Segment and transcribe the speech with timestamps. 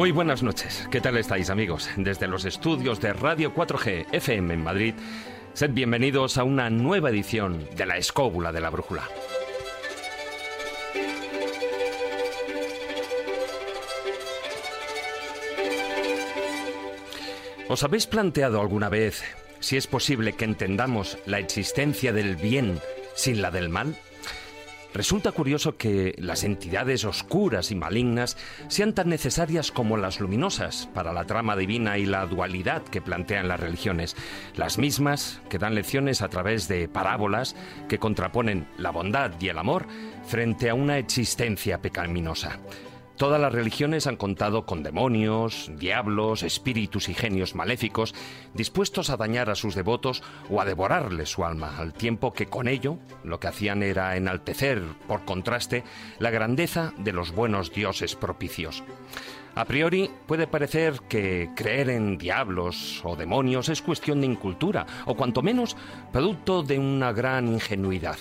[0.00, 0.88] Muy buenas noches.
[0.90, 1.90] ¿Qué tal estáis amigos?
[1.98, 4.94] Desde los estudios de Radio 4G FM en Madrid,
[5.52, 9.06] sed bienvenidos a una nueva edición de La Escóbula de la Brújula.
[17.68, 19.22] ¿Os habéis planteado alguna vez
[19.58, 22.80] si es posible que entendamos la existencia del bien
[23.14, 23.96] sin la del mal?
[24.92, 28.36] Resulta curioso que las entidades oscuras y malignas
[28.68, 33.46] sean tan necesarias como las luminosas para la trama divina y la dualidad que plantean
[33.46, 34.16] las religiones,
[34.56, 37.54] las mismas que dan lecciones a través de parábolas
[37.88, 39.86] que contraponen la bondad y el amor
[40.26, 42.58] frente a una existencia pecaminosa.
[43.20, 48.14] Todas las religiones han contado con demonios, diablos, espíritus y genios maléficos
[48.54, 52.66] dispuestos a dañar a sus devotos o a devorarles su alma, al tiempo que con
[52.66, 55.84] ello lo que hacían era enaltecer, por contraste,
[56.18, 58.82] la grandeza de los buenos dioses propicios.
[59.54, 65.14] A priori puede parecer que creer en diablos o demonios es cuestión de incultura, o
[65.14, 65.76] cuanto menos
[66.10, 68.16] producto de una gran ingenuidad.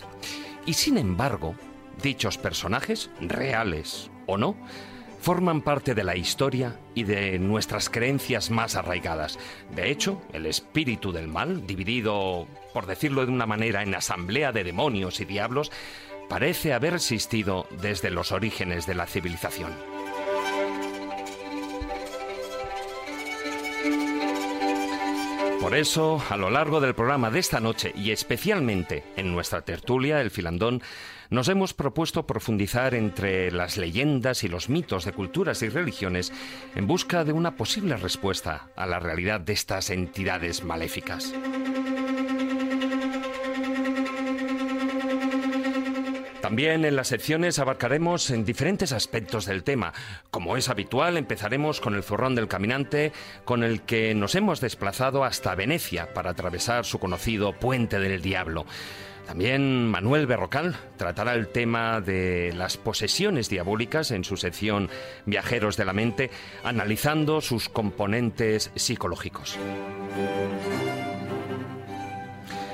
[0.65, 1.55] Y sin embargo,
[2.03, 4.57] dichos personajes, reales o no,
[5.19, 9.37] forman parte de la historia y de nuestras creencias más arraigadas.
[9.75, 14.63] De hecho, el espíritu del mal, dividido, por decirlo de una manera, en asamblea de
[14.63, 15.71] demonios y diablos,
[16.29, 19.71] parece haber existido desde los orígenes de la civilización.
[25.59, 30.21] Por eso, a lo largo del programa de esta noche y especialmente en nuestra tertulia,
[30.21, 30.81] el filandón,
[31.29, 36.31] nos hemos propuesto profundizar entre las leyendas y los mitos de culturas y religiones
[36.75, 41.33] en busca de una posible respuesta a la realidad de estas entidades maléficas.
[46.41, 49.93] También en las secciones abarcaremos en diferentes aspectos del tema.
[50.31, 53.11] Como es habitual, empezaremos con el zurrón del caminante,
[53.45, 58.65] con el que nos hemos desplazado hasta Venecia para atravesar su conocido Puente del Diablo.
[59.29, 64.89] También Manuel Berrocal tratará el tema de las posesiones diabólicas en su sección
[65.27, 66.31] Viajeros de la Mente,
[66.63, 69.55] analizando sus componentes psicológicos.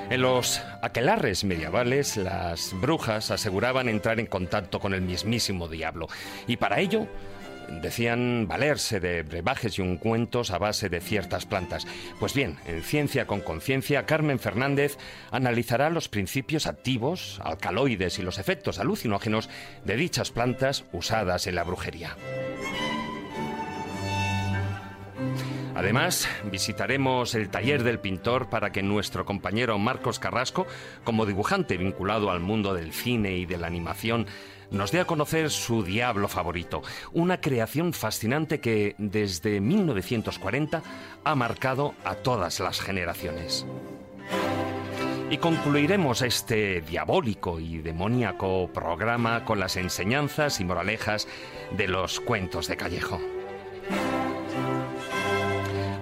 [0.09, 6.07] En los aquelarres medievales, las brujas aseguraban entrar en contacto con el mismísimo diablo,
[6.47, 7.05] y para ello
[7.81, 11.85] decían valerse de brebajes y ungüentos a base de ciertas plantas.
[12.19, 14.97] Pues bien, en Ciencia con Conciencia, Carmen Fernández
[15.31, 19.49] analizará los principios activos, alcaloides y los efectos alucinógenos
[19.83, 22.15] de dichas plantas usadas en la brujería.
[25.75, 30.65] Además, visitaremos el taller del pintor para que nuestro compañero Marcos Carrasco,
[31.03, 34.25] como dibujante vinculado al mundo del cine y de la animación,
[34.71, 36.81] nos dé a conocer su diablo favorito,
[37.13, 40.81] una creación fascinante que desde 1940
[41.23, 43.65] ha marcado a todas las generaciones.
[45.29, 51.27] Y concluiremos este diabólico y demoníaco programa con las enseñanzas y moralejas
[51.75, 53.19] de los cuentos de Callejo.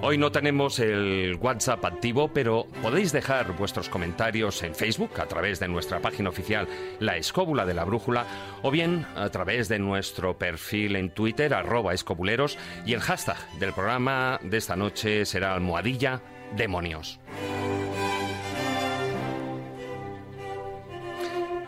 [0.05, 5.61] Hoy no tenemos el WhatsApp activo, pero podéis dejar vuestros comentarios en Facebook a través
[5.61, 6.67] de nuestra página oficial
[6.99, 8.25] La Escóbula de la Brújula
[8.63, 13.71] o bien a través de nuestro perfil en Twitter arroba escobuleros y el hashtag del
[13.71, 16.19] programa de esta noche será almohadilla
[16.53, 17.21] demonios.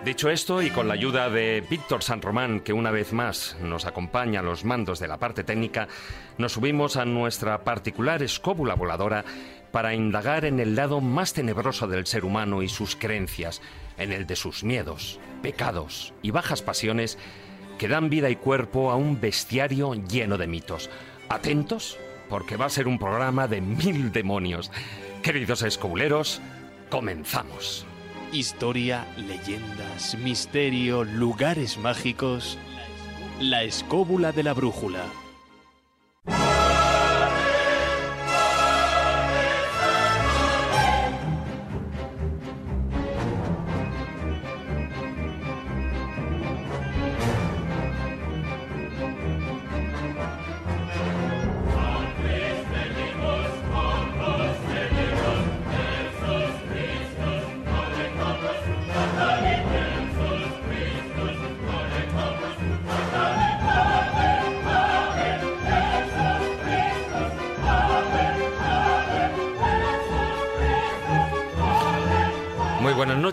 [0.05, 3.85] Dicho esto, y con la ayuda de Víctor San Román, que una vez más nos
[3.85, 5.87] acompaña a los mandos de la parte técnica,
[6.37, 9.25] nos subimos a nuestra particular escóbula voladora
[9.71, 13.63] para indagar en el lado más tenebroso del ser humano y sus creencias,
[13.97, 17.17] en el de sus miedos, pecados y bajas pasiones
[17.79, 20.91] que dan vida y cuerpo a un bestiario lleno de mitos.
[21.29, 21.97] Atentos,
[22.29, 24.69] porque va a ser un programa de mil demonios.
[25.23, 26.41] Queridos escobuleros,
[26.91, 27.87] comenzamos.
[28.35, 32.57] Historia, leyendas, misterio, lugares mágicos.
[33.39, 35.05] La escóbula de la brújula.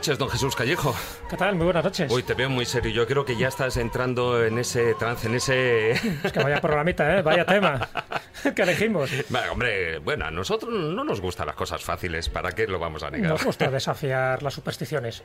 [0.02, 0.96] Noches, don Jesús Callejo.
[1.31, 1.54] ¿Qué tal?
[1.54, 2.10] Muy buenas noches.
[2.10, 2.90] Uy, te veo muy serio.
[2.90, 5.93] Yo creo que ya estás entrando en ese trance, en ese...
[5.93, 7.22] Es que vaya programita, ¿eh?
[7.22, 7.88] Vaya tema
[8.56, 9.12] que elegimos.
[9.28, 12.28] Bueno, hombre, bueno, a nosotros no nos gustan las cosas fáciles.
[12.28, 13.31] ¿Para qué lo vamos a negar?
[13.31, 15.22] Nos gusta desafiar las supersticiones.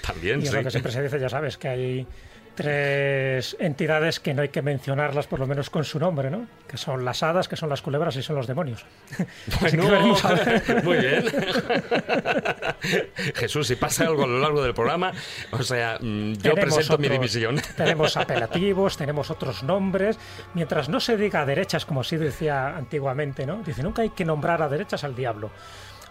[0.00, 0.56] También, y es sí.
[0.56, 2.06] lo que siempre se dice, ya sabes, que hay
[2.54, 6.46] tres entidades que no hay que mencionarlas por lo menos con su nombre, ¿no?
[6.68, 8.84] Que son las hadas, que son las culebras y son los demonios.
[9.60, 10.62] Así que Bueno, veremos a ver.
[10.84, 11.24] muy bien.
[13.34, 15.12] Jesús, si pasa algo a lo largo del programa,
[15.50, 17.60] o sea, mm, yo Tenemos presento mi división.
[17.76, 20.18] Tenemos apelativos, tenemos otros nombres.
[20.54, 23.62] Mientras no se diga a derechas, como sí decía antiguamente, ¿no?
[23.62, 25.50] Dice, nunca hay que nombrar a derechas al diablo.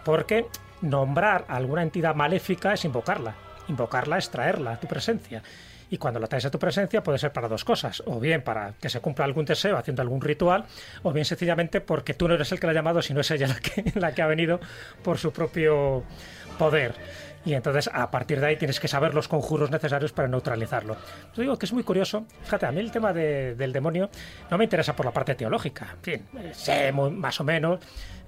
[0.03, 0.47] Porque
[0.81, 3.35] nombrar a alguna entidad maléfica es invocarla.
[3.69, 5.41] Invocarla es traerla a tu presencia.
[5.93, 8.01] Y cuando la traes a tu presencia puede ser para dos cosas.
[8.07, 10.65] O bien para que se cumpla algún deseo haciendo algún ritual,
[11.03, 13.45] o bien sencillamente porque tú no eres el que la ha llamado, sino es ella
[13.93, 14.59] la que, ha venido
[15.03, 16.03] por su propio
[16.57, 16.95] poder.
[17.45, 20.95] Y entonces a partir de ahí tienes que saber los conjuros necesarios para neutralizarlo.
[21.35, 22.25] Yo digo que es muy curioso.
[22.41, 24.09] Fíjate, a mí el tema de- del demonio
[24.49, 25.89] no me interesa por la parte teológica.
[25.97, 27.79] En fin, sé más o menos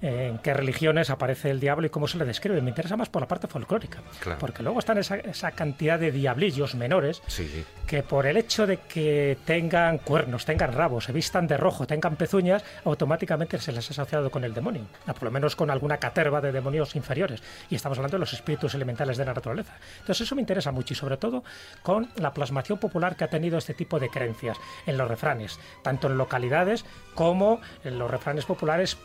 [0.02, 2.60] en qué religiones aparece el diablo y cómo se le describe.
[2.60, 4.02] Me interesa más por la parte folclórica.
[4.20, 4.38] Claro.
[4.38, 8.78] Porque luego están esa, esa cantidad de diablillos menores Sí, que por el hecho de
[8.78, 13.92] que tengan cuernos, tengan rabos, se vistan de rojo, tengan pezuñas, automáticamente se les ha
[13.92, 17.42] asociado con el demonio, o por lo menos con alguna caterva de demonios inferiores.
[17.70, 19.76] Y estamos hablando de los espíritus elementales de la naturaleza.
[20.00, 21.44] Entonces eso me interesa mucho y sobre todo
[21.82, 26.08] con la plasmación popular que ha tenido este tipo de creencias en los refranes, tanto
[26.08, 26.84] en localidades
[27.14, 28.96] como en los refranes populares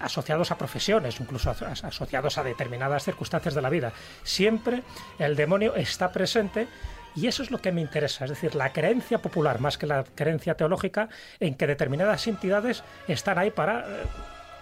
[0.00, 3.92] asociados a profesiones, incluso aso- asociados a determinadas circunstancias de la vida.
[4.22, 4.82] Siempre
[5.18, 6.68] el demonio está presente
[7.14, 10.04] y eso es lo que me interesa, es decir, la creencia popular más que la
[10.04, 11.08] creencia teológica
[11.40, 13.84] en que determinadas entidades están ahí para eh,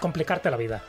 [0.01, 0.83] complicarte la vida.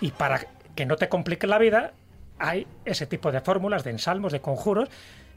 [0.00, 0.40] Y para
[0.74, 1.92] que no te complique la vida,
[2.38, 4.88] hay ese tipo de fórmulas, de ensalmos, de conjuros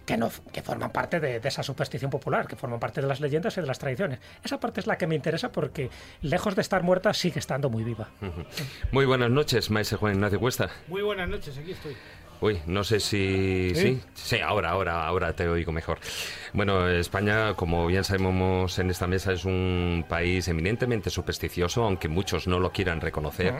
[0.07, 3.19] que, no, que forman parte de, de esa superstición popular, que forman parte de las
[3.19, 4.19] leyendas y de las tradiciones.
[4.41, 5.89] Esa parte es la que me interesa porque,
[6.21, 8.07] lejos de estar muerta, sigue estando muy viva.
[8.93, 10.69] Muy buenas noches, maestro Juan Ignacio Cuesta.
[10.87, 11.97] Muy buenas noches, aquí estoy.
[12.39, 13.71] Uy, no sé si...
[13.73, 13.81] ¿Sí?
[13.81, 14.01] ¿Sí?
[14.13, 15.97] Sí, ahora, ahora, ahora te oigo mejor.
[16.53, 22.45] Bueno, España, como bien sabemos en esta mesa, es un país eminentemente supersticioso, aunque muchos
[22.47, 23.55] no lo quieran reconocer.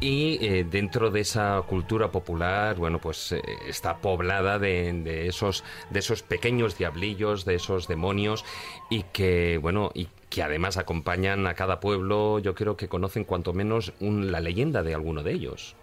[0.00, 5.64] Y eh, dentro de esa cultura popular, bueno, pues eh, está poblada de, de esos,
[5.90, 8.44] de esos pequeños diablillos, de esos demonios,
[8.88, 13.52] y que, bueno, y que además acompañan a cada pueblo, yo creo que conocen cuanto
[13.52, 15.74] menos un- la leyenda de alguno de ellos.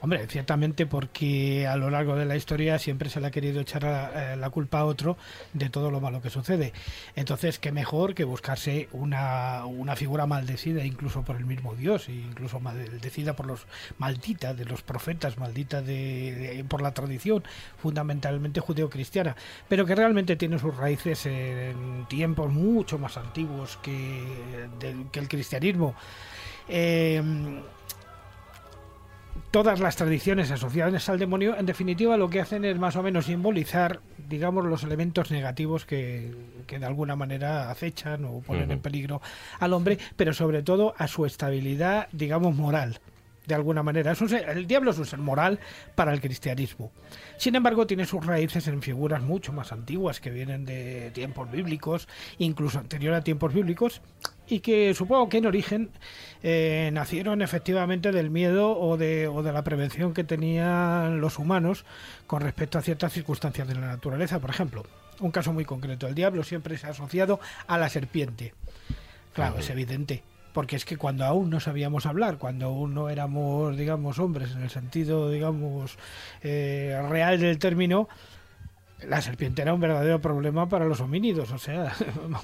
[0.00, 3.82] Hombre, ciertamente porque a lo largo de la historia siempre se le ha querido echar
[3.82, 5.16] la, eh, la culpa a otro
[5.52, 6.72] de todo lo malo que sucede.
[7.16, 12.12] Entonces, qué mejor que buscarse una, una figura maldecida incluso por el mismo Dios, e
[12.12, 13.66] incluso maldecida por los
[13.98, 17.42] maldita de los profetas, maldita de, por la tradición
[17.78, 19.36] fundamentalmente judeocristiana,
[19.68, 24.22] pero que realmente tiene sus raíces en tiempos mucho más antiguos que,
[25.12, 25.94] que el cristianismo.
[26.68, 27.22] Eh,
[29.50, 33.26] todas las tradiciones asociadas al demonio, en definitiva, lo que hacen es más o menos
[33.26, 36.34] simbolizar, digamos, los elementos negativos que,
[36.66, 39.22] que de alguna manera acechan o ponen en peligro
[39.58, 43.00] al hombre, pero sobre todo a su estabilidad, digamos, moral.
[43.46, 45.58] De alguna manera, Es un ser- el diablo es un ser moral
[45.94, 46.92] para el cristianismo.
[47.38, 52.08] Sin embargo, tiene sus raíces en figuras mucho más antiguas que vienen de tiempos bíblicos,
[52.38, 54.02] incluso anterior a tiempos bíblicos,
[54.48, 55.90] y que supongo que en origen
[56.42, 61.84] eh, nacieron efectivamente del miedo o de, o de la prevención que tenían los humanos
[62.26, 64.40] con respecto a ciertas circunstancias de la naturaleza.
[64.40, 64.84] Por ejemplo,
[65.20, 68.52] un caso muy concreto, el diablo siempre se ha asociado a la serpiente.
[69.32, 70.24] Claro, es evidente.
[70.52, 74.62] Porque es que cuando aún no sabíamos hablar, cuando aún no éramos, digamos, hombres en
[74.62, 75.98] el sentido, digamos,
[76.42, 78.08] eh, real del término,
[79.06, 81.50] la serpiente era un verdadero problema para los homínidos.
[81.52, 81.92] O sea,
[82.28, 82.38] No,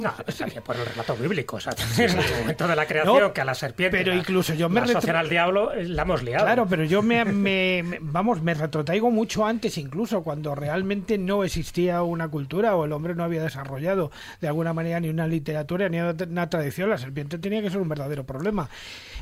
[0.65, 3.45] por el relato bíblico, o sea, en el momento de la creación, No, que a
[3.45, 6.23] la serpiente pero la- incluso yo me la retro- asocian al diablo, eh, la hemos
[6.23, 6.45] liado.
[6.45, 11.45] Claro, pero yo me, me- me- vamos, me retrotraigo mucho antes, incluso cuando realmente no
[11.45, 15.89] existía una cultura o el hombre no había desarrollado de alguna manera ni una literatura
[15.89, 18.69] ni una tradición, la serpiente tenía que ser un verdadero problema.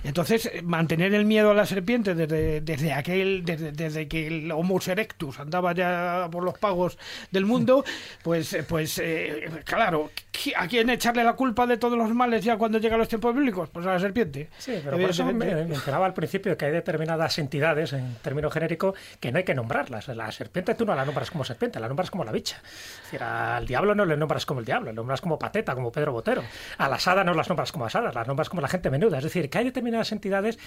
[0.04, 4.50] Entonces, eh, mantener el miedo a la serpiente desde, desde aquel, desde, desde que el
[4.52, 6.99] Homo erectus andaba ya por los pagos
[7.30, 7.85] del mundo,
[8.23, 12.44] pues, eh, pues eh, claro, ¿qui- ¿a quién echarle la culpa de todos los males
[12.44, 13.68] ya cuando llegan los tiempos bíblicos?
[13.68, 14.49] Pues a la serpiente.
[14.59, 15.32] Sí, pero por eso me-
[15.64, 20.09] mencionaba al principio que hay determinadas entidades, en término genérico, que no hay que nombrarlas.
[20.09, 22.56] La serpiente tú no la nombras como serpiente, la nombras como la bicha.
[22.64, 25.92] Es decir, al diablo no le nombras como el diablo, le nombras como pateta, como
[25.92, 26.42] Pedro Botero.
[26.78, 29.18] A las hadas no las nombras como asadas, las nombras como la gente menuda.
[29.18, 30.58] Es decir, que hay determinadas entidades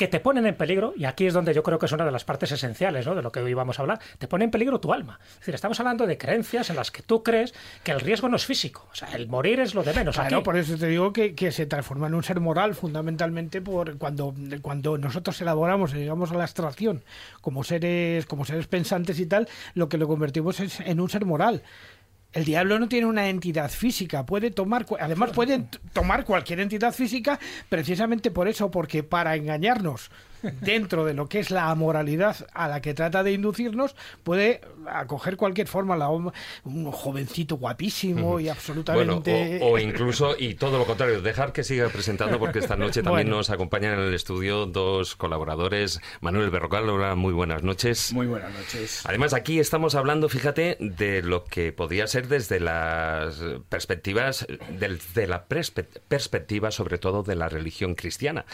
[0.00, 2.10] que te ponen en peligro, y aquí es donde yo creo que es una de
[2.10, 3.14] las partes esenciales ¿no?
[3.14, 5.20] de lo que hoy vamos a hablar, te pone en peligro tu alma.
[5.32, 7.52] Es decir, estamos hablando de creencias en las que tú crees
[7.84, 10.16] que el riesgo no es físico, o sea, el morir es lo de menos.
[10.16, 13.98] Claro, por eso te digo que, que, se transforma en un ser moral fundamentalmente por
[13.98, 17.04] cuando, cuando nosotros elaboramos, llegamos a la abstracción
[17.42, 21.26] como seres, como seres pensantes y tal, lo que lo convertimos es en un ser
[21.26, 21.62] moral.
[22.32, 27.40] El diablo no tiene una entidad física, puede tomar, además puede tomar cualquier entidad física
[27.68, 30.10] precisamente por eso, porque para engañarnos
[30.60, 35.36] dentro de lo que es la moralidad a la que trata de inducirnos, puede acoger
[35.36, 36.32] cualquier forma, la, un
[36.92, 39.60] jovencito guapísimo y absolutamente...
[39.62, 43.50] o, incluso, y todo lo contrario, dejar que siga presentando porque esta noche también nos
[43.50, 48.12] acompañan en el estudio dos colaboradores, Manuel Berrocal, hola, muy buenas noches.
[48.12, 49.02] Muy buenas noches.
[49.04, 54.46] Además, aquí estamos hablando, fíjate, de lo que podría ser desde las perspectivas,
[54.78, 58.44] desde la perspectiva sobre todo de la religión cristiana.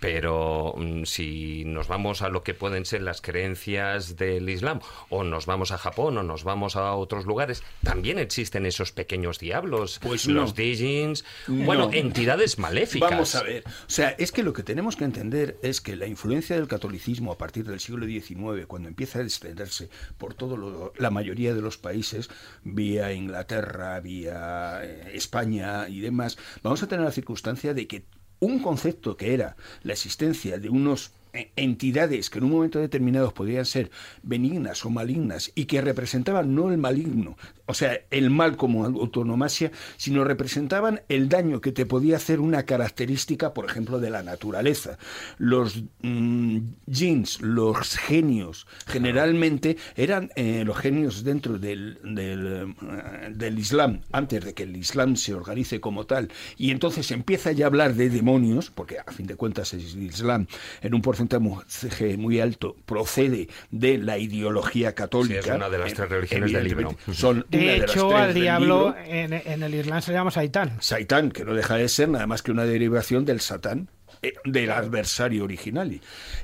[0.00, 5.24] Pero mm, si nos vamos a lo que pueden ser las creencias del Islam, o
[5.24, 10.00] nos vamos a Japón, o nos vamos a otros lugares, también existen esos pequeños diablos,
[10.02, 13.10] pues los Dijins, bueno, entidades maléficas.
[13.10, 13.64] Vamos a ver.
[13.66, 17.32] O sea, es que lo que tenemos que entender es que la influencia del catolicismo
[17.32, 19.88] a partir del siglo XIX, cuando empieza a extenderse
[20.18, 22.28] por todo la mayoría de los países,
[22.62, 28.04] vía Inglaterra, vía eh, España y demás, vamos a tener la circunstancia de que
[28.40, 31.12] un concepto que era la existencia de unos
[31.56, 33.90] entidades que en un momento determinado podrían ser
[34.22, 37.36] benignas o malignas y que representaban no el maligno,
[37.66, 42.64] o sea, el mal como autonomasia, sino representaban el daño que te podía hacer una
[42.64, 44.98] característica, por ejemplo, de la naturaleza.
[45.38, 53.58] Los mm, jeans, los genios, generalmente eran eh, los genios dentro del, del, eh, del,
[53.58, 57.68] Islam, antes de que el Islam se organice como tal, y entonces empieza ya a
[57.68, 60.46] hablar de demonios, porque a fin de cuentas el Islam
[60.82, 61.23] en un porcentaje
[62.18, 65.40] muy alto procede de la ideología católica.
[65.40, 66.96] es una de las tres religiones del libro.
[67.12, 70.76] Son de hecho, al diablo en, el Islam se llama Saitán.
[70.80, 73.88] Saitán, que no deja de ser nada más que una derivación del Satán
[74.22, 76.00] eh, del adversario original.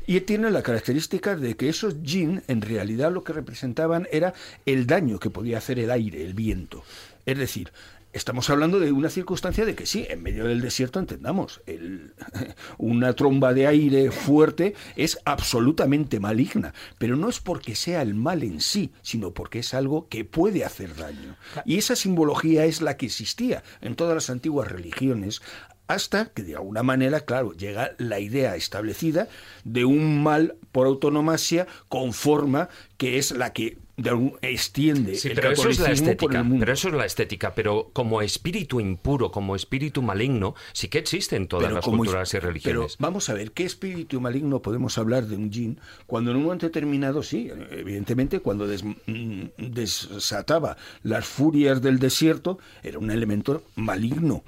[0.07, 4.35] Y tiene la característica de que esos jinn en realidad lo que representaban era
[4.67, 6.83] el daño que podía hacer el aire, el viento.
[7.27, 7.71] Es decir,
[8.13, 12.13] Estamos hablando de una circunstancia de que sí, en medio del desierto entendamos, el,
[12.79, 18.43] una tromba de aire fuerte es absolutamente maligna, pero no es porque sea el mal
[18.43, 21.37] en sí, sino porque es algo que puede hacer daño.
[21.65, 25.41] Y esa simbología es la que existía en todas las antiguas religiones
[25.87, 29.29] hasta que de alguna manera, claro, llega la idea establecida
[29.65, 35.53] de un mal por autonomasia con forma que es la que de extiende sí, pero
[35.53, 40.03] eso es la estética, Pero eso es la estética, pero como espíritu impuro, como espíritu
[40.03, 42.97] maligno, sí que existe en todas las culturas y religiones.
[42.97, 46.45] Pero vamos a ver, ¿qué espíritu maligno podemos hablar de un jin cuando en un
[46.45, 54.45] momento determinado, sí, evidentemente cuando mm, desataba las furias del desierto, era un elemento maligno.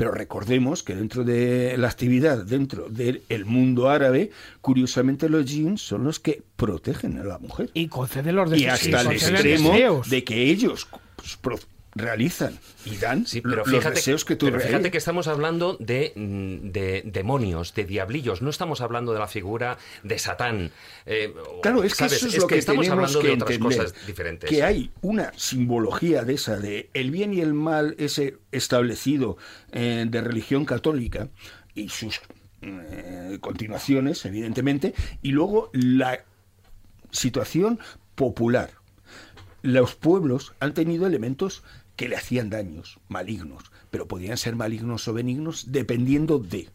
[0.00, 4.30] Pero recordemos que dentro de la actividad, dentro del mundo árabe,
[4.62, 7.68] curiosamente los jeans son los que protegen a la mujer.
[7.74, 8.82] Y conceden los deseos.
[8.82, 11.60] Y hasta el extremo de que ellos pues,
[12.00, 16.70] realizan y dan pero los deseos que tú pero fíjate que estamos hablando de, mm,
[16.70, 20.70] de, demonios, de diablillos, no estamos hablando de la figura de Satán.
[21.06, 24.48] Eh, claro, es que eso es, lo que, estamos hablando de otras cosas diferentes.
[24.48, 29.36] Que hay una simbología de esa, de el bien y el mal, ese establecido
[29.72, 31.28] eh, de religión católica
[31.74, 32.20] y sus
[32.62, 36.24] eh, continuaciones, evidentemente, y luego la
[37.10, 37.80] situación
[38.14, 38.70] popular.
[39.62, 41.62] Los pueblos han tenido elementos
[42.00, 46.70] que le hacían daños malignos, pero podían ser malignos o benignos dependiendo de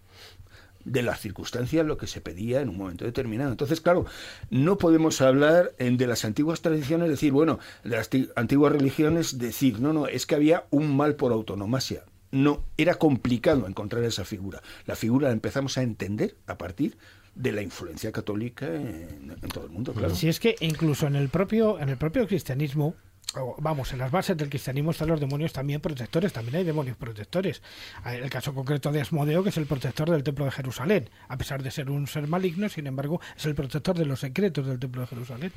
[0.84, 3.50] de las circunstancias lo que se pedía en un momento determinado.
[3.50, 4.06] Entonces, claro,
[4.52, 9.94] no podemos hablar de las antiguas tradiciones, decir, bueno, de las antiguas religiones, decir, no,
[9.94, 12.04] no, es que había un mal por autonomasia.
[12.30, 14.62] No, era complicado encontrar esa figura.
[14.86, 17.00] La figura la empezamos a entender a partir
[17.34, 20.14] de la influencia católica en, en todo el mundo, claro.
[20.14, 22.96] Si es que incluso en el propio, en el propio cristianismo,
[23.60, 27.62] vamos, en las bases del cristianismo están los demonios también protectores, también hay demonios protectores.
[28.06, 31.64] El caso concreto de Asmodeo, que es el protector del templo de Jerusalén, a pesar
[31.64, 35.02] de ser un ser maligno, sin embargo, es el protector de los secretos del templo
[35.02, 35.52] de Jerusalén.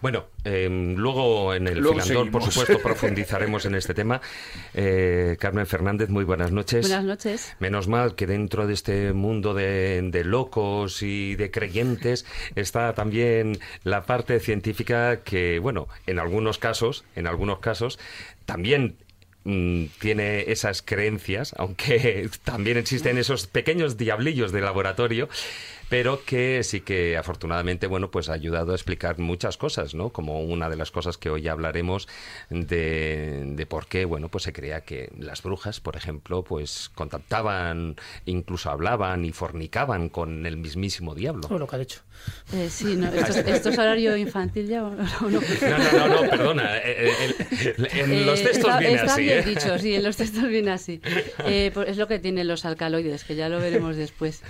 [0.00, 2.00] Bueno, em, luego en el luego
[2.30, 4.20] por supuesto, profundizaremos en este tema.
[4.74, 6.88] Eh, Carmen Fernández, muy buenas noches.
[6.88, 7.56] Buenas noches.
[7.58, 13.58] Menos mal que dentro de este mundo de, de locos y de creyentes está también
[13.84, 17.98] la parte científica que, bueno, en algunos casos, en algunos casos,
[18.44, 18.96] también
[19.44, 25.28] mm, tiene esas creencias, aunque también existen esos pequeños diablillos de laboratorio
[25.90, 30.10] pero que sí que afortunadamente, bueno, pues ha ayudado a explicar muchas cosas, ¿no?
[30.10, 32.06] Como una de las cosas que hoy hablaremos
[32.48, 37.96] de, de por qué, bueno, pues se creía que las brujas, por ejemplo, pues contactaban,
[38.24, 41.48] incluso hablaban y fornicaban con el mismísimo diablo.
[41.58, 42.02] Lo que ha dicho.
[42.52, 44.90] Eh, sí, no, esto, es horario infantil ya no?
[44.90, 46.78] No, no, no, no, perdona.
[46.78, 47.10] Eh,
[47.50, 49.22] eh, en los textos viene está así.
[49.22, 51.00] bien dicho, sí, en los textos viene así.
[51.74, 54.42] Pues es lo que tienen los alcaloides, que ya lo veremos después.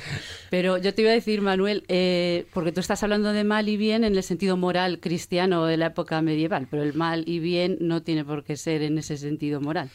[0.51, 3.77] Pero yo te iba a decir Manuel, eh, porque tú estás hablando de mal y
[3.77, 7.79] bien en el sentido moral cristiano de la época medieval, pero el mal y bien
[7.81, 9.91] no tiene por qué ser en ese sentido moral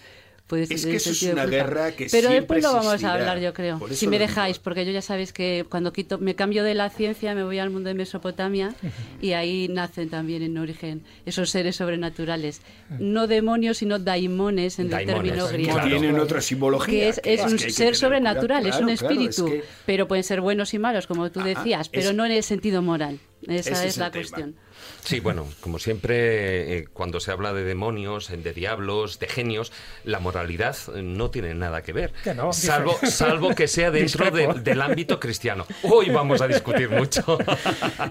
[0.51, 3.81] es que eso es una guerra que Pero después lo vamos a hablar, yo creo.
[3.91, 7.33] Si me dejáis, porque yo ya sabéis que cuando quito, me cambio de la ciencia,
[7.33, 8.75] me voy al mundo de Mesopotamia
[9.21, 12.61] y ahí nacen también en origen esos seres sobrenaturales.
[12.99, 15.79] No demonios, sino daimones en el término griego.
[15.81, 17.11] Tienen otra simbología.
[17.11, 19.51] Que es, un ser sobrenatural, es un espíritu.
[19.85, 22.43] Pero pueden ser buenos y malos, como tú ah, ah, decías, pero no en el
[22.43, 23.19] sentido moral.
[23.47, 24.55] Esa es la cuestión.
[25.03, 29.71] Sí, bueno, como siempre, eh, cuando se habla de demonios, de diablos, de genios,
[30.03, 32.13] la moralidad no tiene nada que ver.
[32.51, 35.65] salvo, salvo que sea dentro del ámbito cristiano.
[35.83, 37.37] Hoy vamos a discutir mucho.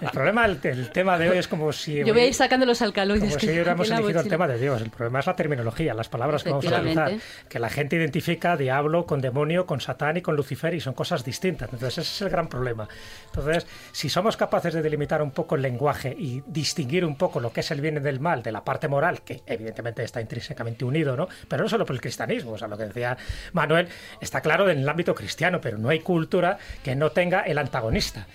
[0.00, 2.04] El problema, el, tema de hoy es como si...
[2.04, 3.28] Yo voy a ir sacando los alcaloides.
[3.28, 4.80] Como si hubiéramos elegido el tema de Dios.
[4.80, 7.12] El problema es la terminología, las palabras que vamos a utilizar.
[7.48, 11.24] Que la gente identifica diablo con demonio, con satán y con Lucifer y son cosas
[11.24, 11.72] distintas.
[11.72, 12.88] Entonces ese es el gran problema.
[13.26, 17.52] Entonces, si somos capaces de delimitar un poco el lenguaje y distinguir un poco lo
[17.52, 20.82] que es el bien y del mal de la parte moral, que evidentemente está intrínsecamente
[20.86, 21.28] unido, ¿no?
[21.46, 23.18] Pero no solo por el cristianismo, o sea, lo que decía
[23.52, 23.86] Manuel
[24.18, 28.26] está claro en el ámbito cristiano, pero no hay cultura que no tenga el antagonista.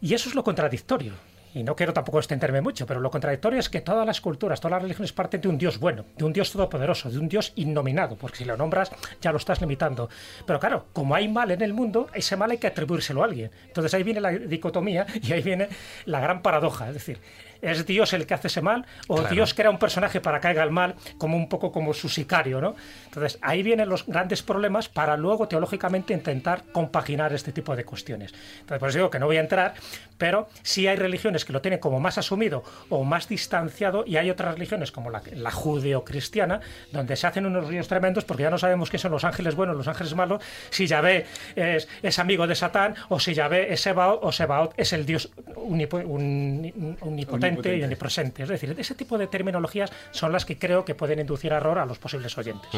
[0.00, 1.12] Y eso es lo contradictorio
[1.54, 4.72] y no quiero tampoco extenderme mucho, pero lo contradictorio es que todas las culturas, todas
[4.72, 8.16] las religiones parten de un Dios bueno, de un Dios todopoderoso, de un Dios innominado,
[8.16, 10.08] porque si lo nombras ya lo estás limitando.
[10.46, 13.52] Pero claro, como hay mal en el mundo, ese mal hay que atribuírselo a alguien.
[13.66, 15.68] Entonces ahí viene la dicotomía y ahí viene
[16.06, 16.88] la gran paradoja.
[16.88, 17.20] Es decir,
[17.64, 18.84] ¿Es Dios el que hace ese mal?
[19.08, 22.10] ¿O Dios crea un personaje para que haga el mal como un poco como su
[22.10, 22.60] sicario?
[22.60, 22.76] ¿no?
[23.06, 28.34] Entonces, ahí vienen los grandes problemas para luego teológicamente intentar compaginar este tipo de cuestiones.
[28.60, 29.74] Entonces, por eso digo que no voy a entrar,
[30.18, 34.30] pero sí hay religiones que lo tienen como más asumido o más distanciado y hay
[34.30, 36.60] otras religiones como la, la judeo-cristiana
[36.92, 39.74] donde se hacen unos ríos tremendos porque ya no sabemos qué son los ángeles buenos,
[39.76, 41.24] los ángeles malos, si Yahvé
[41.56, 45.30] es, es amigo de Satán o si Yahvé es Sebaot o Sebaot es el Dios
[45.56, 48.42] unipotente y omnipresente.
[48.42, 51.86] Es decir, ese tipo de terminologías son las que creo que pueden inducir error a
[51.86, 52.70] los posibles oyentes.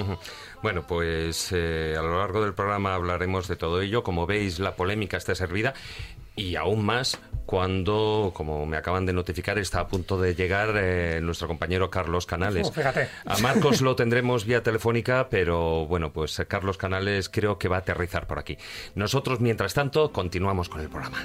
[0.62, 4.03] Bueno, pues eh, a lo largo del programa hablaremos de todo ello.
[4.03, 5.75] Como veis, la polémica está servida
[6.37, 11.21] y aún más cuando, como me acaban de notificar, está a punto de llegar eh,
[11.23, 12.71] nuestro compañero Carlos Canales.
[12.77, 17.77] Oh, a Marcos lo tendremos vía telefónica, pero bueno, pues Carlos Canales creo que va
[17.77, 18.59] a aterrizar por aquí.
[18.95, 21.25] Nosotros, mientras tanto, continuamos con el programa.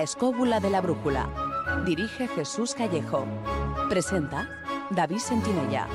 [0.00, 1.28] La escóbula de la brújula.
[1.84, 3.26] Dirige Jesús Callejo.
[3.90, 4.48] Presenta
[4.88, 5.86] David Sentinella.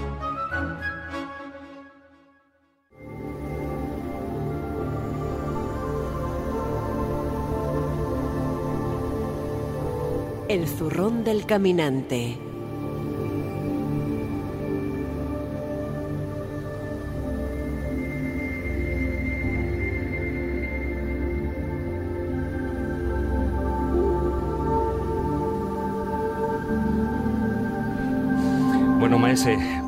[10.50, 12.38] El zurrón del caminante.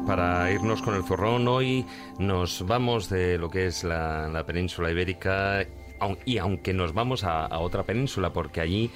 [0.05, 1.85] Para irnos con el zorrón, hoy
[2.19, 5.65] nos vamos de lo que es la, península ibérica
[6.25, 8.91] y aunque nos vamos a, otra península, porque allí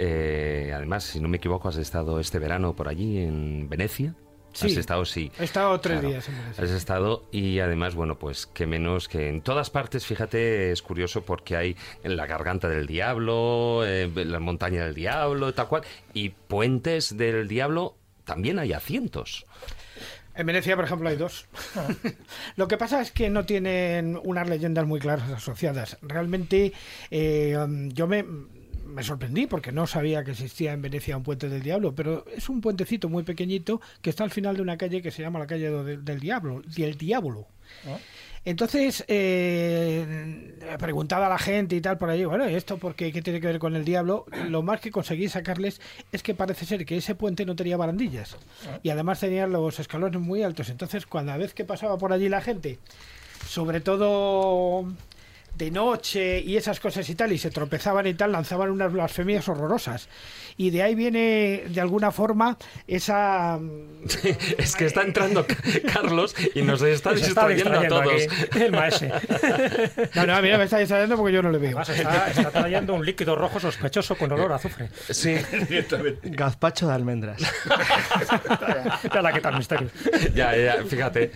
[0.00, 4.14] Eh, además, si no me equivoco, has estado este verano por allí en Venecia.
[4.52, 4.66] Sí.
[4.66, 5.32] Has estado, sí.
[5.40, 6.08] He estado tres Claro.
[6.10, 6.64] días en Venecia.
[6.64, 11.22] Has estado y además, bueno, pues que menos que en todas partes, fíjate, es curioso
[11.22, 15.82] porque hay en la garganta del diablo, eh, la montaña del diablo, tal cual,
[16.14, 17.96] y puentes del diablo
[18.28, 19.46] también hay a cientos.
[20.34, 21.46] En Venecia, por ejemplo, hay dos.
[22.56, 25.96] Lo que pasa es que no tienen unas leyendas muy claras asociadas.
[26.02, 26.74] Realmente,
[27.10, 28.22] eh, um, yo me,
[28.84, 32.50] me sorprendí porque no sabía que existía en Venecia un puente del diablo, pero es
[32.50, 35.46] un puentecito muy pequeñito que está al final de una calle que se llama la
[35.46, 37.48] calle del diablo, del diablo.
[38.48, 43.12] Entonces, eh, preguntaba a la gente y tal por allí, bueno, ¿y ¿esto por qué,
[43.12, 44.24] qué tiene que ver con el diablo?
[44.48, 45.82] Lo más que conseguí sacarles
[46.12, 48.38] es que parece ser que ese puente no tenía barandillas
[48.82, 50.70] y además tenía los escalones muy altos.
[50.70, 52.78] Entonces, cuando vez que pasaba por allí la gente,
[53.46, 54.86] sobre todo
[55.58, 59.48] de noche y esas cosas y tal, y se tropezaban y tal, lanzaban unas blasfemias
[59.48, 60.08] horrorosas.
[60.56, 63.58] Y de ahí viene, de alguna forma, esa...
[64.58, 65.56] es que está entrando Ca-
[65.92, 68.12] Carlos y nos está distrayendo a todos.
[68.50, 69.12] aquí el maese.
[70.14, 71.78] No, no, mira, me está distrayendo porque yo no le veo.
[71.78, 74.88] Además, está, está trayendo un líquido rojo sospechoso con olor a azufre.
[75.10, 75.36] Sí,
[76.22, 77.40] Gazpacho de almendras.
[79.12, 79.88] Ya la quita el misterio.
[80.34, 81.32] ya, ya, fíjate.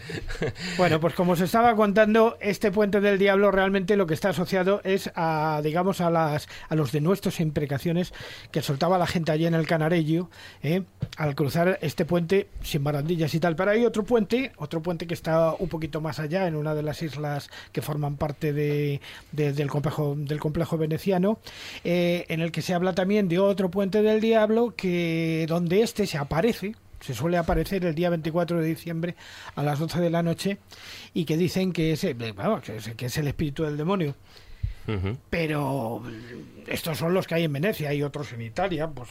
[0.77, 4.81] Bueno, pues como os estaba contando, este puente del diablo realmente lo que está asociado
[4.85, 8.13] es a, digamos, a las a los denuestos e imprecaciones
[8.51, 10.29] que soltaba la gente allí en el Canarello,
[10.63, 10.83] ¿eh?
[11.17, 13.57] al cruzar este puente sin barandillas y tal.
[13.57, 16.83] Pero hay otro puente, otro puente que está un poquito más allá, en una de
[16.83, 19.01] las islas que forman parte de,
[19.33, 21.39] de- del complejo del complejo veneciano,
[21.85, 26.07] eh, en el que se habla también de otro puente del diablo que donde este
[26.07, 29.17] se aparece se suele aparecer el día 24 de diciembre
[29.57, 30.59] a las 12 de la noche
[31.15, 34.15] y que dicen que es, eh, vamos, que es, que es el espíritu del demonio.
[35.31, 36.03] Pero
[36.67, 39.11] estos son los que hay en Venecia, hay otros en Italia, pues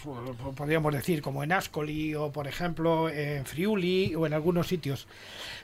[0.56, 5.08] podríamos decir como en Ascoli o por ejemplo en Friuli o en algunos sitios.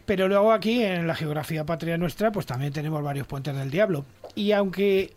[0.06, 4.06] Pero luego aquí en la geografía patria nuestra pues también tenemos varios puentes del diablo.
[4.34, 5.14] Y aunque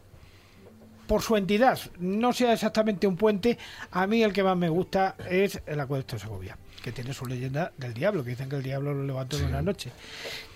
[1.10, 3.58] por su entidad no sea exactamente un puente,
[3.90, 7.26] a mí el que más me gusta es el acueducto de Segovia, que tiene su
[7.26, 9.90] leyenda del diablo, que dicen que el diablo lo levantó en una noche.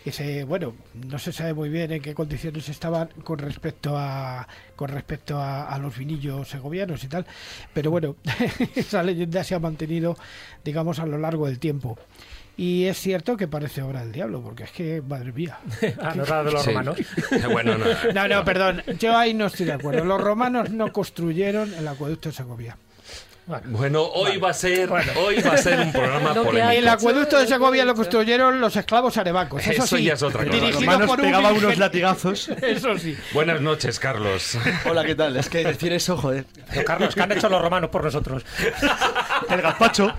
[0.04, 0.76] Dice, bueno,
[1.08, 5.66] no se sabe muy bien en qué condiciones estaban con respecto a con respecto a,
[5.66, 7.26] a los vinillos segovianos y tal,
[7.72, 8.14] pero bueno,
[8.76, 10.16] esa leyenda se ha mantenido,
[10.64, 11.98] digamos, a lo largo del tiempo.
[12.56, 15.58] Y es cierto que parece obra del diablo, porque es que, madre mía.
[16.00, 16.70] Ah, no era de los Sí.
[16.70, 16.96] romanos.
[17.50, 17.84] Bueno, no.
[18.14, 20.04] No, no, perdón, yo ahí no estoy de acuerdo.
[20.04, 22.76] Los romanos no construyeron el acueducto de Segovia.
[23.46, 26.72] Bueno, Bueno, hoy va a ser, hoy va a ser un programa Lo que polémico.
[26.78, 29.60] El acueducto de Segovia lo construyeron los esclavos arebacos.
[29.66, 30.56] Eso, Eso sí, ya es otra cosa.
[30.56, 32.48] Los romanos por un pegaban unos latigazos.
[32.62, 33.14] Eso sí.
[33.34, 34.56] Buenas noches, Carlos.
[34.88, 35.36] Hola, ¿qué tal?
[35.36, 36.46] Es que decir eso, joder.
[36.70, 38.42] pero Carlos, ¿qué han hecho los romanos por nosotros?
[39.50, 40.14] El gazpacho.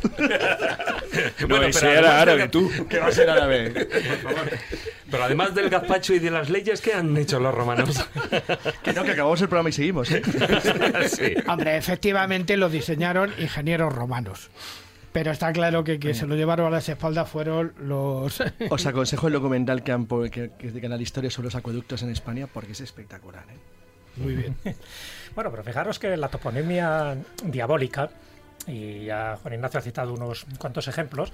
[1.47, 2.71] Bueno, ese pero era además árabe, del- tú.
[2.87, 3.87] ¿Qué va a ser árabe?
[5.09, 8.05] Pero además del gazpacho y de las leyes, ¿qué han hecho los romanos?
[8.83, 10.21] Que no, que acabamos el programa y seguimos, ¿eh?
[11.07, 11.33] sí.
[11.47, 14.49] Hombre, efectivamente lo diseñaron ingenieros romanos.
[15.11, 18.43] Pero está claro que que se lo llevaron a las espaldas fueron los...
[18.69, 22.03] Os aconsejo el documental que, han, que, que es de Canal Historia sobre los acueductos
[22.03, 23.57] en España porque es espectacular, ¿eh?
[24.17, 24.55] Muy bien.
[25.35, 28.09] Bueno, pero fijaros que la toponimia diabólica,
[28.67, 31.33] y ya Juan Ignacio ha citado unos cuantos ejemplos,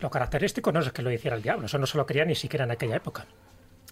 [0.00, 2.34] lo característico no es que lo hiciera el diablo, eso no se lo quería ni
[2.34, 3.24] siquiera en aquella época.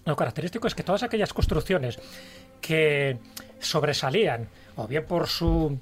[0.05, 1.97] Lo característico es que todas aquellas construcciones
[2.61, 3.17] que
[3.59, 5.79] sobresalían, o bien por su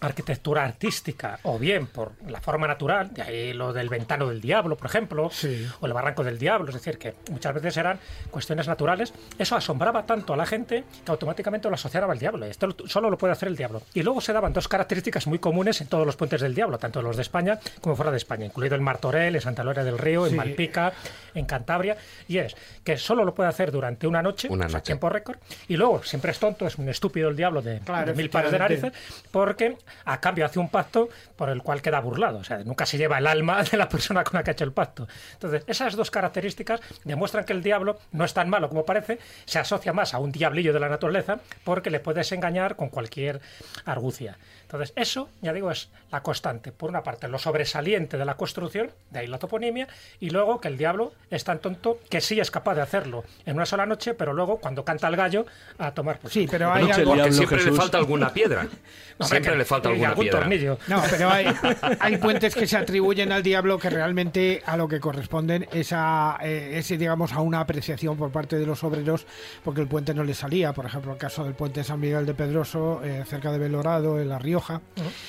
[0.00, 4.76] arquitectura artística, o bien por la forma natural, de ahí lo del ventano del diablo,
[4.76, 5.66] por ejemplo, Sí.
[5.80, 7.98] o el barranco del diablo, es decir, que muchas veces eran
[8.30, 12.46] cuestiones naturales, eso asombraba tanto a la gente que automáticamente lo asociaba al diablo.
[12.46, 13.82] Esto lo- solo lo puede hacer el diablo.
[13.94, 17.00] Y luego se daban dos características muy comunes en todos los puentes del diablo, tanto
[17.02, 20.26] los de España como fuera de España, incluido el Martorell, en Santa Gloria del Río,
[20.26, 20.36] en.
[20.36, 20.92] Malpica,
[21.34, 21.96] en Cantabria,
[22.28, 22.54] y es
[22.84, 24.86] que solo lo puede hacer durante una noche, Una o sea, noche.
[24.86, 28.14] tiempo récord, y luego siempre es tonto, es un estúpido el diablo de, Claro, de
[28.14, 28.92] mil pares de narices,
[29.30, 32.38] porque a cambio hace un pacto por el cual queda burlado.
[32.38, 34.64] O sea, nunca se lleva el alma de la persona con la que ha hecho
[34.64, 35.06] el pacto.
[35.34, 39.58] Entonces, esas dos características demuestran que el diablo no es tan malo como parece, se
[39.58, 43.40] asocia más a un diablillo de la naturaleza porque le puedes engañar con cualquier
[43.84, 44.38] argucia.
[44.66, 46.72] Entonces, eso, ya digo, es la constante.
[46.72, 49.86] Por una parte, lo sobresaliente de la construcción, de ahí la toponimia,
[50.18, 53.54] y luego que el diablo es tan tonto que sí es capaz de hacerlo en
[53.54, 55.46] una sola noche, pero luego, cuando canta el gallo,
[55.78, 57.14] a tomar por Sí, pero hay Noche algo...
[57.14, 58.66] el Porque diablo, siempre le falta alguna piedra.
[59.18, 60.40] Siempre que- le falta alguna algún piedra.
[60.40, 60.78] tornillo.
[60.88, 61.46] No, pero hay,
[62.00, 66.36] hay puentes que se atribuyen al diablo que realmente a lo que corresponden es a,
[66.42, 69.26] eh, ese, digamos, a una apreciación por parte de los obreros,
[69.64, 70.74] porque el puente no le salía.
[70.74, 74.20] Por ejemplo, el caso del puente de San Miguel de Pedroso, eh, cerca de Belorado,
[74.20, 74.80] en La Rioja.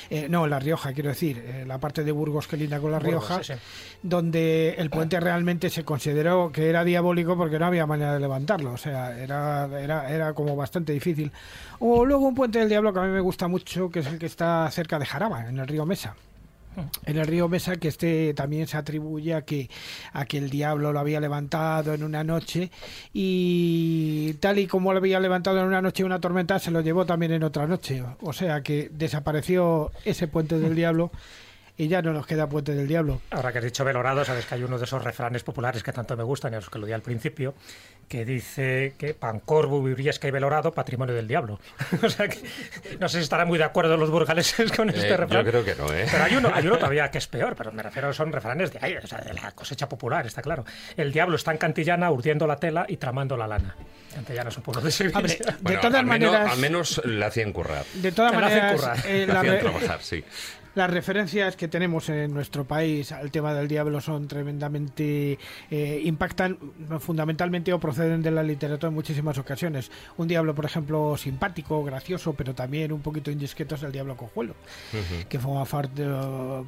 [0.09, 2.99] Eh, no, La Rioja, quiero decir, eh, la parte de Burgos que linda con La
[2.99, 3.59] Burgos, Rioja, sí, sí.
[4.01, 8.71] donde el puente realmente se consideró que era diabólico porque no había manera de levantarlo.
[8.71, 11.31] O sea, era, era, era como bastante difícil.
[11.79, 14.17] O luego un puente del diablo que a mí me gusta mucho, que es el
[14.17, 16.15] que está cerca de Jaraba, en el río Mesa.
[17.05, 19.69] En el río Mesa, que este también se atribuye a que,
[20.13, 22.71] a que el diablo lo había levantado en una noche
[23.13, 27.05] y tal y como lo había levantado en una noche una tormenta, se lo llevó
[27.05, 28.03] también en otra noche.
[28.21, 31.11] O sea que desapareció ese puente del diablo
[31.77, 33.21] y ya no nos queda puente del diablo.
[33.29, 36.17] Ahora que has dicho velorado, sabes que hay uno de esos refranes populares que tanto
[36.17, 37.53] me gustan, y a los que lo di al principio,
[38.07, 41.59] que dice que Pancorvo, Vibriesca y Velorado, patrimonio del diablo.
[42.03, 42.39] o sea que
[42.99, 45.43] no sé si estarán muy de acuerdo los burgaleses con este Eh, refrán.
[45.45, 46.05] yo creo que no, ¿eh?
[46.09, 48.79] Pero hay uno, hay uno todavía que es peor, pero me refiero, son refranes de
[48.81, 50.63] ahí, o sea, de la cosecha popular, está claro.
[50.95, 53.75] El diablo está en Cantillana urdiendo la tela y tramando la lana.
[54.13, 55.17] Cantillana es un pueblo de Sevilla.
[55.19, 57.85] Hombre, de Bueno, todas al menos, maneras, al menos le hacían currar.
[57.93, 58.97] de todas maneras, currar.
[59.05, 60.23] eh, Le la hacían trabajar, sí.
[60.75, 65.39] Las referencias que tenemos en nuestro país al tema del diablo son tremendamente
[65.71, 66.55] eh, impactan
[66.99, 69.89] fundamentalmente o proceden de la literatura en muchísimas ocasiones.
[70.17, 74.53] Un diablo, por ejemplo, simpático, gracioso, pero también un poquito indiscreto es el diablo cojuelo,
[75.27, 76.05] que forma parte,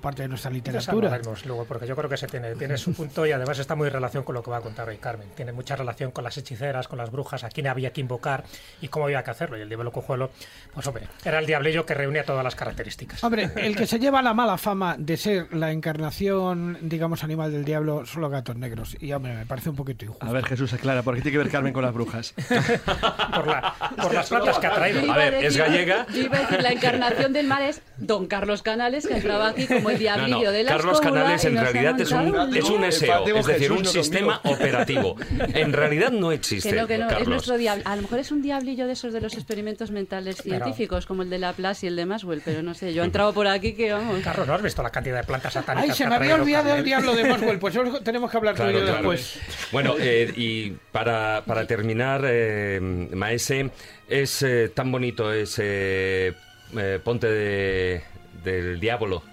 [0.02, 1.20] parte de nuestra literatura.
[1.46, 3.94] luego, porque yo creo que se tiene, tiene su punto y además está muy en
[3.94, 5.28] relación con lo que va a contar hoy Carmen.
[5.36, 8.44] Tiene mucha relación con las hechiceras, con las brujas, a quién había que invocar
[8.82, 9.58] y cómo había que hacerlo.
[9.58, 10.32] Y el diablo cojuelo,
[10.74, 13.24] pues hombre, era el diablillo que reunía todas las características.
[13.24, 17.66] Hombre, el que se lleva la mala fama de ser la encarnación, digamos, animal del
[17.66, 18.98] diablo son los gatos negros.
[19.00, 20.26] Y, hombre, me parece un poquito injusto.
[20.26, 22.34] A ver, Jesús, aclara, ¿por qué tiene que ver Carmen con las brujas?
[23.36, 25.12] por, la- por las plantas que ha traído.
[25.12, 26.06] A ver, ¿es gallega?
[26.14, 29.68] Yo iba a decir, la encarnación del mal es Don Carlos Canales, que entraba aquí
[29.68, 32.92] como el No, diablillo no, de la Carlos Canales en realidad es un, es un.
[32.92, 35.16] SEO, es decir, un no sistema operativo.
[35.54, 37.84] En realidad no existe, Que no, que no, es nuestro diablo.
[37.86, 41.30] A lo mejor es un diablillo de esos de los experimentos mentales científicos, como el
[41.30, 43.92] de Laplace y el de Maxwell, pero no sé, yo he entrado por aquí que
[43.92, 44.20] vamos.
[44.24, 46.76] Carlos, ¿no has visto la cantidad de plantas satánicas Ay, se me ha había olvidado
[46.76, 47.60] el diablo de Boswell.
[47.60, 48.94] Pues tenemos que hablar Claro, yo claro.
[48.98, 49.40] después.
[49.72, 51.09] Bueno, eh, y para,
[51.46, 52.80] para terminar, eh,
[53.14, 53.70] Maese,
[54.08, 56.34] es eh, tan bonito ese
[56.78, 58.02] eh, Ponte de-
[58.44, 59.24] del Diablo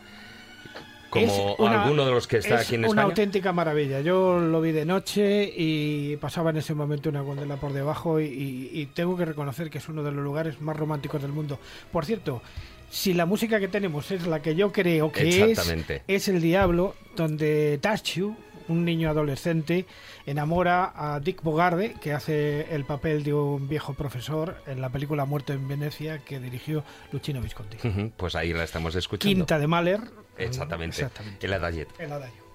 [1.10, 3.04] como una- alguno de los que está es aquí en una España.
[3.04, 4.00] auténtica maravilla.
[4.00, 8.24] Yo lo vi de noche y pasaba en ese momento una gondela por debajo y,
[8.26, 11.58] y- y tengo que reconocer que es uno de los lugares más románticos del mundo.
[11.92, 12.42] Por cierto,
[12.90, 15.58] si la música que tenemos es la que yo creo que es,
[16.06, 18.36] es El Diablo, donde Tachu,
[18.68, 19.86] un niño adolescente,
[20.26, 25.24] enamora a Dick Bogarde, que hace el papel de un viejo profesor en la película
[25.24, 27.78] Muerto en Venecia que dirigió Luchino Visconti.
[28.16, 29.34] Pues ahí la estamos escuchando.
[29.34, 30.00] Quinta de Mahler.
[30.38, 30.96] Exactamente.
[30.96, 31.46] Exactamente.
[31.46, 31.88] El Adayet.
[31.98, 32.45] El adagio.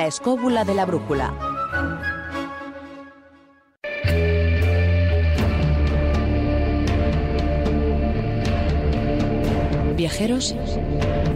[0.00, 1.34] La escóbula de la brújula.
[9.94, 10.56] Viajeros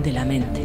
[0.02, 0.62] de la mente.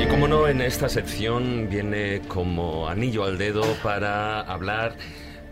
[0.00, 4.96] Y como no, en esta sección viene como anillo al dedo para hablar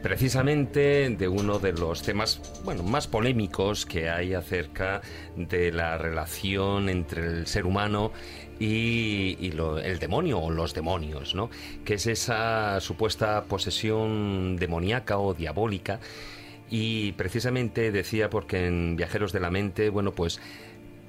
[0.02, 5.00] precisamente de uno de los temas bueno, más polémicos que hay acerca
[5.36, 8.12] de la relación entre el ser humano
[8.58, 11.50] y, lo- el demonio o los demonios, ¿no?
[11.84, 15.98] Que es esa supuesta posesión demoníaca o diabólica.
[16.70, 20.40] Y precisamente decía porque en Viajeros de la Mente, bueno, pues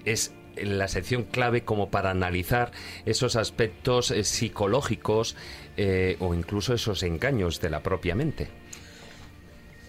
[0.06, 2.72] es la sección clave como para analizar
[3.06, 5.36] esos aspectos eh, psicológicos
[5.78, 8.50] eh, o incluso esos engaños de la propia mente.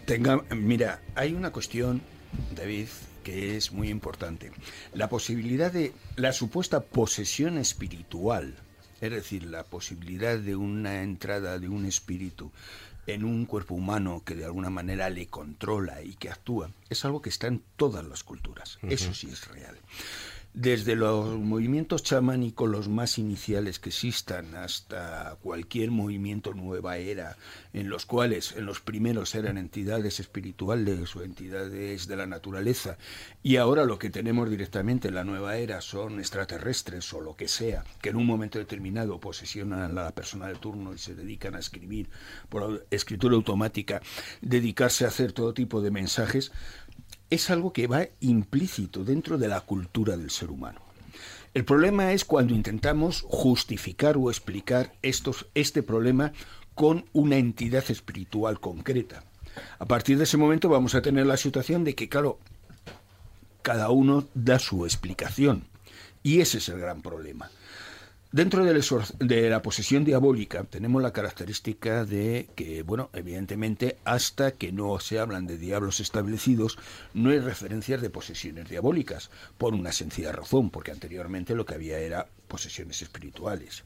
[0.06, 2.02] Tenga, mira, hay una cuestión,
[2.54, 2.88] David,
[3.22, 4.52] que es muy importante.
[4.92, 8.54] La posibilidad de la supuesta posesión espiritual,
[9.00, 12.52] es decir, la posibilidad de una entrada de un espíritu
[13.06, 17.22] en un cuerpo humano que de alguna manera le controla y que actúa, es algo
[17.22, 18.78] que está en todas las culturas.
[18.82, 19.76] Eso sí es real.
[20.56, 27.36] Desde los movimientos chamánicos, los más iniciales que existan, hasta cualquier movimiento nueva era,
[27.72, 32.98] en los cuales en los primeros eran entidades espirituales o entidades de la naturaleza,
[33.42, 37.48] y ahora lo que tenemos directamente en la nueva era son extraterrestres o lo que
[37.48, 41.56] sea, que en un momento determinado posesionan a la persona de turno y se dedican
[41.56, 42.10] a escribir
[42.48, 44.00] por escritura automática,
[44.40, 46.52] dedicarse a hacer todo tipo de mensajes,
[47.30, 50.80] es algo que va implícito dentro de la cultura del ser humano.
[51.54, 56.32] El problema es cuando intentamos justificar o explicar estos, este problema
[56.74, 59.24] con una entidad espiritual concreta.
[59.78, 62.40] A partir de ese momento vamos a tener la situación de que, claro,
[63.62, 65.68] cada uno da su explicación.
[66.22, 67.50] Y ese es el gran problema.
[68.34, 74.98] Dentro de la posesión diabólica tenemos la característica de que, bueno, evidentemente, hasta que no
[74.98, 76.76] se hablan de diablos establecidos,
[77.12, 82.00] no hay referencias de posesiones diabólicas, por una sencilla razón, porque anteriormente lo que había
[82.00, 83.84] era posesiones espirituales.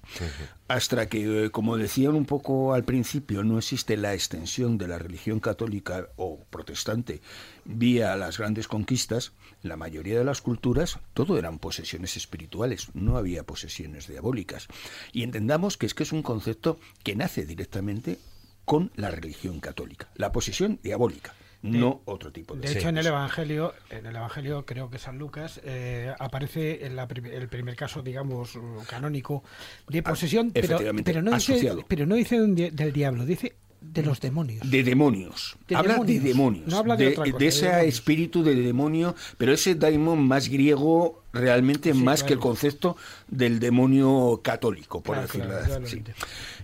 [0.68, 4.98] Hasta que, eh, como decían un poco al principio, no existe la extensión de la
[4.98, 7.20] religión católica o protestante
[7.64, 13.44] vía las grandes conquistas, la mayoría de las culturas todo eran posesiones espirituales, no había
[13.44, 14.68] posesiones diabólicas.
[15.12, 18.18] Y entendamos que es que es un concepto que nace directamente
[18.64, 23.06] con la religión católica, la posesión diabólica no otro tipo de De hecho, en el
[23.06, 28.58] Evangelio, en el Evangelio creo que San Lucas eh, aparece en el primer caso, digamos,
[28.88, 29.42] canónico
[29.88, 34.20] de ah, posesión, pero, pero, no dice, pero no dice del diablo, dice de los
[34.20, 34.68] demonios.
[34.68, 35.56] De demonios.
[35.74, 36.66] habla de demonios.
[36.66, 42.22] No habla de, de, ese espíritu de demonio, pero ese daimon más griego realmente más
[42.22, 42.96] que el concepto
[43.28, 46.02] del demonio católico, por decirlo así.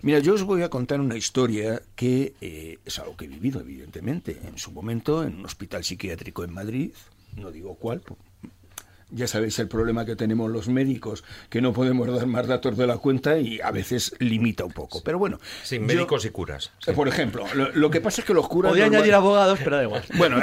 [0.02, 3.60] Mira, yo os voy a contar una historia que eh, es algo que he vivido,
[3.60, 6.90] evidentemente, en su momento en un hospital psiquiátrico en Madrid,
[7.36, 8.02] no digo cuál,
[9.14, 12.86] ya sabéis el problema que tenemos los médicos, que no podemos dar más datos de
[12.86, 15.02] la cuenta y a veces limita un poco.
[15.04, 15.38] Pero bueno.
[15.62, 16.72] Sin médicos y curas.
[16.94, 18.70] Por ejemplo, lo, que pasa es que los curas.
[18.70, 20.02] Podría añadir abogados, pero da igual.
[20.16, 20.40] Bueno.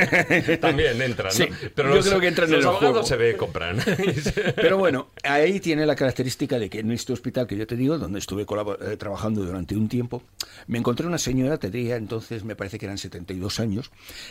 [0.60, 1.32] También entran.
[1.38, 1.46] ¿no?
[1.74, 3.78] pero yo creo que entran los en el abogados se ve compran.
[4.56, 7.98] pero bueno, ahí tiene la característica de que en este hospital que yo te digo,
[7.98, 10.22] donde estuve eh, trabajando durante un tiempo,
[10.66, 13.90] me encontré una señora, tenía entonces, me parece que eran 72 años,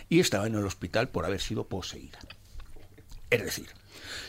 [0.10, 2.20] y estaba en el hospital por haber sido poseída.
[3.34, 3.66] Es decir,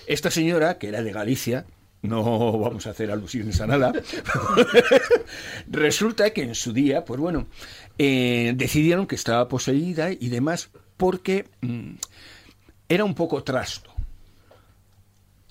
[0.07, 1.67] esta señora, que era de Galicia,
[2.01, 3.93] no vamos a hacer alusiones a nada,
[5.69, 7.47] resulta que en su día, pues bueno,
[7.99, 11.93] eh, decidieron que estaba poseída y demás porque mm,
[12.88, 13.93] era un poco trasto.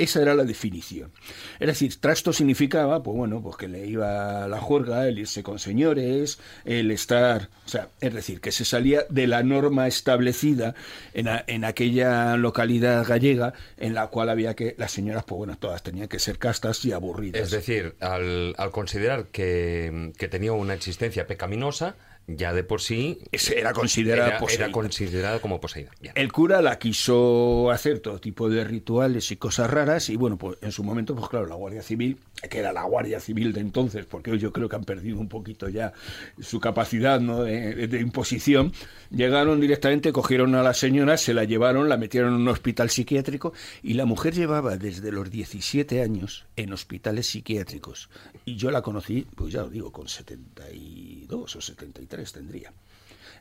[0.04, 1.14] Esa era la definición.
[1.62, 5.60] Es decir, trasto significaba, pues bueno, pues que le iba la juerga, el irse con
[5.60, 10.76] señores, el estar, o sea, es decir, que se salía de la norma establecida
[11.14, 15.84] en, en aquella localidad gallega en la cual había que, las señoras, pues bueno, todas
[15.84, 17.42] tenían que ser castas y aburridas.
[17.42, 21.96] Es decir, al, al considerar que, que tenía una existencia pecaminosa,
[22.28, 25.92] ya de por sí era considerada era, considerada como poseída.
[26.16, 30.58] El cura la quiso hacer todo tipo de rituales y cosas raras y bueno, pues
[30.62, 32.18] en su momento, pues claro, la Guardia Civil,
[32.50, 35.28] que era la Guardia Civil de entonces, porque hoy yo creo que han perdido un
[35.28, 35.92] poquito ya
[36.40, 37.44] su capacidad ¿no?
[37.44, 38.72] de, imposición,
[39.10, 43.54] llegaron directamente, cogieron a la señora, se la llevaron, la metieron en un hospital psiquiátrico
[43.82, 48.10] y la mujer llevaba desde los 17 años en hospitales psiquiátricos
[48.46, 52.74] y yo la conocí, pues ya lo digo, con 72 o 73 tendría.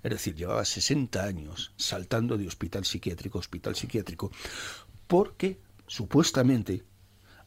[0.03, 4.33] Es decir, llevaba 60 años saltando de hospital psiquiátrico a hospital psiquiátrico
[5.07, 6.83] porque supuestamente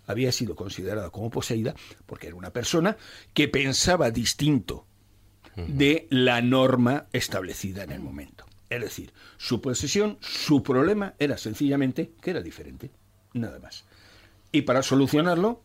[0.08, 2.96] había sido considerada como poseída porque era una persona
[3.34, 4.86] que pensaba distinto
[5.56, 8.46] de la norma establecida en el momento.
[8.70, 12.92] Es decir, su posesión, su problema era sencillamente que era diferente,
[13.34, 13.86] nada más.
[14.52, 15.64] Y para solucionarlo,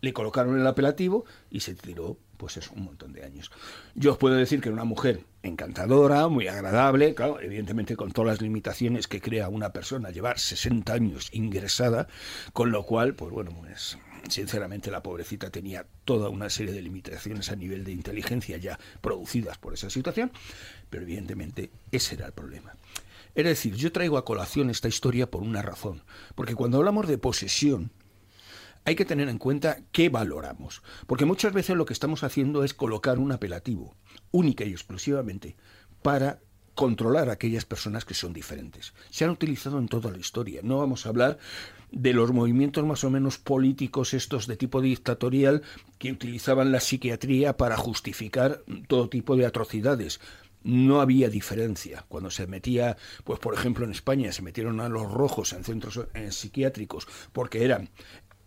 [0.00, 3.50] le colocaron el apelativo y se tiró pues es un montón de años.
[3.94, 8.32] Yo os puedo decir que era una mujer encantadora, muy agradable, claro, evidentemente con todas
[8.32, 12.08] las limitaciones que crea una persona llevar 60 años ingresada,
[12.54, 13.98] con lo cual, pues bueno, pues
[14.30, 19.58] sinceramente la pobrecita tenía toda una serie de limitaciones a nivel de inteligencia ya producidas
[19.58, 20.32] por esa situación,
[20.88, 22.74] pero evidentemente ese era el problema.
[23.34, 26.02] Es decir, yo traigo a colación esta historia por una razón,
[26.34, 27.92] porque cuando hablamos de posesión,
[28.84, 32.74] hay que tener en cuenta qué valoramos, porque muchas veces lo que estamos haciendo es
[32.74, 33.96] colocar un apelativo,
[34.30, 35.56] única y exclusivamente,
[36.02, 36.40] para
[36.74, 38.94] controlar a aquellas personas que son diferentes.
[39.10, 40.60] Se han utilizado en toda la historia.
[40.62, 41.38] No vamos a hablar
[41.90, 45.62] de los movimientos más o menos políticos estos de tipo dictatorial
[45.98, 50.20] que utilizaban la psiquiatría para justificar todo tipo de atrocidades
[50.62, 52.04] no había diferencia.
[52.08, 56.00] Cuando se metía, pues por ejemplo en España se metieron a los rojos en centros
[56.14, 57.90] eh, psiquiátricos porque eran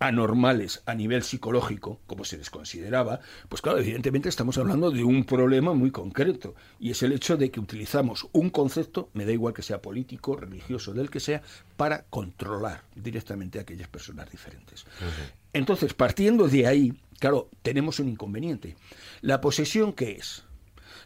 [0.03, 5.23] anormales a nivel psicológico, como se les consideraba, pues claro, evidentemente estamos hablando de un
[5.23, 9.53] problema muy concreto, y es el hecho de que utilizamos un concepto, me da igual
[9.53, 11.41] que sea político, religioso, del que sea,
[11.77, 14.85] para controlar directamente a aquellas personas diferentes.
[15.53, 18.75] Entonces, partiendo de ahí, claro, tenemos un inconveniente.
[19.21, 20.43] ¿La posesión qué es?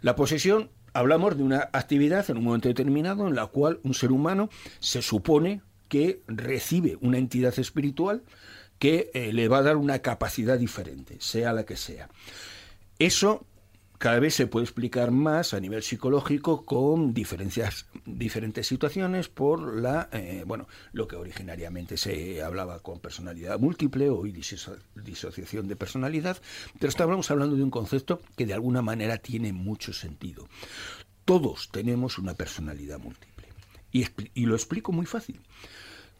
[0.02, 4.12] La posesión hablamos de una actividad en un momento determinado en la cual un ser
[4.12, 8.24] humano se supone que recibe una entidad espiritual
[8.80, 12.10] que eh, le va a dar una capacidad diferente, sea la que sea.
[13.00, 13.46] Eso
[13.98, 20.44] cada vez se puede explicar más a nivel psicológico con diferentes situaciones por la, eh,
[20.46, 24.24] bueno, lo que originariamente se hablaba con personalidad múltiple o
[24.96, 26.38] disociación de personalidad,
[26.80, 30.48] pero estamos hablando de un concepto que de alguna manera tiene mucho sentido.
[31.26, 33.48] Todos tenemos una personalidad múltiple
[33.92, 34.06] y,
[34.36, 35.42] y lo explico muy fácil.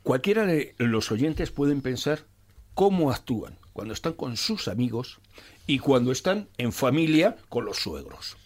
[0.01, 2.26] Cualquiera de los oyentes pueden pensar
[2.78, 5.17] cómo actúan cuando están con sus amigos
[5.65, 8.38] y cuando están en familia con los suegros.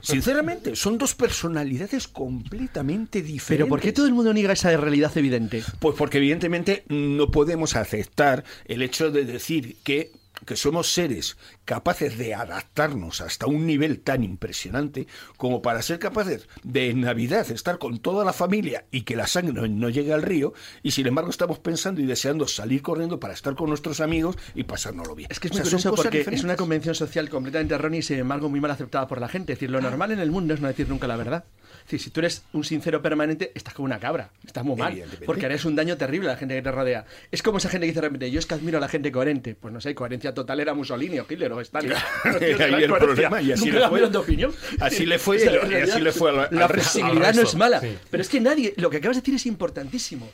[0.00, 3.48] Sinceramente, son dos personalidades completamente diferentes.
[3.48, 5.64] Pero ¿por qué todo el mundo niega esa realidad evidente?
[5.80, 10.12] Pues porque evidentemente no podemos aceptar el hecho de decir que
[10.44, 11.36] que somos seres
[11.66, 15.06] capaces de adaptarnos hasta un nivel tan impresionante
[15.36, 19.26] como para ser capaces de en Navidad estar con toda la familia y que la
[19.26, 23.34] sangre no, llegue al río y sin embargo estamos pensando y deseando salir corriendo para
[23.34, 25.28] estar con nuestros amigos y pasárnoslo bien.
[25.30, 28.48] Es que es muy curioso porque es una convención social completamente errónea y sin embargo
[28.48, 29.52] muy mal aceptada por la gente.
[29.52, 31.44] Es decir, lo normal en el mundo es no decir nunca la verdad
[31.86, 34.30] si tú eres un sincero permanente, estás como una cabra.
[34.44, 35.02] Estás muy mal.
[35.24, 37.06] Porque harías un daño terrible a la gente que te rodea.
[37.30, 39.54] Es como esa gente que dice realmente, yo es que admiro a la gente coherente.
[39.54, 41.92] Pues no sé, coherencia total era Mussolini o Hitler o Stalin.
[42.24, 43.40] ahí el problema.
[43.42, 44.08] Y así le fue.
[44.08, 44.54] De opinión.
[44.80, 47.80] Así le fue, y así le fue la, la flexibilidad no es mala.
[48.10, 50.30] Pero es que nadie, lo que acabas de decir es importantísimo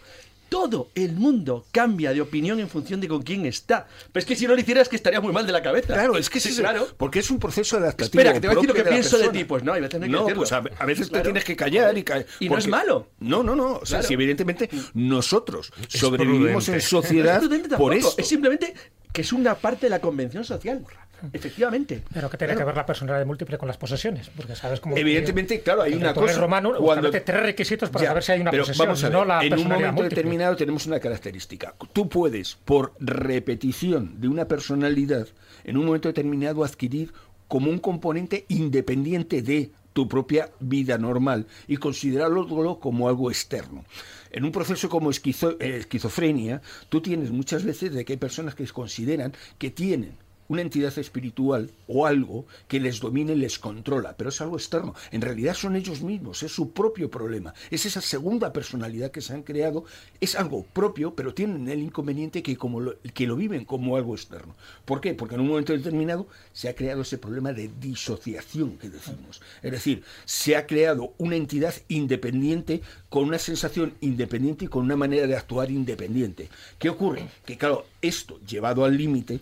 [0.52, 3.86] todo el mundo cambia de opinión en función de con quién está.
[4.12, 5.94] Pero es que si no lo hicieras que estaría muy mal de la cabeza.
[5.94, 6.88] Claro, es que sí, claro.
[6.98, 8.20] Porque es un proceso adaptativo.
[8.20, 9.44] Espera, que te voy a decir lo que pienso de ti.
[9.44, 11.96] Pues no, hay veces no hay que no, pues a, veces te tienes que callar
[11.96, 12.26] y callar.
[12.38, 13.08] Y no es malo.
[13.20, 13.76] No, no, no.
[13.76, 17.42] O sea, si evidentemente nosotros sobrevivimos en sociedad
[17.78, 18.14] por eso.
[18.18, 18.74] Es simplemente
[19.10, 20.84] que es una parte de la convención social.
[21.32, 22.02] Efectivamente.
[22.12, 24.96] Pero que tiene que ver la personalidad múltiple con las posesiones, porque sabes cómo.
[24.96, 26.40] Evidentemente, claro, hay una cosa.
[26.40, 28.86] romano, cuando tres requisitos para saber si hay una posesión.
[28.86, 31.74] Vamos a ver, no la en un momento determinado tenemos una característica.
[31.92, 35.28] Tú puedes, por repetición de una personalidad,
[35.64, 37.12] en un momento determinado adquirir
[37.48, 43.84] como un componente independiente de tu propia vida normal y considerarlo como algo externo.
[44.30, 49.34] En un proceso como esquizofrenia, tú tienes muchas veces de que hay personas que consideran
[49.58, 50.14] que tienen
[50.52, 54.94] una entidad espiritual o algo que les domine les controla, pero es algo externo.
[55.10, 57.54] En realidad son ellos mismos, es su propio problema.
[57.70, 59.84] Es esa segunda personalidad que se han creado,
[60.20, 64.14] es algo propio, pero tienen el inconveniente que, como lo, que lo viven como algo
[64.14, 64.54] externo.
[64.84, 65.14] ¿Por qué?
[65.14, 69.40] Porque en un momento determinado se ha creado ese problema de disociación que decimos.
[69.62, 74.96] Es decir, se ha creado una entidad independiente con una sensación independiente y con una
[74.96, 76.50] manera de actuar independiente.
[76.78, 77.28] ¿Qué ocurre?
[77.46, 79.40] Que claro, esto llevado al límite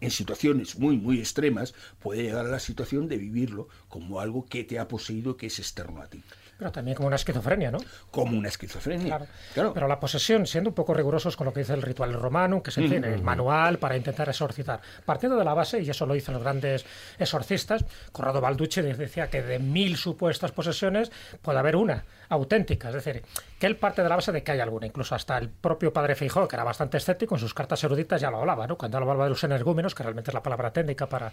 [0.00, 4.64] en situaciones muy, muy extremas, puede llegar a la situación de vivirlo como algo que
[4.64, 6.22] te ha poseído, que es externo a ti.
[6.58, 7.78] Pero también como una esquizofrenia, ¿no?
[8.10, 9.20] Como una esquizofrenia.
[9.54, 9.72] Claro.
[9.72, 12.70] Pero la posesión, siendo un poco rigurosos con lo que dice el ritual romano, que
[12.70, 13.22] es el mm.
[13.22, 14.80] manual para intentar exorcizar.
[15.04, 16.84] Partiendo de la base, y eso lo dicen los grandes
[17.16, 22.88] exorcistas, Corrado Balducci decía que de mil supuestas posesiones puede haber una auténtica.
[22.88, 23.22] Es decir,
[23.58, 24.86] que él parte de la base de que hay alguna.
[24.86, 28.30] Incluso hasta el propio padre Feijó, que era bastante escéptico, en sus cartas eruditas ya
[28.30, 28.78] lo hablaba, ¿no?
[28.78, 31.32] Cuando hablaba de los energúmenos, que realmente es la palabra técnica para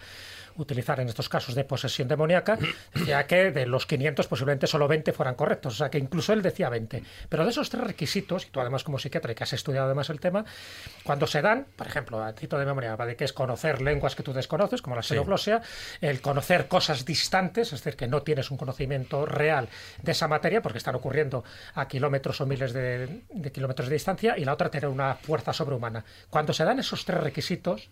[0.57, 2.57] utilizar en estos casos de posesión demoníaca,
[2.93, 6.41] decía que de los 500 posiblemente solo 20 fueran correctos, o sea que incluso él
[6.41, 7.03] decía 20.
[7.29, 10.09] Pero de esos tres requisitos, y tú además como psiquiatra y que has estudiado además
[10.09, 10.45] el tema,
[11.03, 14.23] cuando se dan, por ejemplo, a título de memoria, de que es conocer lenguas que
[14.23, 15.61] tú desconoces, como la xenoglosia,
[16.01, 19.69] el conocer cosas distantes, es decir, que no tienes un conocimiento real
[20.01, 21.43] de esa materia porque están ocurriendo
[21.75, 25.53] a kilómetros o miles de, de kilómetros de distancia, y la otra tener una fuerza
[25.53, 26.03] sobrehumana.
[26.29, 27.89] Cuando se dan esos tres requisitos,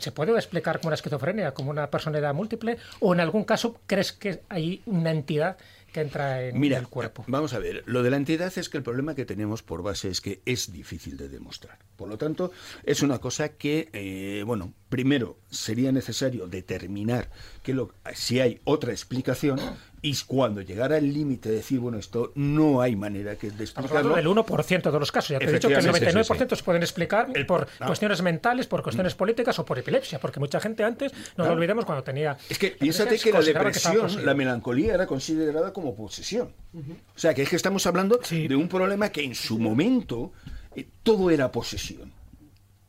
[0.00, 2.76] ¿Se puede explicar como una esquizofrenia, como una personalidad múltiple?
[3.00, 5.56] ¿O en algún caso crees que hay una entidad
[5.92, 7.24] que entra en Mira, el cuerpo?
[7.26, 10.10] Vamos a ver, lo de la entidad es que el problema que tenemos por base
[10.10, 11.78] es que es difícil de demostrar.
[11.96, 12.52] Por lo tanto,
[12.84, 17.30] es una cosa que, eh, bueno, primero sería necesario determinar
[17.62, 19.58] que lo, si hay otra explicación
[20.02, 24.16] y cuando llegara el límite de decir, bueno, esto no hay manera que de explicarlo.
[24.16, 25.30] El 1% de los casos.
[25.30, 29.14] Ya te he dicho que el 99% se pueden explicar por cuestiones mentales, por cuestiones
[29.14, 32.36] políticas o por epilepsia, porque mucha gente antes, no lo olvidemos, cuando tenía.
[32.48, 36.52] Es que piénsate que la depresión, la melancolía era considerada como posesión.
[36.74, 40.32] O sea, que es que estamos hablando de un problema que en su momento
[40.76, 42.12] eh, todo era posesión.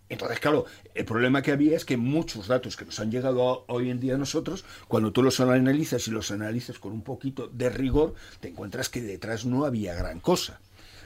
[0.10, 3.92] Entonces, claro, el problema que había es que muchos datos que nos han llegado hoy
[3.92, 7.70] en día a nosotros, cuando tú los analizas y los analizas con un poquito de
[7.70, 10.60] rigor, te encuentras que detrás no había gran cosa.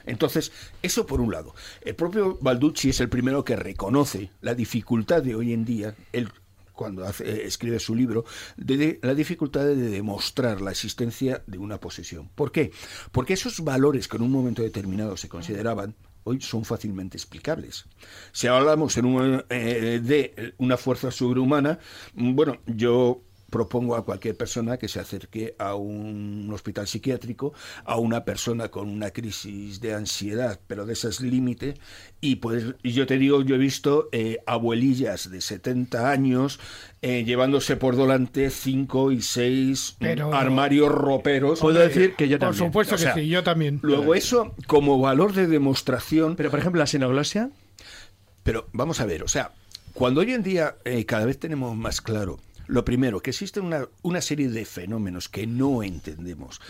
[0.06, 0.52] Entonces,
[0.82, 1.54] eso por un lado.
[1.82, 6.30] El propio Balducci es el primero que reconoce la dificultad de hoy en día, él
[6.72, 8.24] cuando escribe su libro,
[8.56, 12.28] la dificultad de demostrar la existencia de una posesión.
[12.34, 12.72] ¿Por qué?
[13.12, 15.94] Porque esos valores que en un momento determinado se consideraban
[16.24, 17.84] hoy son fácilmente explicables.
[18.32, 21.78] Si hablamos en un, eh, de una fuerza sobrehumana,
[22.14, 23.22] bueno, yo
[23.54, 27.52] propongo a cualquier persona que se acerque a un hospital psiquiátrico,
[27.84, 31.74] a una persona con una crisis de ansiedad, pero de esas límite,
[32.20, 36.58] y pues yo te digo, yo he visto eh, abuelillas de 70 años
[37.00, 39.98] eh, llevándose por delante cinco y seis
[40.32, 41.60] armarios roperos.
[41.60, 42.72] Puedo decir que yo también.
[42.72, 43.78] Por supuesto que sí, yo también.
[43.82, 46.34] Luego eso como valor de demostración.
[46.34, 47.50] Pero por ejemplo la sinoglosia.
[48.42, 49.52] Pero vamos a ver, o sea,
[49.92, 53.88] cuando hoy en día eh, cada vez tenemos más claro lo primero, que existe una,
[54.02, 56.60] una serie de fenómenos que no entendemos.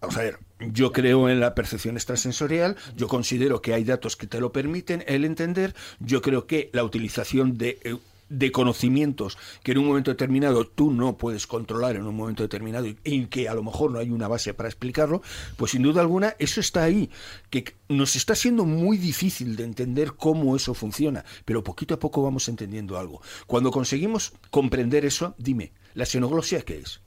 [0.00, 4.26] Vamos a ver, yo creo en la percepción extrasensorial, yo considero que hay datos que
[4.26, 7.96] te lo permiten el entender, yo creo que la utilización de eh,
[8.32, 12.86] de conocimientos que en un momento determinado tú no puedes controlar en un momento determinado
[12.86, 15.22] y, en que a lo mejor no hay una base para explicarlo,
[15.56, 17.10] pues sin duda alguna eso está ahí,
[17.50, 22.22] que nos está siendo muy difícil de entender cómo eso funciona, pero poquito a poco
[22.22, 23.20] vamos entendiendo algo.
[23.46, 27.00] Cuando conseguimos comprender eso, dime, ¿la xenoglosia qué es?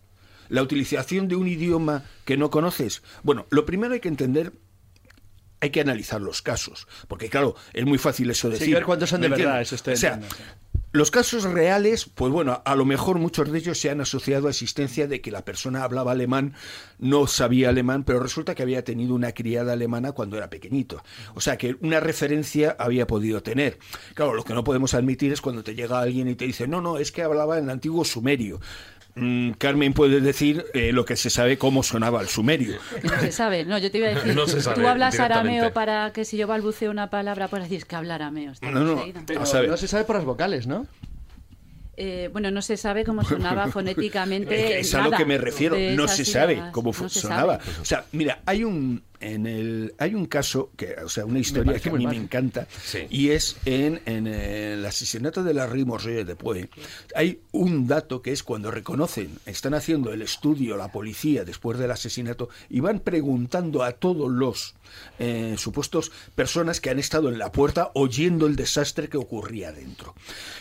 [0.47, 3.01] ¿La utilización de un idioma que no conoces?
[3.23, 4.53] Bueno, lo primero hay que entender
[5.61, 8.67] hay que analizar los casos, porque claro, es muy fácil eso decir.
[8.67, 10.19] Sí, ver cuántos son de verdad, eso o sea,
[10.95, 14.51] los casos reales, pues bueno, a lo mejor muchos de ellos se han asociado a
[14.51, 16.53] existencia de que la persona hablaba alemán,
[16.99, 21.03] no sabía alemán, pero resulta que había tenido una criada alemana cuando era pequeñito.
[21.33, 23.77] O sea que una referencia había podido tener.
[24.13, 26.81] Claro, lo que no podemos admitir es cuando te llega alguien y te dice, no,
[26.81, 28.61] no, es que hablaba en el antiguo sumerio.
[29.15, 32.77] Mm, Carmen puede decir eh, lo que se sabe cómo sonaba el sumerio.
[33.01, 36.25] No se sabe, no, yo te iba a decir, no tú hablas arameo para que
[36.25, 38.51] si yo balbuceo una palabra, pues decir que hablar arameo.
[38.61, 40.85] No, no, no se sabe por las vocales, ¿no?
[41.97, 44.79] Eh, bueno, no se sabe cómo sonaba fonéticamente.
[44.79, 47.59] es a lo que me refiero, no se sabe cómo sonaba.
[47.81, 49.01] O sea, mira, hay un
[49.33, 52.67] en el hay un caso que, o sea, una historia que a mí me encanta
[53.09, 55.85] y es en, en, el asesinato de la Rue
[56.23, 56.69] de Puey.
[57.15, 61.91] Hay un dato que es cuando reconocen, están haciendo el estudio la policía después del
[61.91, 64.75] asesinato y van preguntando a todos los
[65.19, 70.13] eh, supuestos personas que han estado en la puerta oyendo el desastre que ocurría dentro.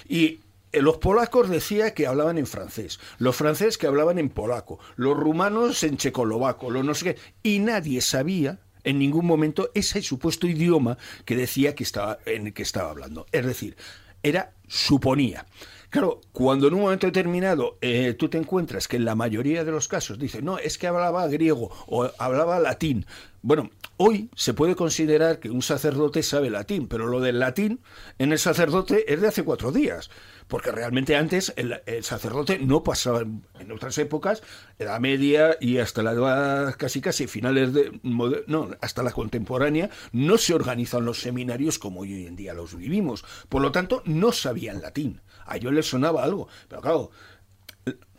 [0.09, 0.41] Y
[0.81, 5.83] los polacos decía que hablaban en francés, los franceses que hablaban en polaco, los rumanos
[5.83, 10.99] en checoslovaco, los no sé qué, y nadie sabía en ningún momento ese supuesto idioma
[11.25, 13.27] que decía que estaba en el que estaba hablando.
[13.33, 13.77] Es decir,
[14.23, 15.47] era suponía.
[15.91, 19.71] Claro, cuando en un momento determinado eh, tú te encuentras que en la mayoría de
[19.71, 23.07] los casos dicen, no, es que hablaba griego o hablaba latín.
[23.43, 27.81] Bueno, hoy se puede considerar que un sacerdote sabe latín, pero lo del latín
[28.19, 30.11] en el sacerdote es de hace cuatro días
[30.49, 34.43] porque realmente antes el, sacerdote no pasaba en otras épocas,
[34.79, 40.55] Edad Media y hasta la casi casi finales de no, hasta la contemporánea, no se
[40.55, 43.25] organizan los seminarios como hoy en día los vivimos.
[43.49, 45.21] Por lo tanto, no sabían latín.
[45.47, 46.49] A ellos les sonaba algo.
[46.69, 47.11] Pero claro,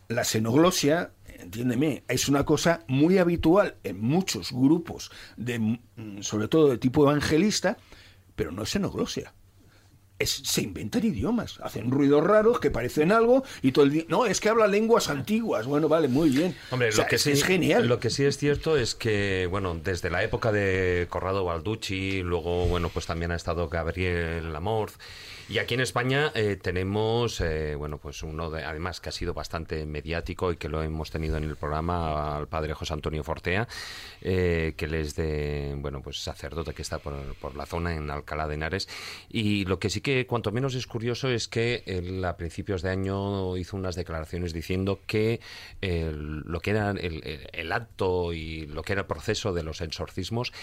[0.07, 5.79] la xenoglosia entiéndeme, es una cosa muy habitual en muchos grupos, de,
[6.21, 7.77] sobre todo de tipo evangelista,
[8.35, 9.33] pero no es xenoglosia
[10.19, 14.03] se inventan idiomas, hacen ruidos raros que parecen algo y todo el día.
[14.07, 15.65] No, es que habla lenguas antiguas.
[15.65, 16.55] Bueno, vale, muy bien.
[16.71, 17.87] Hombre, lo que sí, es genial.
[17.87, 22.65] Lo que sí es cierto es que, bueno, desde la época de Corrado Balducci, luego,
[22.67, 24.95] bueno, pues también ha estado Gabriel Lamorth.
[25.47, 29.35] Y aquí en España eh, tenemos, eh, bueno, pues uno de, además que ha sido
[29.35, 33.67] bastante mediático y que lo hemos tenido en el programa al padre José Antonio Fortea,
[34.21, 38.09] eh, que él es de, bueno, pues sacerdote que está por, por, la zona en
[38.09, 38.89] Alcalá de Henares.
[39.29, 42.89] Y lo que sí que cuanto menos es curioso es que él a principios de
[42.89, 45.41] año hizo unas declaraciones diciendo que
[45.81, 50.53] lo que era el, el acto y lo que era el proceso de los exorcismos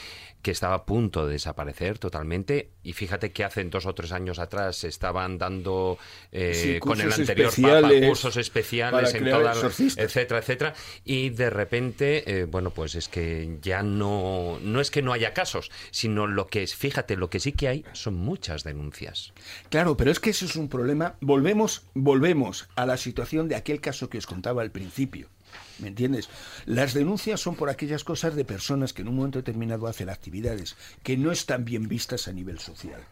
[0.42, 2.70] que estaba a punto de desaparecer totalmente.
[2.82, 5.98] Y fíjate que hace dos o tres años atrás mientras estaban dando
[6.30, 12.44] eh, Sí, con el anterior papa cursos especiales en etcétera, etcétera, y de repente, eh,
[12.44, 16.62] bueno, pues es que ya no, no es que no haya casos, sino lo que
[16.62, 19.32] es, fíjate, lo que sí que hay son muchas denuncias.
[19.68, 21.16] Claro, pero es que eso es un problema.
[21.20, 25.28] Volvemos, volvemos a la situación de aquel caso que os contaba al principio.
[25.78, 26.30] ¿Me entiendes?
[26.64, 30.76] Las denuncias son por aquellas cosas de personas que en un momento determinado hacen actividades
[31.02, 33.02] que no están bien vistas a nivel social.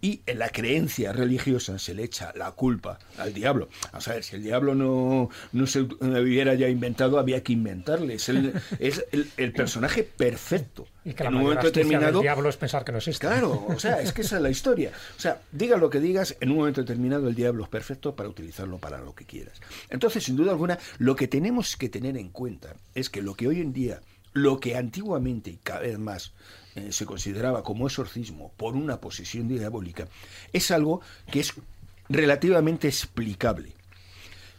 [0.00, 3.68] Y en la creencia religiosa se le echa la culpa al diablo.
[3.92, 8.14] A ver, si el diablo no, no se hubiera ya inventado, había que inventarle.
[8.14, 10.86] Es el, es el, el personaje perfecto.
[11.04, 13.26] Y que la en un momento determinado del diablo es pensar que no existe.
[13.26, 14.92] Claro, o sea, es que esa es la historia.
[15.16, 18.28] O sea, diga lo que digas, en un momento determinado el diablo es perfecto para
[18.28, 19.60] utilizarlo para lo que quieras.
[19.90, 23.48] Entonces, sin duda alguna, lo que tenemos que tener en cuenta es que lo que
[23.48, 24.00] hoy en día,
[24.32, 26.32] lo que antiguamente y cada vez más
[26.78, 30.08] eh, se consideraba como exorcismo por una posesión diabólica,
[30.52, 31.00] es algo
[31.30, 31.54] que es
[32.08, 33.77] relativamente explicable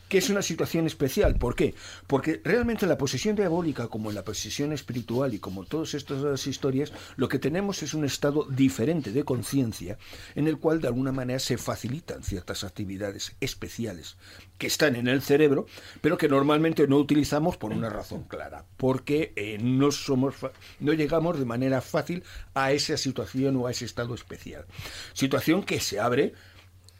[0.10, 1.36] que es una situación especial.
[1.36, 1.76] ¿Por qué?
[2.07, 6.91] Porque realmente la posesión diabólica, como en la posesión espiritual y como todas estas historias,
[7.16, 9.97] lo que tenemos es un estado diferente de conciencia
[10.36, 14.18] en el cual de alguna manera se facilitan ciertas actividades especiales
[14.57, 15.68] que están en el cerebro,
[16.01, 20.36] pero que normalmente no utilizamos por una razón clara, porque eh, no somos
[20.80, 24.66] no llegamos de manera fácil a esa situación o a ese estado especial.
[25.14, 26.34] Situación que se abre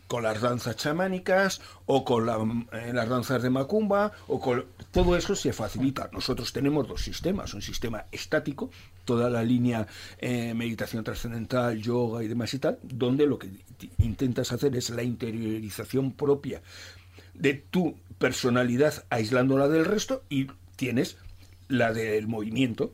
[0.10, 5.36] con las danzas chamánicas o con eh, las danzas de macumba o con todo eso
[5.36, 6.10] se facilita.
[6.12, 8.72] Nosotros tenemos dos sistemas, un sistema estático,
[9.06, 9.86] toda la línea
[10.18, 13.52] eh, meditación trascendental, yoga y demás y tal, donde lo que
[14.00, 16.64] intentas hacer es la interiorización propia
[17.36, 21.18] de tu personalidad aislándola del resto y tienes
[21.68, 22.94] la del movimiento,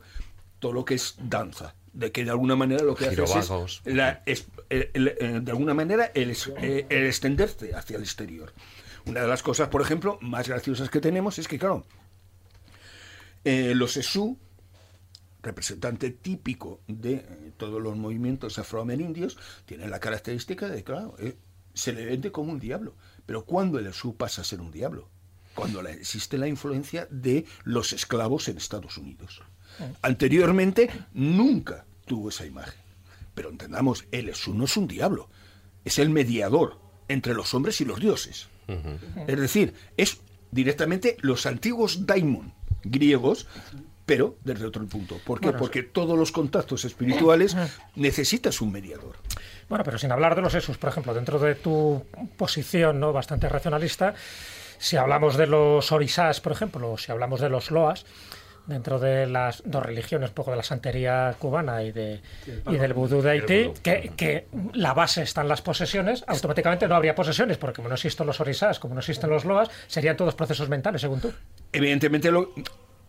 [0.58, 3.30] todo lo que es danza, de que de alguna manera lo que haces
[3.84, 8.02] es, la- es- el- el- eh, de alguna manera el, eh, el extenderte hacia el
[8.02, 8.52] exterior.
[9.06, 11.86] Una de las cosas, por ejemplo, más graciosas que tenemos es que, claro,
[13.44, 14.36] eh, los ESU,
[15.42, 21.36] representante típico de eh, todos los movimientos afroamerindios, tienen la característica de, claro, eh,
[21.72, 22.94] se le vende como un diablo.
[23.26, 25.08] Pero ¿cuándo el ESU pasa a ser un diablo?
[25.54, 29.40] Cuando la- existe la influencia de los esclavos en Estados Unidos.
[30.02, 32.80] Anteriormente nunca tuvo esa imagen.
[33.34, 35.28] Pero entendamos, el ESU no es un diablo,
[35.84, 38.48] es el mediador entre los hombres y los dioses.
[39.26, 40.20] Es decir, es
[40.50, 42.52] directamente los antiguos daimon
[42.82, 43.46] griegos,
[44.06, 45.18] pero desde otro punto.
[45.24, 45.46] ¿Por qué?
[45.46, 47.56] Bueno, Porque todos los contactos espirituales
[47.96, 49.16] necesitas un mediador.
[49.68, 52.04] Bueno, pero sin hablar de los esos, por ejemplo, dentro de tu
[52.36, 54.14] posición no bastante racionalista,
[54.78, 58.06] si hablamos de los orisás, por ejemplo, o si hablamos de los loas,
[58.66, 62.20] dentro de las dos religiones, un poco de la santería cubana y, de,
[62.68, 67.14] y del vudú de Haití, que, que la base están las posesiones, automáticamente no habría
[67.14, 70.68] posesiones, porque como no existen los orisás, como no existen los loas, serían todos procesos
[70.68, 71.32] mentales, según tú.
[71.72, 72.52] Evidentemente lo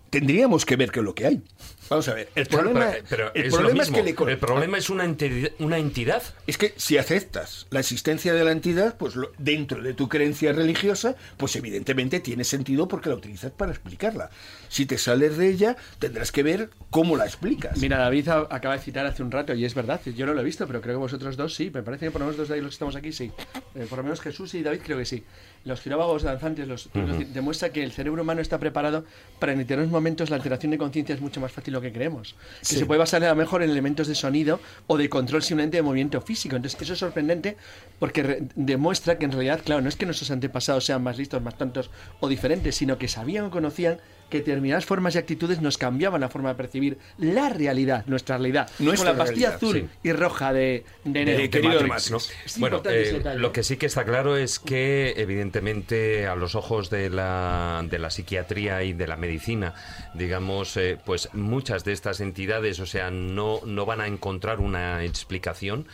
[0.09, 1.41] tendríamos que ver qué es lo que hay.
[1.89, 4.77] Vamos a ver, el problema, pero, pero el es problema es que le el problema
[4.77, 9.15] es una entidad, una entidad Es que si aceptas la existencia de la entidad, pues
[9.15, 14.29] lo- dentro de tu creencia religiosa, pues evidentemente tiene sentido porque la utilizas para explicarla.
[14.69, 17.77] Si te sales de ella, tendrás que ver cómo la explicas.
[17.77, 20.41] Mira, David a- acaba de citar hace un rato, y es verdad, yo no lo
[20.41, 21.71] he visto, pero creo que vosotros dos sí.
[21.73, 23.31] Me parece que por lo menos dos de ahí los que estamos aquí sí.
[23.75, 25.23] Eh, por lo menos Jesús y David creo que sí.
[25.63, 29.05] Los giróvagos danzantes los, los- demuestra que el cerebro humano está preparado
[29.39, 32.35] para en determinados momentos la alteración de conciencia es mucho más fácil lo que creemos.
[32.59, 32.77] Que Sí.
[32.77, 35.83] se puede basar a lo mejor en elementos de sonido o de control simplemente de
[35.83, 36.55] movimiento físico.
[36.55, 37.57] Entonces, eso es sorprendente
[37.99, 41.57] porque demuestra que en realidad, claro, no es que nuestros antepasados sean más listos, más
[41.57, 43.99] tontos o diferentes, sino que sabían o conocían
[44.29, 48.69] que determinadas formas y actitudes nos cambiaban la forma de percibir la realidad, nuestra realidad.
[48.79, 50.09] Nuestra Con la pastilla realidad, azul sí.
[50.09, 51.37] y roja de, de Neo.
[51.37, 52.17] De querido Matrix, ¿no?
[52.17, 56.89] Es Bueno, eh, lo que sí que está claro es que, evidentemente, a los ojos
[56.89, 59.73] de la, de la psiquiatría y de la medicina,
[60.13, 65.03] digamos, eh, pues muchas de estas entidades, o sea, no, no van a encontrar una
[65.03, 65.87] explicación.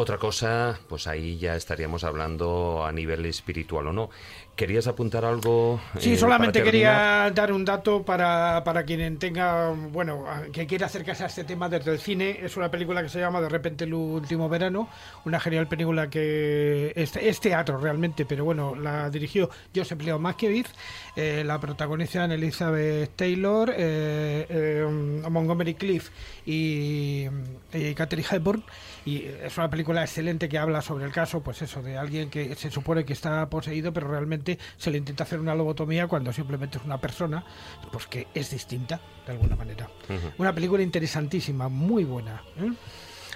[0.00, 4.10] Otra cosa, pues ahí ya estaríamos hablando a nivel espiritual o no.
[4.54, 5.80] ¿Querías apuntar algo?
[5.98, 11.24] Sí, eh, solamente quería dar un dato para, para quien tenga, bueno, que quiera acercarse
[11.24, 12.38] a este tema desde el cine.
[12.42, 14.88] Es una película que se llama De repente el último verano,
[15.24, 20.70] una genial película que es, es teatro realmente, pero bueno, la dirigió Joseph Leo Mankiewicz,
[21.16, 24.86] eh, la protagonizan Elizabeth Taylor, eh,
[25.28, 26.10] Montgomery Cliff
[26.46, 27.26] y,
[27.72, 28.62] y Katherine Hepburn.
[29.08, 32.54] Y es una película excelente que habla sobre el caso, pues eso, de alguien que
[32.56, 36.76] se supone que está poseído, pero realmente se le intenta hacer una lobotomía cuando simplemente
[36.76, 37.42] es una persona,
[37.90, 39.88] pues que es distinta, de alguna manera.
[40.36, 42.42] Una película interesantísima, muy buena.
[42.58, 42.70] ¿eh?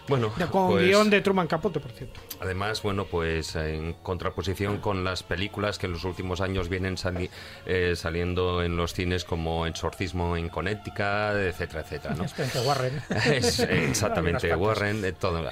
[0.09, 2.20] Bueno, con pues- guion de Truman Capote, por cierto.
[2.40, 7.30] Además, bueno, pues en contraposición con las películas que en los últimos años vienen sali-
[7.66, 12.24] eh, saliendo en los cines como Exorcismo en Connecticut, etcétera, etcétera, ¿no?
[12.66, 13.03] Warren.
[13.26, 14.55] Es, eh, exactamente.
[14.55, 15.48] Warren, de todo.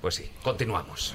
[0.00, 1.14] Pues sí, continuamos.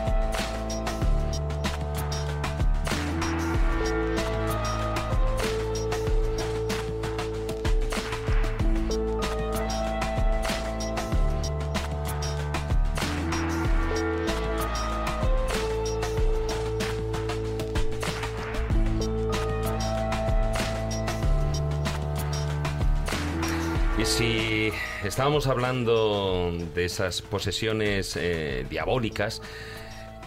[25.03, 29.41] Estábamos hablando de esas posesiones eh, diabólicas,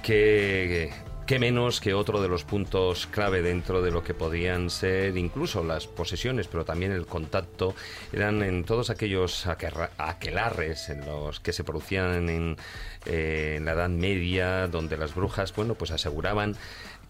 [0.02, 0.92] que,
[1.26, 5.64] que menos que otro de los puntos clave dentro de lo que podían ser incluso
[5.64, 7.74] las posesiones, pero también el contacto,
[8.12, 12.56] eran en todos aquellos aquelarres en los que se producían en,
[13.06, 16.56] eh, en la Edad Media, donde las brujas, bueno, pues aseguraban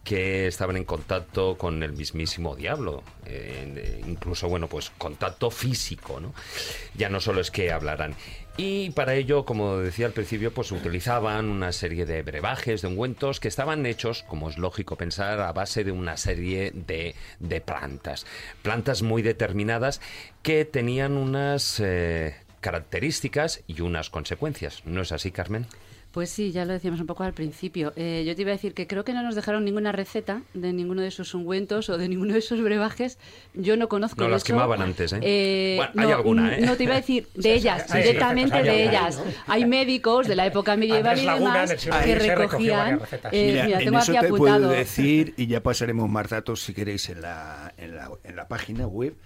[0.04, 6.34] que estaban en contacto con el mismísimo diablo, eh, incluso, bueno, pues contacto físico, ¿no?
[6.94, 8.14] Ya no solo es que hablaran.
[8.56, 13.40] Y para ello, como decía al principio, pues utilizaban una serie de brebajes, de ungüentos,
[13.40, 18.26] que estaban hechos, como es lógico pensar, a base de una serie de, de plantas.
[18.62, 20.00] Plantas muy determinadas
[20.42, 24.82] que tenían unas eh, características y unas consecuencias.
[24.84, 25.66] ¿No es así, Carmen?
[26.14, 27.92] Pues sí, ya lo decíamos un poco al principio.
[27.96, 30.72] Eh, yo te iba a decir que creo que no nos dejaron ninguna receta de
[30.72, 33.18] ninguno de esos ungüentos o de ninguno de esos brebajes.
[33.52, 34.22] Yo no conozco.
[34.22, 35.74] No, las hecho, quemaban antes, ¿eh?
[35.76, 36.60] Bueno, hay no, alguna, ¿eh?
[36.60, 39.16] No, te iba a decir de Sí, ellas, sí, directamente recetas, hay de alguna, ellas.
[39.18, 39.52] ¿no?
[39.52, 43.00] Hay médicos de la época medieval y demás que recogían.
[43.32, 44.58] eh, Mira, mira, en tengo eso aquí te apuntado.
[44.60, 48.46] puedo decir, y ya pasaremos más datos si queréis en la, en la, en la
[48.46, 49.16] página web.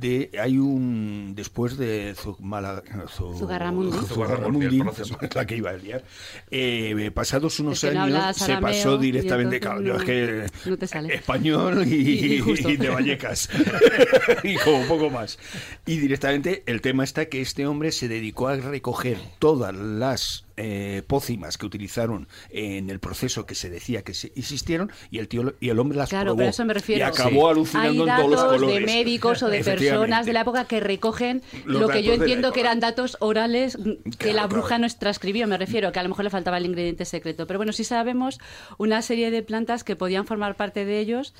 [0.00, 2.82] De, hay un después de Zugmala,
[3.16, 4.82] Zu- Zugarramundi.
[5.34, 6.04] La que iba a liar.
[6.50, 10.76] Eh, pasados unos Es que no años se pasó directamente, claro, yo es que no
[10.76, 11.14] te sale.
[11.14, 12.70] español y, Y- y justo.
[12.70, 13.48] y de Vallecas
[14.42, 15.38] y como poco más.
[15.86, 21.02] Y directamente el tema está que este hombre se dedicó a recoger todas las eh,
[21.06, 25.54] pócimas que utilizaron en el proceso que se decía que se existieron y el tío
[25.60, 27.00] y el hombre las Claro, probó pero a eso me refiero.
[27.00, 28.74] y acabó Hay alucinando en todos los colores.
[28.74, 32.52] de médicos o de personas de la época que recogen Los lo que yo entiendo
[32.52, 34.86] que eran datos orales que Claro, la bruja claro.
[34.86, 37.46] no transcribió, me refiero, que a lo mejor le faltaba el ingrediente secreto.
[37.46, 38.38] Pero bueno, sí sabemos
[38.78, 41.34] una serie de plantas que podían formar parte de ellos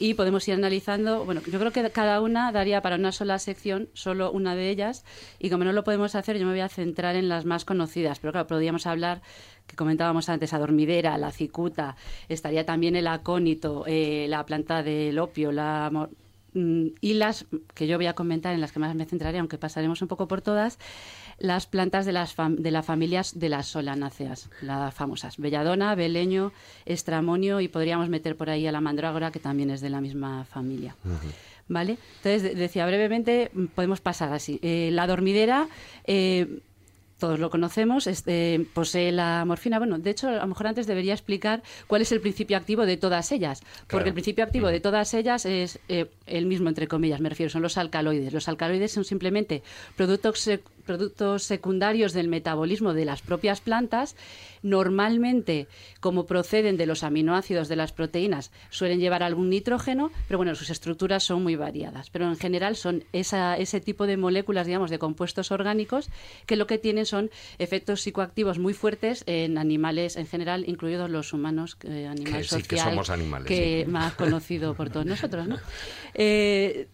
[0.00, 1.26] y podemos ir analizando.
[1.26, 5.04] Bueno, yo creo que cada una daría para una sola sección, solo una de ellas,
[5.38, 8.18] y como no lo podemos hacer, yo me voy a centrar en las más conocidas.
[8.18, 9.20] Pero claro, podríamos hablar,
[9.66, 11.96] que comentábamos antes, a dormidera, la cicuta,
[12.30, 15.90] estaría también el acónito, eh, la planta del opio, la.
[16.54, 19.58] mm, Y las que yo voy a comentar, en las que más me centraré, aunque
[19.58, 20.78] pasaremos un poco por todas,
[21.40, 25.36] las plantas de las, fam- de las familias de las solanáceas, las famosas.
[25.38, 26.52] Belladona, beleño,
[26.86, 30.44] estramonio y podríamos meter por ahí a la mandrágora, que también es de la misma
[30.44, 30.94] familia.
[31.68, 31.98] ¿Vale?
[32.16, 34.58] Entonces, de- decía brevemente, mm, podemos pasar así.
[34.62, 35.68] Eh, la dormidera.
[36.04, 36.58] eh,
[37.18, 39.76] todos lo conocemos, este, posee la morfina.
[39.78, 42.96] Bueno, de hecho, a lo mejor antes debería explicar cuál es el principio activo de
[42.96, 47.20] todas ellas, porque el principio activo de todas ellas es eh, el mismo, entre comillas,
[47.20, 48.32] me refiero, son los alcaloides.
[48.32, 49.62] Los alcaloides son simplemente
[49.98, 50.48] productos,
[50.94, 54.16] productos secundarios del metabolismo de las propias plantas.
[54.62, 55.68] Normalmente,
[56.00, 60.68] como proceden de los aminoácidos de las proteínas, suelen llevar algún nitrógeno, pero bueno, sus
[60.68, 62.10] estructuras son muy variadas.
[62.10, 66.08] Pero en general son esa- ese tipo de moléculas, digamos, de compuestos orgánicos
[66.46, 71.32] que lo que tienen son efectos psicoactivos muy fuertes en animales en general, incluidos los
[71.32, 73.90] humanos, eh, animal Que sí, que social, somos animales, que sí.
[73.90, 75.56] más conocido por todos nosotros, ¿no?
[76.14, 76.88] Eh,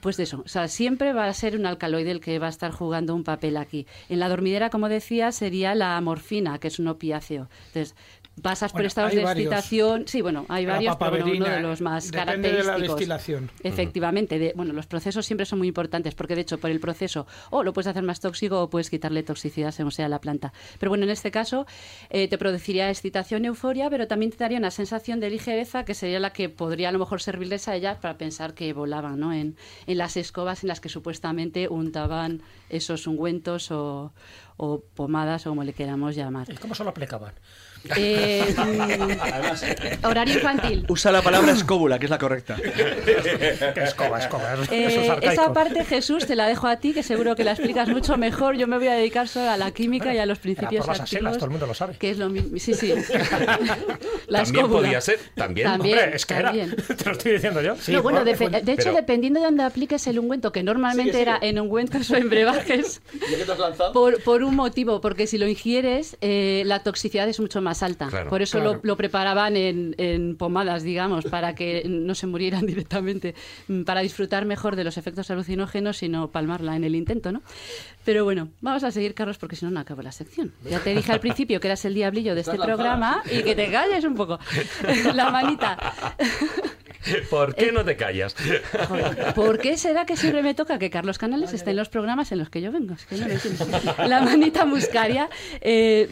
[0.00, 2.72] pues eso, o sea, siempre va a ser un alcaloide el que va a estar
[2.72, 3.86] jugando un papel aquí.
[4.08, 7.48] En la dormidera, como decía, sería la morfina, que es un opiáceo.
[7.68, 7.94] Entonces,
[8.42, 9.46] pasas por estados de varios.
[9.46, 10.04] excitación.
[10.06, 12.80] Sí, bueno, hay La varios, pero bueno, uno de los más depende de característicos.
[12.80, 13.50] la destilación.
[13.62, 17.26] Efectivamente, de, bueno, los procesos siempre son muy importantes porque de hecho por el proceso
[17.50, 20.52] o lo puedes hacer más tóxico o puedes quitarle toxicidad según sea la planta.
[20.78, 21.66] Pero bueno, en este caso
[22.10, 26.20] eh, te produciría excitación, euforia, pero también te daría una sensación de ligereza que sería
[26.20, 29.32] la que podría a lo mejor servirles a ellas para pensar que volaban ¿no?
[29.32, 29.56] en,
[29.86, 34.12] en las escobas en las que supuestamente untaban esos ungüentos o,
[34.56, 36.50] o pomadas o como le queramos llamar.
[36.50, 37.32] ¿Y cómo se lo aplicaban?
[37.96, 40.84] Eh, mm, horario infantil.
[40.88, 42.56] Usa la palabra escóbula, que es la correcta.
[43.76, 44.54] Escoba, escoba.
[44.54, 47.88] Eso, Eh, esa parte, Jesús, te la dejo a ti, que seguro que la explicas
[47.88, 48.56] mucho mejor.
[48.56, 51.00] Yo me voy a dedicar solo a la química y a los principios por las
[51.02, 51.96] axilas, activos, todo el mundo lo sabe.
[51.98, 52.58] que es lo mismo.
[52.58, 52.92] Sí, sí.
[54.26, 54.68] la También escóbula.
[54.80, 55.68] podía ser, también.
[55.68, 56.52] También, Hombre, es que era.
[56.96, 57.74] Te lo estoy diciendo yo.
[57.88, 58.44] no, bueno, de hecho,
[58.76, 62.28] Pero- dependiendo de dónde apliques el ungüento, que normalmente Sigue, era en ungüentos o en
[62.28, 63.92] brebajes, ¿Ya que te has lanzado?
[63.92, 68.08] por, por un motivo, porque si lo ingieres, eh, la toxicidad es mucho más alta.
[68.08, 68.30] Claro.
[68.30, 68.74] por eso Claro.
[68.74, 73.34] lo, lo preparaban en, en pomadas, digamos, para que no se murieran directamente,
[73.68, 77.42] mm, para disfrutar mejor de los efectos alucinógenos y no palmarla en el intento, ¿no?
[78.04, 80.52] Pero bueno, vamos a seguir, Carlos, porque si no, no acabo la sección.
[80.70, 83.70] Ya te dije al principio que eras el diablillo de este programa y que te
[83.70, 84.38] calles un poco.
[85.14, 85.76] la manita.
[87.30, 88.34] ¿Por qué no te callas?
[88.88, 92.32] Joder, ¿Por qué será que siempre me toca que Carlos Canales esté en los programas
[92.32, 92.94] en los que yo vengo?
[92.94, 93.64] Es que no lo entiendo.
[94.08, 95.28] La manita muscaria.
[95.60, 96.08] eh,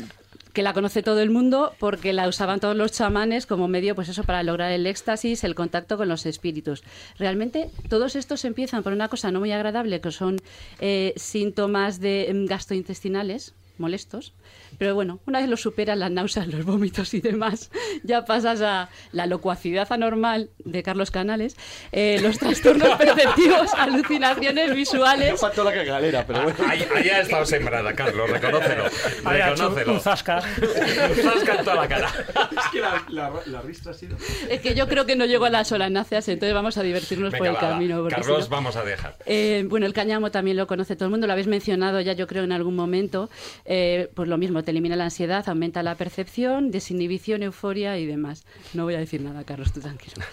[0.55, 4.09] que la conoce todo el mundo porque la usaban todos los chamanes como medio, pues
[4.09, 6.85] eso, para lograr el éxtasis, el contacto con los espíritus.
[7.19, 10.39] Realmente, todos estos empiezan por una cosa no muy agradable, que son
[10.79, 14.33] eh, síntomas de mm, gastrointestinales molestos.
[14.79, 17.71] Pero bueno, una vez lo superas, las náuseas, los vómitos y demás,
[18.03, 21.57] ya pasas a la locuacidad anormal de Carlos Canales,
[21.93, 25.33] eh, los trastornos perceptivos, alucinaciones visuales.
[25.33, 26.59] No faltó la cagalera, pero bueno.
[26.69, 28.85] Ahí, ahí ha estado sembrada, Carlos, reconócelo.
[29.25, 29.93] Reconócelo.
[29.93, 30.41] un zasca.
[31.23, 32.09] Zasca en toda la cara.
[32.09, 34.17] es que la, la, la ristra ha sido...
[34.49, 37.41] Es que yo creo que no llego a las solanáceas, entonces vamos a divertirnos por
[37.47, 38.09] Venga, el va, camino.
[38.09, 39.17] Carlos, si no- vamos a dejar.
[39.27, 42.27] Eh, bueno, el cáñamo también lo conoce todo el mundo, lo habéis mencionado ya yo
[42.27, 43.31] creo en algún momento.
[43.65, 48.45] Eh, pues lo mismo, te elimina la ansiedad, aumenta la percepción, desinhibición, euforia y demás.
[48.73, 50.15] No voy a decir nada, Carlos, tú tranquilo.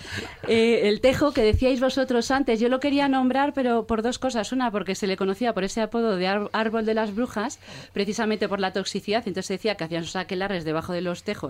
[0.48, 4.52] Eh, el tejo que decíais vosotros antes, yo lo quería nombrar, pero por dos cosas.
[4.52, 7.60] Una, porque se le conocía por ese apodo de árbol de las brujas,
[7.94, 9.24] precisamente por la toxicidad.
[9.28, 11.42] Entonces se decía que hacían sus aquelarres debajo de los tejos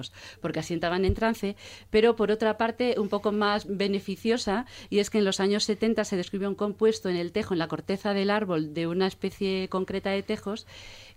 [0.42, 1.56] porque así entraban en trance.
[1.90, 6.04] Pero por otra parte, un poco más beneficiosa, y es que en los años 70
[6.06, 9.68] se descubrió un compuesto en el tejo, en la corteza del árbol de una especie
[9.70, 10.66] concreta de tejos,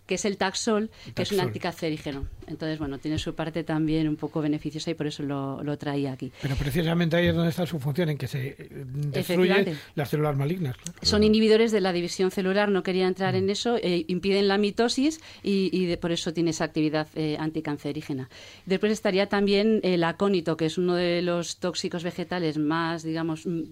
[0.07, 2.26] que es el taxol, que es un anticancerígeno.
[2.46, 6.12] Entonces, bueno, tiene su parte también un poco beneficiosa y por eso lo, lo traía
[6.12, 6.30] aquí.
[6.42, 9.76] Pero precisamente ahí es donde está su función, en que se eh, destruye Efectivamente.
[9.94, 10.76] las células malignas.
[10.76, 10.98] claro.
[11.00, 15.20] Son inhibidores de la división celular, no quería entrar en eso, eh, impiden la mitosis
[15.42, 18.28] y, y de- por eso tiene esa actividad eh, anticancerígena.
[18.66, 23.62] Después estaría también el acónito, que es uno de los tóxicos vegetales más, digamos, mm,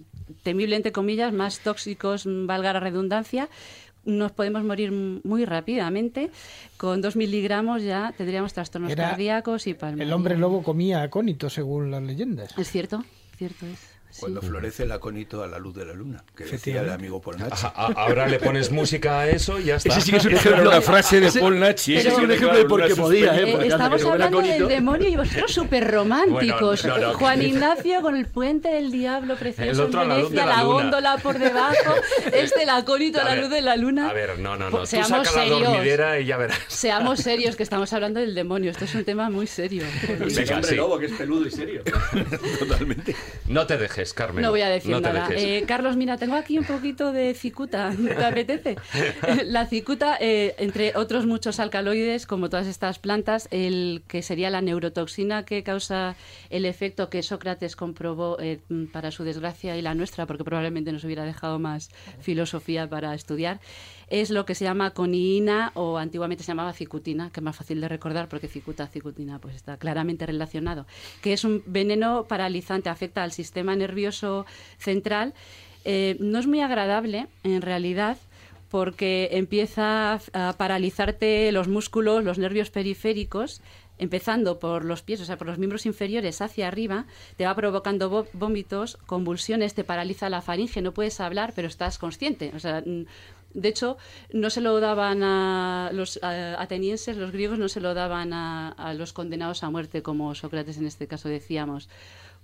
[0.41, 3.49] temible entre comillas, más tóxicos, mm, valga la redundancia.
[4.05, 6.29] Nos podemos morir muy rápidamente.
[6.77, 10.13] Con dos miligramos ya tendríamos trastornos Era cardíacos y El palmares.
[10.13, 12.57] hombre lobo comía acónito, según las leyendas.
[12.57, 13.03] Es cierto,
[13.37, 13.92] cierto es.
[14.13, 14.19] Sí.
[14.21, 17.65] Cuando florece el acónito a la luz de la luna, que decía el amigo Polnachi.
[17.65, 19.89] A- a- ahora le pones música a eso y ya está.
[19.89, 20.69] Ese sí que es un ejemplo.
[20.69, 21.95] una frase de Ese- Paul Nachi.
[21.97, 23.43] ese es un ejemplo de por qué podía, ¿eh?
[23.49, 24.67] Eh, Porque hace estamos hablando del acónito.
[24.67, 26.83] demonio y vosotros súper románticos.
[26.83, 27.17] Bueno, no, no.
[27.17, 30.57] Juan Ignacio con el puente del diablo precioso El otro en la Venecia, de la
[30.57, 30.73] la, luna.
[30.75, 31.93] góndola por debajo,
[32.33, 34.09] este el acólito a A la luz de la luna.
[34.09, 34.77] A ver, no, no, no.
[34.77, 35.63] Pues Tú seamos saca la serios.
[35.63, 36.59] dormidera y ya verás.
[36.67, 38.69] Seamos serios, que estamos hablando del demonio.
[38.71, 39.83] Esto es un tema muy serio.
[40.19, 40.75] Venga, hombre sí.
[40.75, 41.81] lobo, que es peludo y serio.
[42.59, 43.15] Totalmente.
[43.47, 44.41] No te dejes, Carmen.
[44.41, 45.29] No voy a decir no nada.
[45.31, 47.93] Eh, Carlos, mira, tengo aquí un poquito de cicuta.
[48.17, 48.75] ¿Te apetece?
[49.45, 54.61] La cicuta, eh, entre otros muchos alcaloides, como todas estas plantas, el que sería la
[54.61, 56.15] neurotoxina que causa
[56.49, 58.59] el efecto que Sócrates comprobó eh,
[58.91, 61.89] para su desgracia y la nuestra, porque probablemente nos hubiera dejado más
[62.19, 63.59] filosofía para estudiar,
[64.07, 67.81] es lo que se llama coniina o antiguamente se llamaba cicutina, que es más fácil
[67.81, 70.85] de recordar porque cicuta, cicutina, pues está claramente relacionado,
[71.21, 74.45] que es un veneno paralizante, afecta al sistema nervioso
[74.77, 75.33] central.
[75.85, 78.17] Eh, no es muy agradable, en realidad,
[78.69, 83.61] porque empieza a paralizarte los músculos, los nervios periféricos,
[83.99, 87.05] empezando por los pies, o sea, por los miembros inferiores hacia arriba,
[87.37, 91.99] te va provocando vo- vómitos, convulsiones, te paraliza la faringe, no puedes hablar, pero estás
[91.99, 92.51] consciente.
[92.55, 92.83] O sea,
[93.53, 93.97] de hecho,
[94.31, 99.13] no se lo daban a los atenienses, los griegos no se lo daban a los
[99.13, 101.89] condenados a muerte, como Sócrates en este caso decíamos,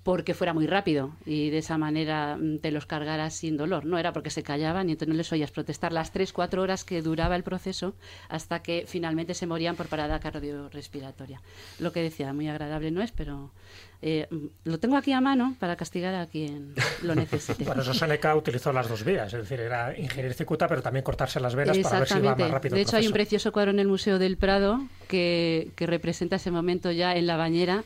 [0.04, 3.86] porque fuera muy rápido y de esa manera mm, te los cargaras sin dolor.
[3.86, 6.84] No era porque se callaban y entonces no les oías protestar las tres, cuatro horas
[6.84, 7.96] que duraba el proceso
[8.30, 11.42] hasta que finalmente se morían por parada cardiorrespiratoria.
[11.80, 13.52] Lo que decía, muy agradable no es, pero
[14.02, 14.28] eh,
[14.64, 16.74] lo tengo aquí a mano para castigar a quien
[17.04, 17.66] lo necesite.
[17.66, 21.40] Por eso Seneca utilizó las dos vías, es decir, era ingerir cicuta, pero también cortarse
[21.42, 22.76] las venas para ver si iba más rápido.
[22.76, 24.80] De hecho, hay un precioso cuadro en el Museo del Prado
[25.10, 27.84] que, que representa ese momento ya en la bañera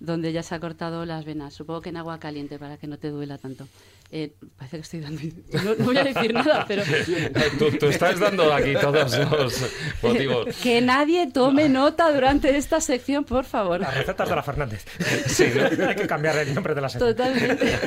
[0.00, 1.54] donde ya se ha cortado las venas.
[1.54, 3.68] Supongo que en agua caliente para que no te duela tanto.
[4.10, 5.20] Eh, parece que estoy dando.
[5.64, 6.82] No, voy a decir nada, pero.
[7.80, 9.70] tú, estás dando aquí todos los
[10.02, 10.46] motivos.
[10.62, 13.80] Que nadie tome nota durante esta sección, por favor.
[13.80, 14.84] Las recetas de la Fernández.
[15.26, 17.14] Sí, hay que cambiar el nombre de la sección.
[17.14, 17.78] Totalmente.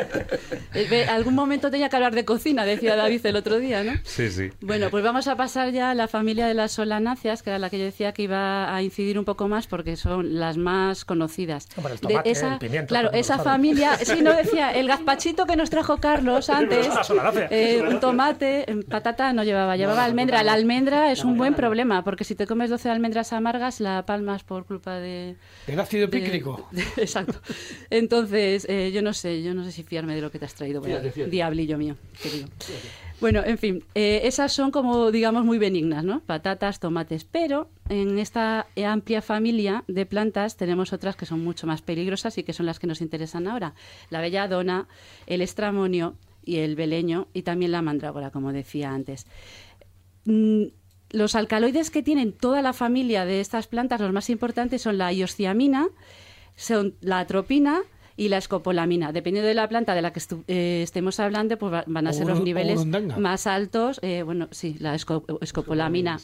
[0.74, 3.94] Eh, algún momento tenía que hablar de cocina, decía David el otro día, ¿no?
[4.04, 4.50] Sí, sí.
[4.62, 7.70] Bueno, pues vamos a pasar ya a la familia de las solanáceas, que era la
[7.70, 11.68] que yo decía que iba a incidir un poco más porque son las más conocidas.
[11.78, 13.98] el tomate, esa, el pimiento, claro, esa familia.
[13.98, 16.88] Sí, no decía, el gazpachito que nos trajo Carlos antes,
[17.52, 20.44] eh, un tomate, patata no llevaba, llevaba almendra.
[20.44, 24.44] La almendra es un buen problema, porque si te comes 12 almendras amargas, la palmas
[24.44, 25.36] por culpa de...
[25.68, 26.68] El ácido pícrico.
[26.98, 27.40] exacto.
[27.90, 30.56] Entonces, eh, yo no sé, yo no sé si fiarme de lo que te has
[30.56, 30.82] traído.
[30.82, 32.48] diablillo mío, querido.
[33.22, 36.22] Bueno, en fin, eh, esas son como, digamos, muy benignas, ¿no?
[36.22, 37.26] Patatas, tomates.
[37.26, 42.44] Pero en esta amplia familia de plantas tenemos otras que son mucho más peligrosas y
[42.44, 43.74] que son las que nos interesan ahora.
[44.10, 44.88] La belladona,
[45.28, 46.16] el estramonio
[46.46, 49.28] y el beleño y también la mandrágora, como decía antes.
[50.24, 50.68] Mm,
[51.12, 55.12] los alcaloides que tienen toda la familia de estas plantas, los más importantes son la
[55.12, 55.88] iosciamina,
[56.56, 57.82] son la atropina,
[58.20, 59.14] y la escopolamina.
[59.14, 62.44] Dependiendo de la planta de la que eh, estemos hablando, pues van a ser los
[62.44, 62.86] niveles
[63.18, 64.00] más altos.
[64.04, 66.20] Eh, bueno, sí, la escopolamina.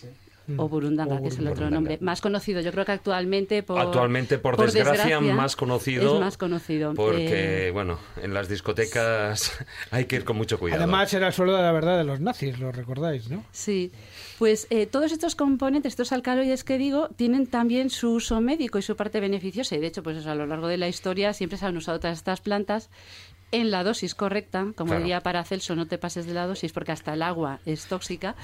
[0.57, 1.97] O burundanga, que es el otro nombre.
[2.01, 3.79] Más conocido, yo creo que actualmente por...
[3.79, 6.15] Actualmente, por, desgracia, más conocido.
[6.15, 6.93] Es más conocido.
[6.93, 9.57] Porque, eh, bueno, en las discotecas
[9.89, 10.83] hay que ir con mucho cuidado.
[10.83, 13.43] Además, era solo de la verdad de los nazis, lo recordáis, ¿no?
[13.51, 13.91] Sí.
[14.38, 18.81] Pues eh, todos estos componentes, estos alcaloides que digo, tienen también su uso médico y
[18.81, 19.75] su parte beneficiosa.
[19.75, 22.17] Y de hecho, pues a lo largo de la historia siempre se han usado todas
[22.17, 22.89] estas plantas
[23.51, 27.13] en la dosis correcta, como diría Paracelso, no te pases de la dosis porque hasta
[27.13, 28.36] el agua es tóxica.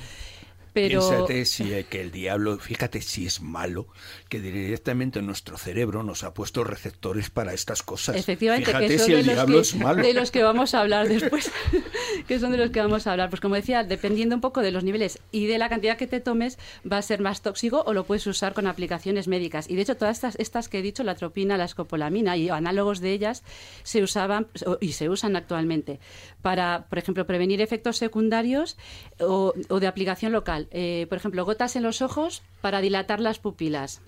[0.73, 0.99] Pero...
[0.99, 3.87] Piénsate si que el diablo, fíjate si es malo,
[4.29, 8.15] que directamente nuestro cerebro nos ha puesto receptores para estas cosas.
[8.15, 11.51] Efectivamente, que son de, los que, de los que vamos a hablar después,
[12.27, 13.29] que son de los que vamos a hablar.
[13.29, 16.19] Pues como decía, dependiendo un poco de los niveles y de la cantidad que te
[16.19, 16.57] tomes,
[16.89, 19.69] va a ser más tóxico o lo puedes usar con aplicaciones médicas.
[19.69, 22.99] Y de hecho, todas estas, estas que he dicho, la tropina, la escopolamina y análogos
[22.99, 23.43] de ellas,
[23.83, 24.47] se usaban
[24.79, 25.99] y se usan actualmente
[26.41, 28.77] para, por ejemplo, prevenir efectos secundarios
[29.19, 30.60] o de aplicación local.
[30.71, 34.01] Eh, por ejemplo, gotas en los ojos para dilatar las pupilas,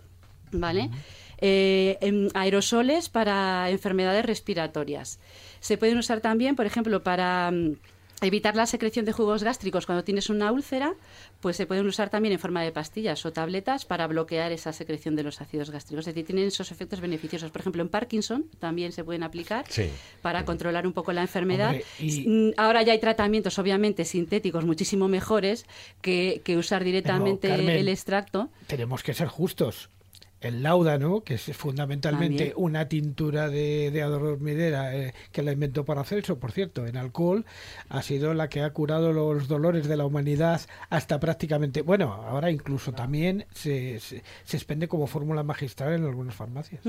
[0.51, 0.89] ¿vale?
[1.39, 5.19] Eh, aerosoles para enfermedades respiratorias.
[5.59, 7.75] Se pueden usar también, por ejemplo, para mm,
[8.27, 10.93] evitar la secreción de jugos gástricos cuando tienes una úlcera,
[11.39, 15.15] pues se pueden usar también en forma de pastillas o tabletas para bloquear esa secreción
[15.15, 16.07] de los ácidos gástricos.
[16.07, 17.51] Es decir, tienen esos efectos beneficiosos.
[17.51, 19.65] Por ejemplo, en Parkinson también se pueden aplicar
[20.21, 21.75] para controlar un poco la enfermedad.
[21.99, 25.65] Mm, ahora ya hay tratamientos, obviamente, sintéticos muchísimo mejores
[26.01, 28.49] que, usar directamente el extracto.
[28.67, 29.89] Tenemos que ser justos
[30.43, 36.37] el láudano, que es fundamentalmente una tintura de, de adormidera eh, que la inventó Paracelso,
[36.37, 37.45] por cierto, en alcohol,
[37.89, 42.51] ha sido la que ha curado los dolores de la humanidad hasta prácticamente, bueno, ahora
[42.51, 46.81] incluso también se, se, expende como fórmula magistral en algunas farmacias.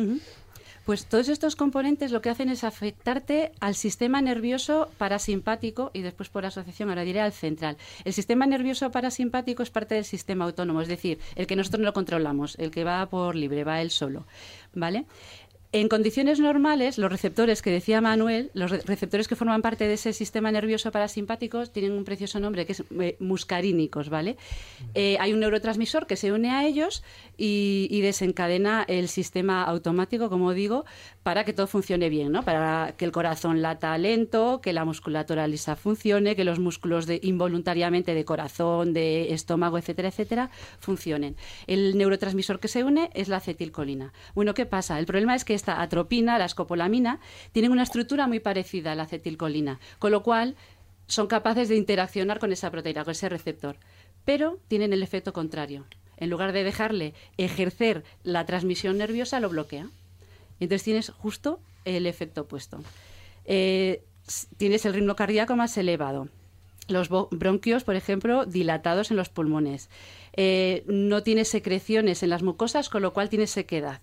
[0.85, 6.29] Pues todos estos componentes lo que hacen es afectarte al sistema nervioso parasimpático y después
[6.29, 7.79] por asociación, ahora diré al central.
[8.05, 11.95] El sistema nervioso parasimpático es parte del sistema autónomo, es decir, el que nosotros no
[11.95, 14.27] controlamos, el que va por libre, va él solo.
[14.75, 15.07] ¿Vale?
[15.75, 20.13] En condiciones normales, los receptores que decía Manuel, los receptores que forman parte de ese
[20.13, 24.37] sistema nervioso parasimpático, tienen un precioso nombre que es eh, muscarínicos, ¿vale?
[24.95, 27.03] Eh, hay un neurotransmisor que se une a ellos
[27.37, 30.85] y, desencadena el sistema automático, como digo,
[31.25, 32.45] para que todo funcione bien, ¿no?
[32.45, 37.19] Para que el corazón lata lento, que la musculatura lisa funcione, que los músculos de,
[37.25, 41.35] involuntariamente de corazón, de estómago, etcétera, etcétera, funcionen.
[41.67, 44.13] El neurotransmisor que se une es la acetilcolina.
[44.37, 45.01] Bueno, ¿qué pasa?
[45.01, 47.21] El problema es que atropina, la escopolamina,
[47.53, 50.57] tienen una estructura muy parecida a la acetilcolina, con lo cual
[51.07, 53.77] son capaces de interaccionar con esa proteína, con ese receptor,
[54.25, 55.85] pero tienen el efecto contrario.
[56.17, 59.89] En lugar de dejarle ejercer la transmisión nerviosa, lo bloquea.
[60.61, 62.83] Entonces tienes justo el efecto opuesto.
[63.45, 64.03] Eh,
[64.57, 66.29] tienes el ritmo cardíaco más elevado.
[66.87, 69.89] Los bronquios, por ejemplo, dilatados en los pulmones.
[70.35, 74.01] Eh, no tienes secreciones en las mucosas, con lo cual tienes sequedad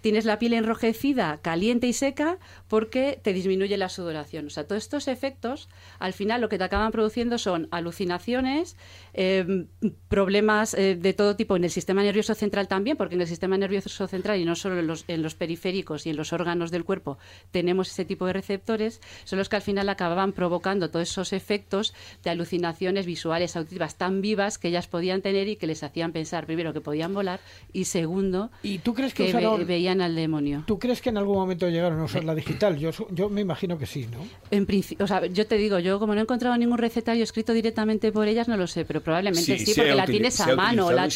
[0.00, 2.38] tienes la piel enrojecida, caliente y seca
[2.68, 4.46] porque te disminuye la sudoración.
[4.46, 8.76] O sea, todos estos efectos, al final lo que te acaban produciendo son alucinaciones,
[9.14, 9.66] eh,
[10.08, 13.56] problemas eh, de todo tipo en el sistema nervioso central también, porque en el sistema
[13.58, 16.84] nervioso central y no solo en los, en los periféricos y en los órganos del
[16.84, 17.18] cuerpo
[17.50, 21.94] tenemos ese tipo de receptores, son los que al final acababan provocando todos esos efectos
[22.24, 26.46] de alucinaciones visuales, auditivas tan vivas que ellas podían tener y que les hacían pensar,
[26.46, 27.40] primero, que podían volar
[27.72, 29.66] y segundo, ¿Y tú crees que, que ve- usaron-
[30.00, 30.64] al demonio.
[30.66, 32.78] ¿Tú crees que en algún momento llegaron a usar la digital?
[32.78, 34.18] Yo, me imagino que sí, ¿no?
[34.50, 37.52] En principio, o sea, yo te digo, yo como no he encontrado ningún recetario escrito
[37.52, 40.90] directamente por ellas, no lo sé, pero probablemente Sí, porque la tienes a mano.
[40.92, 41.08] la-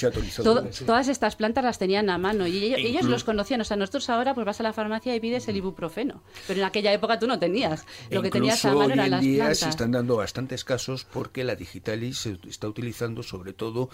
[0.42, 0.64] todo-.
[0.86, 3.60] Todas estas plantas las tenían a mano y ellos, los conocían.
[3.60, 6.66] O sea, nosotros ahora pues vas a la farmacia y pides el ibuprofeno, pero en
[6.66, 7.84] aquella época tú no tenías.
[8.10, 9.58] Lo que tenías a mano hoy eran en las día plantas.
[9.58, 13.90] se están dando bastantes casos porque la digitalis se está utilizando sobre todo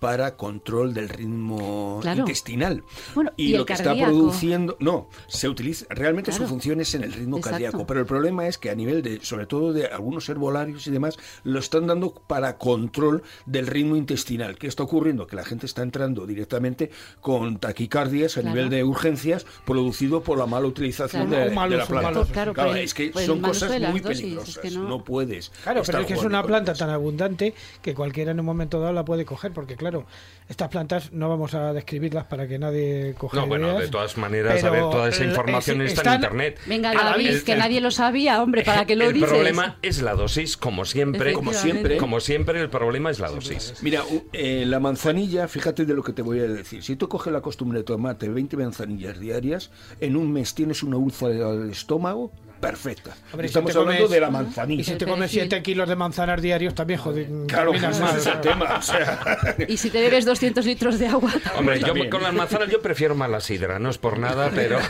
[0.00, 2.20] para control del ritmo Claro.
[2.20, 2.82] intestinal.
[3.14, 4.10] Bueno, y, lo que está cardíaco.
[4.24, 7.50] Produciendo, no, se utiliza, realmente su función es en el ritmo Exacto.
[7.50, 10.90] cardíaco, pero el problema es que a nivel de, sobre todo de algunos herbolarios y
[10.90, 14.56] demás, lo están dando para control del ritmo intestinal.
[14.56, 15.26] ¿Qué está ocurriendo?
[15.26, 18.54] Que la gente está entrando directamente con taquicardias a Claro.
[18.56, 21.44] nivel de urgencias producido por la mala utilización Claro.
[21.44, 22.24] de, de la planta.
[22.32, 24.58] Claro, Claro, es que pues son cosas muy dosis, es peligrosas.
[24.58, 24.88] que no...
[24.88, 25.50] no- puedes.
[25.62, 28.92] Claro, pero es que es una planta tan abundante que cualquiera en un momento dado
[28.92, 30.06] la puede coger, porque claro,
[30.48, 34.13] estas plantas no vamos a describirlas para que nadie coja No, bueno, ideas, de todas
[34.16, 36.58] maneras, a ver, toda esa eh, información es- está están- en Internet.
[36.66, 39.28] Venga, A la David, que el- nadie lo sabía, hombre, ¿para qué lo el dices?
[39.28, 41.32] problema es la dosis, como siempre.
[41.32, 41.96] Como siempre.
[41.96, 43.74] Como siempre, el problema es la dosis.
[43.82, 46.82] Mira, u- eh, la manzanilla, fíjate de lo que te voy a decir.
[46.82, 50.96] Si tú coges la costumbre de tomarte 20 manzanillas diarias, en un mes tienes una
[50.96, 52.32] úlcera del estómago
[52.66, 53.16] perfecta.
[53.32, 54.84] Hombre, si Estamos te hablando comes- de la Y manzanilla.
[54.84, 55.40] si te comes perejil.
[55.50, 58.16] 7 kilos de manzanas diarios, también joder, Claro, terminas ese mal.
[58.18, 58.76] es el tema.
[58.78, 61.32] O sea, Y si te bebes 200 litros de agua...
[61.56, 62.10] Hombre, yo También.
[62.10, 64.78] con las manzanas yo prefiero más la sidra, no es por nada, pero...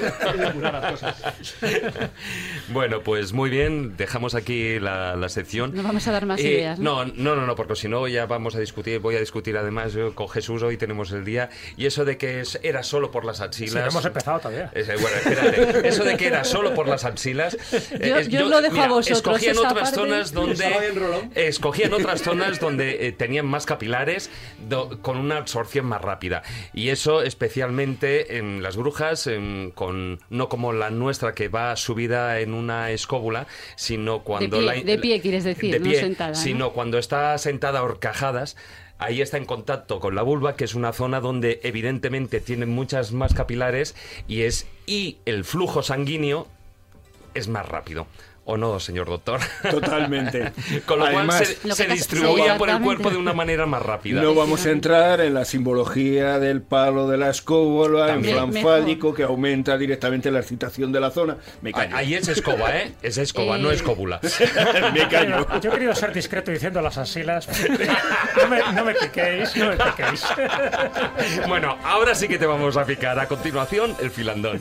[2.69, 5.75] bueno, pues muy bien, dejamos aquí la, la sección.
[5.75, 7.05] No vamos a dar más Eh, ideas, ¿no?
[7.05, 9.93] No, no, no, no, porque si no ya vamos a discutir, voy a discutir además
[9.93, 13.25] yo con Jesús, hoy tenemos el día, y eso de que es- era solo por
[13.25, 13.73] las axilas...
[13.73, 14.71] Sí, no hemos empezado todavía.
[14.75, 15.89] Eh, bueno, espérate.
[15.89, 17.57] Eso de que era solo por las axilas.
[17.73, 20.65] Eh, Yo- es- yo lo dejo a vosotros, Escogían otras zonas donde.
[21.35, 24.31] Escogían otras zonas donde eh, tenían más capilares
[24.69, 26.43] do- con una absorción más rápida.
[26.73, 32.41] Y eso especialmente en las brujas, en- con no como la nuestra que va subida
[32.41, 33.47] en una escóbula,
[33.77, 34.75] sino cuando pie, la.
[34.75, 36.37] de pie, quieres decir, de no pie, sentada, ¿no?
[36.37, 38.57] Sino cuando está sentada a horcajadas.
[38.97, 43.11] Ahí está en contacto con la vulva, que es una zona donde evidentemente tienen muchas
[43.11, 43.97] más capilares
[44.29, 46.47] y es y el flujo sanguíneo
[47.35, 48.07] es más rápido.
[48.47, 49.41] ¿O no, señor doctor?
[49.71, 50.53] totalmente.
[50.85, 53.65] Con lo Además, cual se, Lo se distribuía sí, por el cuerpo de una manera
[53.65, 54.21] más rápida.
[54.21, 58.35] No vamos a entrar en la simbología del palo de la escóbula, en También.
[58.37, 58.81] plan Me- mejor.
[58.81, 61.39] fálico, que aumenta directamente la excitación de la zona.
[61.63, 61.97] Me callo.
[61.97, 62.93] Ahí es escoba, ¿eh?
[63.01, 63.77] Es escoba, no Eh.
[63.77, 64.21] escóbula.
[64.93, 65.47] Me callo.
[65.63, 67.49] Yo he querido ser discreto diciendo las asilas.
[68.37, 70.23] No me, no me piquéis, no me piquéis.
[71.49, 73.19] bueno, ahora sí que te vamos a picar.
[73.19, 74.61] A continuación, el filandón.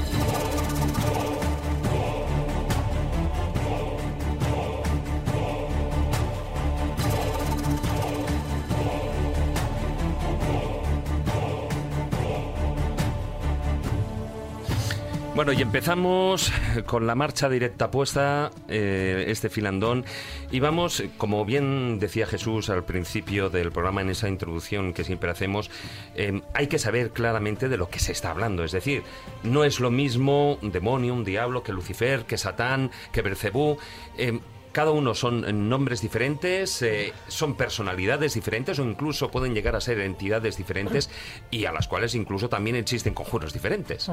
[15.43, 16.51] Bueno, y empezamos
[16.85, 20.05] con la marcha directa puesta, eh, este filandón,
[20.51, 25.31] y vamos, como bien decía Jesús al principio del programa, en esa introducción que siempre
[25.31, 25.71] hacemos,
[26.13, 28.63] eh, hay que saber claramente de lo que se está hablando.
[28.63, 29.01] Es decir,
[29.41, 33.79] no es lo mismo un demonio, un diablo, que Lucifer, que Satán, que Belcebú.
[34.19, 34.39] eh,
[34.71, 39.99] cada uno son nombres diferentes, eh, son personalidades diferentes o incluso pueden llegar a ser
[39.99, 41.09] entidades diferentes
[41.49, 44.09] y a las cuales incluso también existen conjuros diferentes.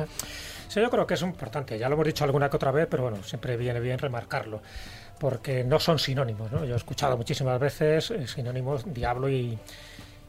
[0.68, 3.05] Sí, yo creo que es importante, ya lo hemos dicho alguna que otra vez, pero
[3.05, 4.60] bueno, siempre viene bien remarcarlo,
[5.18, 6.64] porque no son sinónimos, ¿no?
[6.64, 9.59] Yo he escuchado muchísimas veces eh, sinónimos diablo y,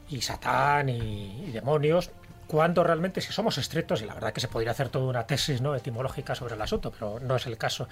[0.08, 2.10] y satán y, demonios,
[2.46, 5.60] cuando realmente si somos estrictos, y la verdad que se podría hacer toda una tesis
[5.60, 5.74] ¿no?
[5.76, 7.86] etimológica sobre el asunto, pero no es el caso.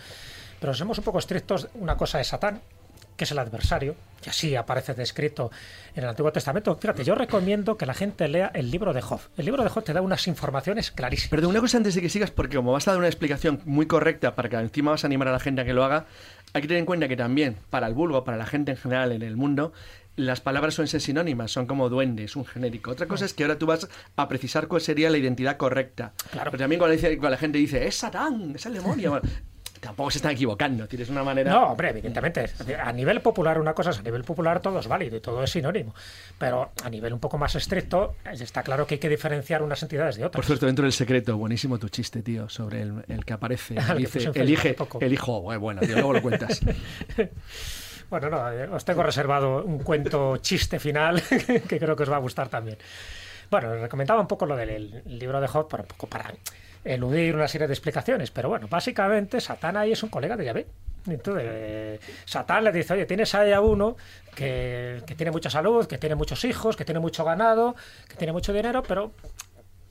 [0.60, 2.60] Pero somos un poco estrictos, una cosa es Satán,
[3.18, 5.51] que es el adversario, y así aparece descrito
[5.94, 6.76] en el Antiguo Testamento.
[6.76, 9.20] Fíjate, yo recomiendo que la gente lea el libro de Job.
[9.36, 11.30] El libro de Job te da unas informaciones clarísimas.
[11.30, 13.86] Perdón, una cosa antes de que sigas, porque como vas a dar una explicación muy
[13.86, 16.06] correcta para que encima vas a animar a la gente a que lo haga,
[16.52, 19.10] hay que tener en cuenta que también para el vulgo, para la gente en general
[19.10, 19.72] en el mundo,
[20.14, 22.93] las palabras son ser sinónimas, son como duendes, un genérico.
[22.93, 26.12] Otra cosa es que ahora tú vas a precisar cuál sería la identidad correcta.
[26.30, 26.52] Claro.
[26.52, 29.20] Pero también cuando, dice, cuando la gente dice, es Satán, es el demonio.
[29.79, 31.53] tampoco se están equivocando, tienes una manera...
[31.53, 32.51] No, hombre, evidentemente.
[32.83, 35.51] A nivel popular una cosa es, a nivel popular todo es válido y todo es
[35.51, 35.95] sinónimo.
[36.39, 40.17] Pero a nivel un poco más estricto, está claro que hay que diferenciar unas entidades
[40.17, 40.39] de otras.
[40.39, 43.77] Por cierto, dentro del secreto, buenísimo tu chiste, tío, sobre el, que aparece.
[43.97, 46.61] dice, elige, el hijo, bueno, tío, luego lo cuentas.
[48.11, 51.23] Bueno, no, eh, os tengo reservado un cuento chiste final
[51.69, 52.79] que creo que os va a gustar también.
[53.51, 56.33] Bueno, os recomendaba un poco lo del libro de Job para un poco para
[56.94, 60.66] eludir una serie de explicaciones, pero bueno, básicamente Satán ahí es un colega de Yahvé.
[61.06, 63.97] Entonces, Satán le dice, oye, tienes ahí a uno
[64.35, 67.77] que, que tiene mucha salud, que tiene muchos hijos, que tiene mucho ganado,
[68.09, 69.12] que tiene mucho dinero, pero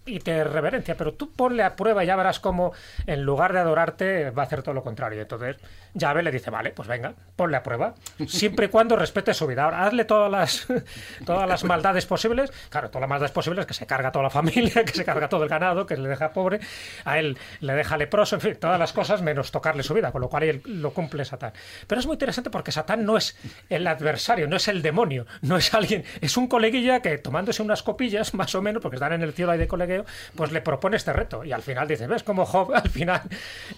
[0.08, 2.74] y te reverencia, pero tú ponle a prueba y ya verás cómo
[3.06, 5.22] en lugar de adorarte va a hacer todo lo contrario.
[5.22, 5.58] Entonces,
[5.98, 7.96] Llave le dice, vale, pues venga, ponle a prueba,
[8.28, 9.64] siempre y cuando respete su vida.
[9.64, 10.68] Ahora, hazle todas las,
[11.26, 12.52] todas las maldades posibles.
[12.70, 15.44] Claro, todas las maldades posibles, que se carga toda la familia, que se carga todo
[15.44, 16.60] el ganado, que le deja pobre,
[17.04, 20.22] a él le deja leproso, en fin, todas las cosas menos tocarle su vida, con
[20.22, 21.54] lo cual él lo cumple Satán.
[21.88, 23.36] Pero es muy interesante porque Satán no es
[23.70, 27.84] el adversario, no es el demonio, no es alguien, es un coleguilla que tomándose unas
[27.84, 30.06] copillas, más o menos, porque están en el cielo ahí de colegueo,
[30.36, 31.44] pues le propone este reto.
[31.44, 33.22] Y al final dice, ¿ves cómo Job al final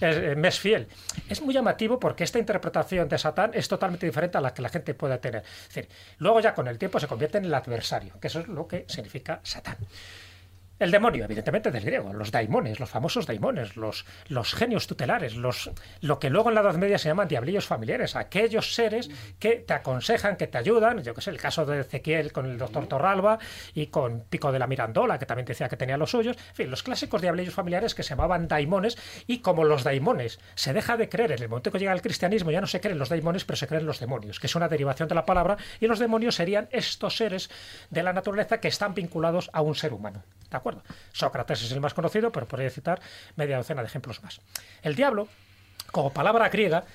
[0.01, 0.87] es, me es fiel?
[1.29, 4.69] Es muy llamativo porque esta interpretación de Satán es totalmente diferente a la que la
[4.69, 5.43] gente puede tener.
[5.43, 8.47] Es decir, luego ya con el tiempo se convierte en el adversario, que eso es
[8.47, 9.77] lo que significa Satán.
[10.79, 15.69] El demonio, evidentemente del griego, los daimones, los famosos daimones, los, los genios tutelares, los,
[15.99, 19.73] lo que luego en la Edad Media se llaman diablillos familiares, aquellos seres que te
[19.73, 23.39] aconsejan, que te ayudan, yo que sé, el caso de Ezequiel con el doctor Torralba
[23.73, 26.71] y con Pico de la Mirandola, que también decía que tenía los suyos, en fin,
[26.71, 28.97] los clásicos diablillos familiares que se llamaban daimones
[29.27, 32.51] y como los daimones se deja de creer en el momento que llega el cristianismo,
[32.51, 35.09] ya no se creen los daimones, pero se creen los demonios, que es una derivación
[35.09, 37.49] de la palabra, y los demonios serían estos seres
[37.89, 40.23] de la naturaleza que están vinculados a un ser humano.
[40.49, 40.68] ¿De acuerdo?
[41.11, 43.01] Sócrates es el más conocido, pero podría citar
[43.35, 44.41] media docena de ejemplos más.
[44.81, 45.27] El diablo,
[45.91, 46.85] como palabra griega,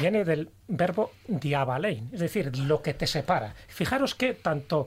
[0.00, 3.54] viene del verbo diabalein, es decir, lo que te separa.
[3.68, 4.86] Fijaros que tanto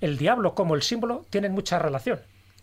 [0.00, 2.20] el diablo como el símbolo tienen mucha relación,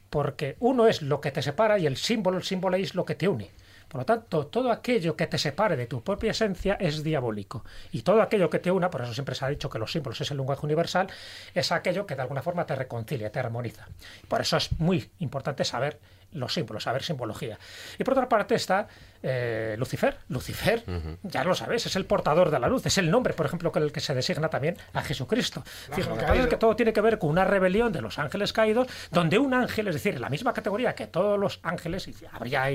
[0.10, 3.16] porque uno es lo que te separa y el símbolo, el símbolo es lo que
[3.16, 3.52] te une.
[3.90, 7.66] Por lo tanto, todo aquello que te separe de tu propia esencia es diabólico.
[7.92, 10.22] Y todo aquello que te una, por eso siempre se ha dicho que los símbolos
[10.22, 11.08] es el lenguaje universal,
[11.56, 13.88] es aquello que de alguna forma te reconcilia, te armoniza.
[14.28, 16.00] Por eso es muy importante saber
[16.34, 17.58] los símbolos, saber simbología.
[17.98, 18.88] Y por otra parte está
[19.22, 20.18] eh, Lucifer.
[20.30, 20.84] Lucifer,
[21.24, 23.84] ya lo sabes, es el portador de la luz, es el nombre, por ejemplo, con
[23.84, 25.64] el que se designa también a Jesucristo.
[25.92, 29.54] Fíjate, que todo tiene que ver con una rebelión de los ángeles caídos, donde un
[29.54, 32.70] ángel, es decir, en la misma categoría que todos los ángeles, y habría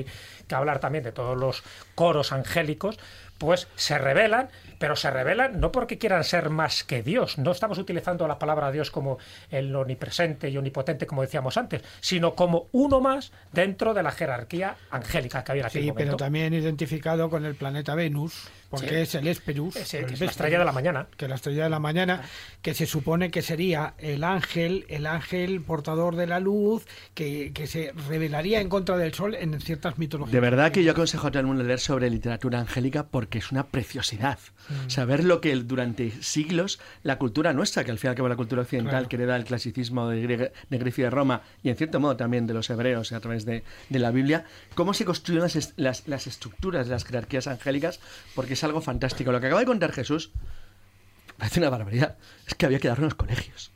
[0.47, 1.63] que hablar también de todos los
[1.95, 2.99] coros angélicos,
[3.37, 4.49] pues se rebelan,
[4.79, 7.37] pero se rebelan no porque quieran ser más que Dios.
[7.37, 9.17] No estamos utilizando la palabra Dios como
[9.49, 14.75] el omnipresente y omnipotente, como decíamos antes, sino como uno más dentro de la jerarquía
[14.91, 19.15] angélica que había en aquel sí, pero también identificado con el planeta Venus porque es
[19.15, 22.23] el Esperus, es, la estrella de la mañana, que la estrella de la mañana,
[22.61, 27.93] que se supone que sería el ángel, el ángel portador de la luz, que, se
[28.07, 30.31] revelaría en contra del sol en ciertas mitologías.
[30.31, 33.51] De verdad que yo aconsejo a todo el mundo leer sobre literatura angélica porque es
[33.51, 34.39] una preciosidad.
[34.69, 34.89] Mm.
[34.89, 38.35] Saber lo que durante siglos la cultura nuestra, que al fin y al cabo la
[38.35, 42.15] cultura occidental que hereda el clasicismo de, Grecia y de Roma y en cierto modo
[42.15, 46.27] también de los hebreos a través de, la Biblia, cómo se construyen las, las, las
[46.27, 47.99] estructuras de las jerarquías angélicas,
[48.35, 49.31] porque es algo fantástico.
[49.31, 50.31] Lo que acaba de contar Jesús
[51.37, 52.17] parece una barbaridad.
[52.47, 53.71] Es que había que dar unos colegios.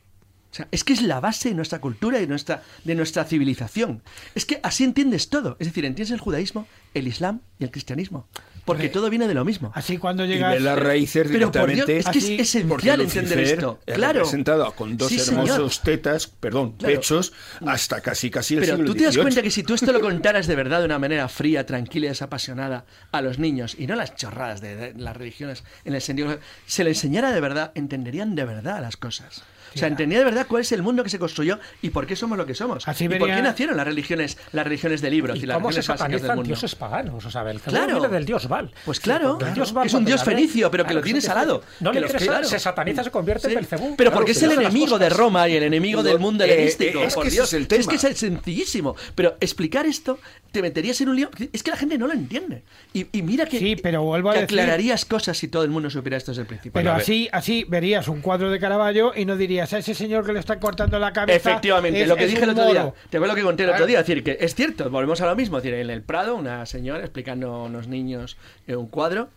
[0.50, 4.02] O sea, es que es la base de nuestra cultura y nuestra, de nuestra civilización.
[4.34, 5.56] Es que así entiendes todo.
[5.60, 8.26] Es decir, entiendes el judaísmo, el islam y el cristianismo.
[8.74, 9.70] Porque todo viene de lo mismo.
[9.74, 10.54] Así cuando Y llegas...
[10.54, 11.98] de las raíces Pero por Dios, directamente.
[11.98, 13.78] es que es así, esencial entender esto.
[13.86, 14.12] es Claro.
[14.20, 15.48] representado con dos Sí, señor.
[15.48, 16.94] hermosos tetas, perdón, Claro.
[16.94, 17.32] pechos,
[17.66, 20.00] hasta casi casi el Pero siglo tú te das cuenta que si tú esto lo
[20.00, 23.94] contaras de verdad de una manera fría, tranquila y desapasionada a los niños y no
[23.96, 28.34] las chorradas de, de las religiones en el sentido se le enseñara de verdad, entenderían
[28.34, 29.42] de verdad las cosas.
[29.74, 32.16] O sea, entendía de verdad cuál es el mundo que se construyó y por qué
[32.16, 32.86] somos lo que somos.
[32.88, 35.72] Así y por qué nacieron las religiones, las religiones de libros y, ¿Y las cómo
[35.72, 36.42] se satanizan mundo.
[36.48, 37.24] dioses paganos?
[37.24, 38.08] O sea, el Claro.
[38.08, 38.70] del dios Val.
[38.84, 39.72] Pues claro, el.
[39.72, 41.60] Val, Es un dios fenicio, pero que lo es un tiene dios salado.
[41.60, 41.76] fenicio.
[41.80, 42.48] No Que le los- interesa, claro.
[42.48, 43.52] se sataniza, se convierte Sí.
[43.54, 43.94] en Belcebú.
[43.96, 45.08] Pero porque que es el enemigo de.
[45.10, 47.00] Roma y el enemigo del mundo Eh, helenístico.
[47.00, 47.84] eh, es que es el Es tema.
[47.88, 48.96] que es sencillísimo.
[49.14, 50.18] Pero explicar esto
[50.52, 51.30] te meterías en un lío.
[51.52, 52.62] Es que la gente no lo entiende.
[52.92, 55.70] Y, y mira que, Sí, pero vuelvo a que decir- aclararías cosas si todo el
[55.70, 56.72] mundo supiera esto desde el principio.
[56.72, 60.32] Pero así, así verías un cuadro de Caravaggio y no dirías a ese señor que
[60.32, 61.36] le está cortando la cabeza.
[61.50, 62.92] Efectivamente, es- lo que dije el otro día.
[63.10, 64.00] Te acuerdo lo que conté el otro día.
[64.00, 65.56] Es decir, que es cierto, volvemos a lo mismo.
[65.58, 68.36] Es decir, en el Prado, una señora explicando a unos niños
[68.68, 69.28] un cuadro.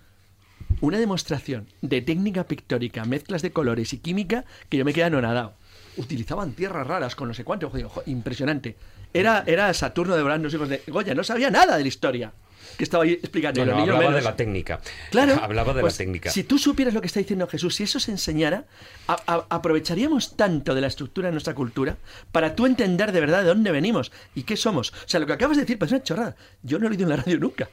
[0.82, 5.54] Una demostración de técnica pictórica, mezclas de colores y química que yo me quedé anonadado.
[5.98, 7.72] Utilizaban tierras raras con no sé cuánto.
[8.06, 8.76] Impresionante.
[9.14, 11.14] Era, era Saturno de los hijos de Goya.
[11.16, 12.34] No sabía nada de la historia
[12.78, 13.62] que estaba ahí explicando.
[13.62, 14.16] hablaba menos.
[14.16, 14.80] de la técnica.
[15.12, 15.34] Claro.
[15.44, 16.30] Hablaba de pues, la técnica.
[16.32, 18.66] Si tú supieras lo que está diciendo Jesús, si eso se enseñara,
[19.08, 21.98] a- a- aprovecharíamos tanto de la estructura de nuestra cultura
[22.32, 24.92] para tú entender de verdad de dónde venimos y qué somos.
[24.92, 26.36] O sea, lo que acabas de decir parece una chorrada.
[26.62, 27.70] Yo no lo he oído en la radio nunca.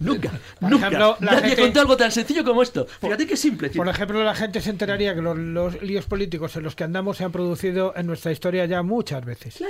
[0.00, 0.30] Nunca.
[0.60, 0.86] Por nunca.
[0.86, 2.86] ejemplo, Nadie gente- contó algo tan sencillo como esto.
[3.00, 3.68] Fíjate qué simple.
[3.70, 3.78] tío.
[3.82, 7.16] Por ejemplo, la gente se enteraría que los, los líos políticos en los que andamos
[7.18, 9.62] se han producido en nuestra historia ya muchas veces.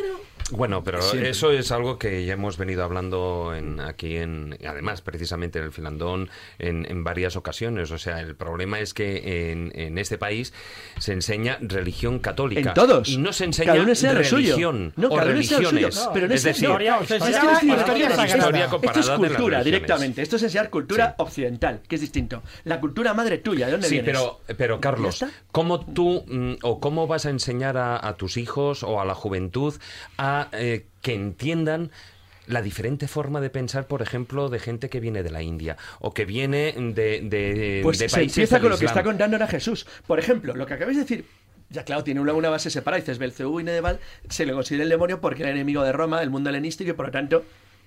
[0.50, 1.30] Bueno, pero Siempre.
[1.30, 5.72] eso es algo que ya hemos venido hablando en, aquí en, además precisamente en el
[5.72, 7.90] Filandón en, en varias ocasiones.
[7.90, 10.52] O sea, el problema es que en, en este país
[10.98, 12.70] se enseña religión católica.
[12.70, 13.08] En todos.
[13.08, 14.12] Y no se enseña Cada uno suyo.
[14.54, 15.70] religión No, o cada uno enseña lo suyo.
[15.88, 16.08] religiones.
[16.14, 18.26] Pero no es es decir, historia, Es que historia, es historia historia sagrada.
[18.38, 20.22] historia Esto es de cultura directamente.
[20.22, 21.14] Esto es enseñar cultura Sí.
[21.18, 22.42] occidental, que es distinto.
[22.64, 24.12] La cultura madre tuya, ¿de dónde Sí, vienes?
[24.12, 25.24] pero, pero Carlos.
[25.52, 29.14] ¿cómo tú mm, o cómo vas a enseñar a, a tus hijos o a la
[29.14, 29.74] juventud
[30.18, 31.90] a eh, que entiendan
[32.46, 36.12] la diferente forma de pensar, por ejemplo, de gente que viene de la India o
[36.12, 39.46] que viene de, de, Pues de se países empieza con lo que está contando ahora
[39.46, 39.86] Jesús.
[40.06, 41.24] Por ejemplo, lo que acabáis de decir,
[41.70, 43.00] ya claro, tiene una, una base separada.
[43.00, 43.98] Dices, Belcebú y Nedeval
[44.28, 47.06] se le considera el demonio porque era enemigo de Roma, del mundo helenístico y por
[47.06, 47.44] lo tanto...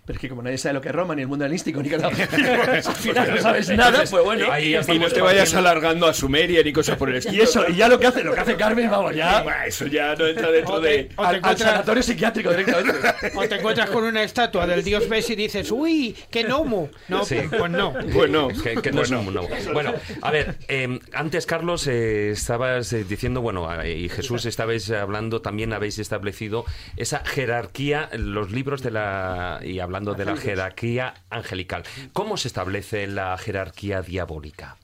[0.07, 1.89] Pero es que como nadie sabe lo que es Roma, ni el mundo helenístico, ni
[1.89, 2.07] cada...
[2.07, 4.49] al final no sabes nada, pues bueno.
[4.49, 7.43] Ahí ya Y no te vayas alargando a Sumeria ni cosas por el Y estilo.
[7.43, 9.41] eso, y ya lo que hace, lo que hace Carmen, vamos, ya...
[9.43, 11.09] Bueno, eso ya no entra dentro te- de...
[11.17, 12.97] o te Al, sanatorio psiquiátrico directamente.
[13.35, 16.89] O te encuentras con una estatua del dios Bes y dices, uy, qué gnomo.
[17.09, 17.39] No, Sí.
[17.57, 17.91] pues no.
[18.13, 19.27] Bueno, Que, que no es bueno.
[19.27, 19.73] un no.
[19.73, 25.41] Bueno, a ver, eh, antes Carlos eh, estabas eh, diciendo, bueno, y Jesús estabais hablando,
[25.41, 26.63] también habéis establecido
[26.95, 31.84] esa jerarquía, los libros de la y hablando de la jerarquía angelical.
[32.14, 34.78] ¿Cómo se establece la jerarquía diabólica?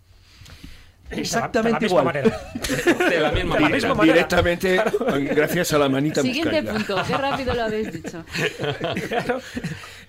[1.09, 2.05] Exactamente de la misma igual.
[2.05, 2.41] manera.
[3.09, 3.69] De la misma De la manera.
[3.69, 4.13] misma manera.
[4.13, 4.81] Directamente,
[5.35, 7.03] gracias a la manita Siguiente punto.
[7.05, 8.23] Qué rápido lo habéis dicho.
[9.09, 9.39] Claro.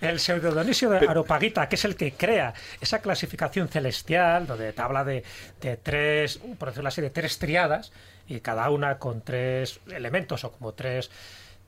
[0.01, 4.81] El pseudo Dionisio de Aropagita, que es el que crea esa clasificación celestial, donde te
[4.83, 5.25] habla de,
[5.61, 7.93] de tres, por decirlo así, de tres triadas,
[8.27, 11.11] y cada una con tres elementos o como tres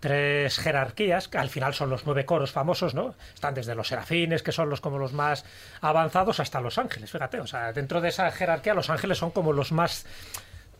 [0.06, 3.16] tres jerarquías, que al final son los nueve coros famosos, ¿no?
[3.34, 5.44] Están desde los serafines, que son los como los más
[5.80, 9.52] avanzados, hasta los ángeles, fíjate, o sea, dentro de esa jerarquía los ángeles son como
[9.52, 10.06] los más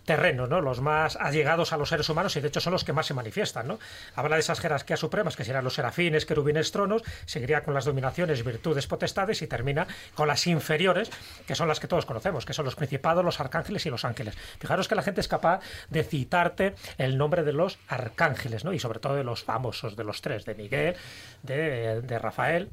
[0.06, 0.62] terrenos, ¿no?
[0.62, 3.12] Los más allegados a los seres humanos y de hecho son los que más se
[3.12, 3.78] manifiestan, ¿no?
[4.14, 8.44] Habla de esas jerarquías supremas que serán los serafines, querubines, tronos, seguiría con las dominaciones,
[8.44, 11.10] virtudes, potestades y termina con las inferiores,
[11.46, 14.36] que son las que todos conocemos, que son los principados, los arcángeles y los ángeles.
[14.58, 15.60] Fijaros que la gente es capaz
[15.90, 18.72] de citarte el nombre de los arcángeles, ¿no?
[18.72, 20.94] Y sobre todo de los famosos, de los tres, de Miguel,
[21.42, 22.70] de, de Rafael.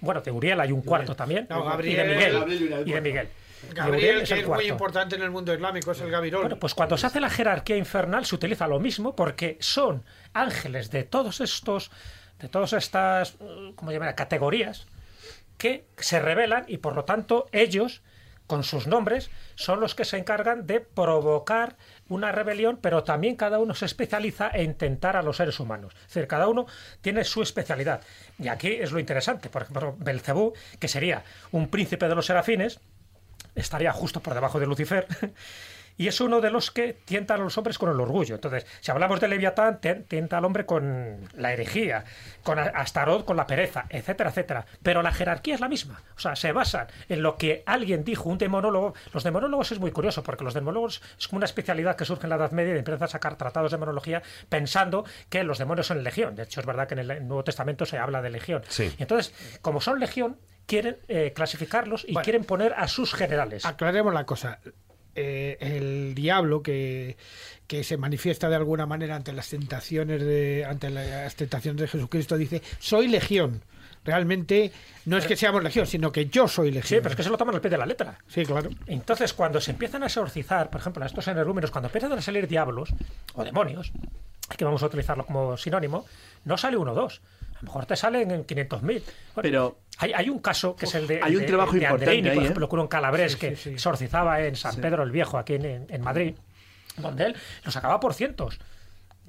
[0.00, 1.46] Bueno, de Uriel hay un cuarto también.
[1.50, 2.32] No, y de Gabriel, Miguel.
[2.32, 3.28] Gabriel y de Miguel.
[3.72, 6.42] Gabriel, es que el es muy importante en el mundo islámico, es el Gabirol.
[6.42, 10.90] Bueno, pues cuando se hace la jerarquía infernal se utiliza lo mismo porque son ángeles
[10.90, 11.90] de todos estos,
[12.38, 14.14] de todas estas, eh, ¿cómo llamar?
[14.14, 14.86] categorías
[15.58, 18.02] que se revelan y por lo tanto ellos
[18.50, 21.76] con sus nombres son los que se encargan de provocar
[22.08, 25.94] una rebelión, pero también cada uno se especializa en intentar a los seres humanos.
[26.08, 26.66] Es decir, cada uno
[27.00, 28.00] tiene su especialidad.
[28.40, 29.50] Y aquí es lo interesante.
[29.50, 31.22] Por ejemplo, Belcebú, que sería
[31.52, 32.80] un príncipe de los serafines,
[33.60, 35.06] estaría justo por debajo de Lucifer.
[36.00, 38.36] Y es uno de los que tientan a los hombres con el orgullo.
[38.36, 42.04] Entonces, si hablamos de Leviatán, tienta al hombre con la herejía,
[42.42, 44.64] con Astaroth con la pereza, etcétera, etcétera.
[44.82, 46.02] Pero la jerarquía es la misma.
[46.16, 48.94] O sea, se basan en lo que alguien dijo, un demonólogo.
[49.12, 52.30] Los demonólogos es muy curioso, porque los demonólogos es como una especialidad que surge en
[52.30, 56.02] la Edad Media y empiezan a sacar tratados de demonología pensando que los demonios son
[56.02, 56.34] legión.
[56.34, 58.62] De hecho, es verdad que en el Nuevo Testamento se habla de legión.
[58.68, 58.90] Sí.
[58.98, 60.38] Y entonces, como son legión,
[60.70, 63.66] quieren eh, clasificarlos y quieren poner a sus generales.
[63.66, 64.60] Aclaremos la cosa.
[65.16, 67.16] Eh, el diablo que,
[67.66, 72.36] que se manifiesta de alguna manera ante las tentaciones de ante las tentaciones de Jesucristo
[72.38, 73.64] dice soy legión
[74.04, 74.70] realmente
[75.06, 76.86] no es que seamos legión, sino que yo soy legión.
[76.86, 78.18] Sí, pero es que se lo toman al pie de la letra.
[78.28, 78.70] Sí, claro.
[78.86, 82.46] Entonces, cuando se empiezan a exorcizar, por ejemplo, a estos energúmenos, cuando empiezan a salir
[82.46, 82.94] diablos
[83.34, 83.92] o demonios,
[84.56, 86.06] que vamos a utilizarlo como sinónimo,
[86.44, 87.20] no sale uno o dos.
[87.60, 89.02] A lo mejor te salen en 500.000.
[89.34, 92.44] pero hay, hay, un caso que es el de, hay un trabajo importante por ¿eh?
[92.44, 96.34] ejemplo, cura un calabrés que exorcizaba en San Pedro el Viejo, aquí en, en Madrid,
[96.96, 98.58] donde él lo sacaba por cientos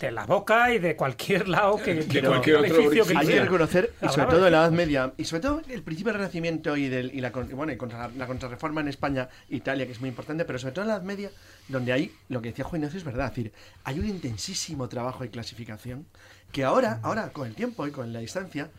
[0.01, 3.41] de la boca y de cualquier lado que, de cualquier otro edificio que Hay que
[3.41, 6.75] reconocer, y sobre todo en la Edad Media, y sobre todo el principio del Renacimiento
[6.75, 10.09] y, del, y la, bueno, y contra, la contrarreforma en España, Italia, que es muy
[10.09, 11.29] importante, pero sobre todo en la Edad Media,
[11.67, 13.53] donde hay, lo que decía Juan Ignacio es verdad, es decir,
[13.83, 16.07] hay un intensísimo trabajo de clasificación
[16.51, 18.69] que ahora, ahora con el tiempo y con la distancia,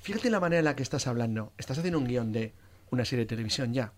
[0.00, 1.52] fíjate la manera en la que estás hablando.
[1.58, 2.52] Estás haciendo un guion de
[2.90, 3.92] una serie de televisión ya.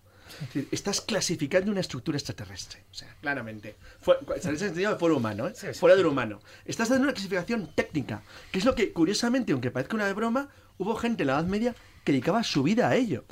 [0.71, 2.83] estás clasificando una estructura extraterrestre.
[2.91, 3.75] O sea, claramente.
[4.07, 5.73] en ese sentido de fuera humano, ¿eh?
[5.73, 6.41] fuera del humano.
[6.65, 8.21] Estás dando una clasificación técnica,
[8.51, 11.45] que es lo que, curiosamente, aunque parezca una de broma, hubo gente en la Edad
[11.45, 13.25] Media que dedicaba su vida a ello.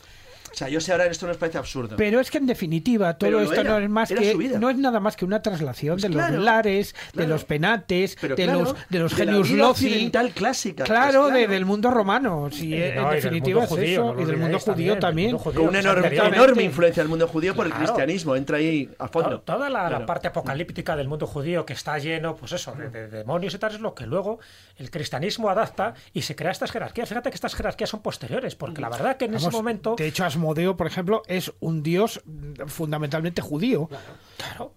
[0.54, 1.96] O sea, yo sé ahora esto nos parece absurdo.
[1.98, 5.16] Pero es que en definitiva todo esto no es más que no es nada más
[5.16, 9.50] que una traslación pues de los lares, de los penates, de los de los genius
[9.50, 10.84] loci clásica.
[10.84, 12.50] Claro, pues del mundo romano.
[12.52, 15.38] Si en definitiva es eso y del mundo judío también.
[15.38, 19.42] Con una enorme, influencia del mundo judío por el cristianismo, entra ahí a fondo.
[19.42, 23.58] Toda la, parte apocalíptica del mundo judío que está lleno, pues eso, de, demonios y
[23.58, 24.40] tal, es lo que luego
[24.78, 27.10] el cristianismo adapta y se crea estas jerarquías.
[27.10, 29.96] Fíjate que estas jerarquías son posteriores, porque la verdad que en ese momento.
[29.98, 32.22] De hecho, Asmodeo, por ejemplo, es un dios
[32.68, 33.90] fundamentalmente judío.
[34.38, 34.74] claro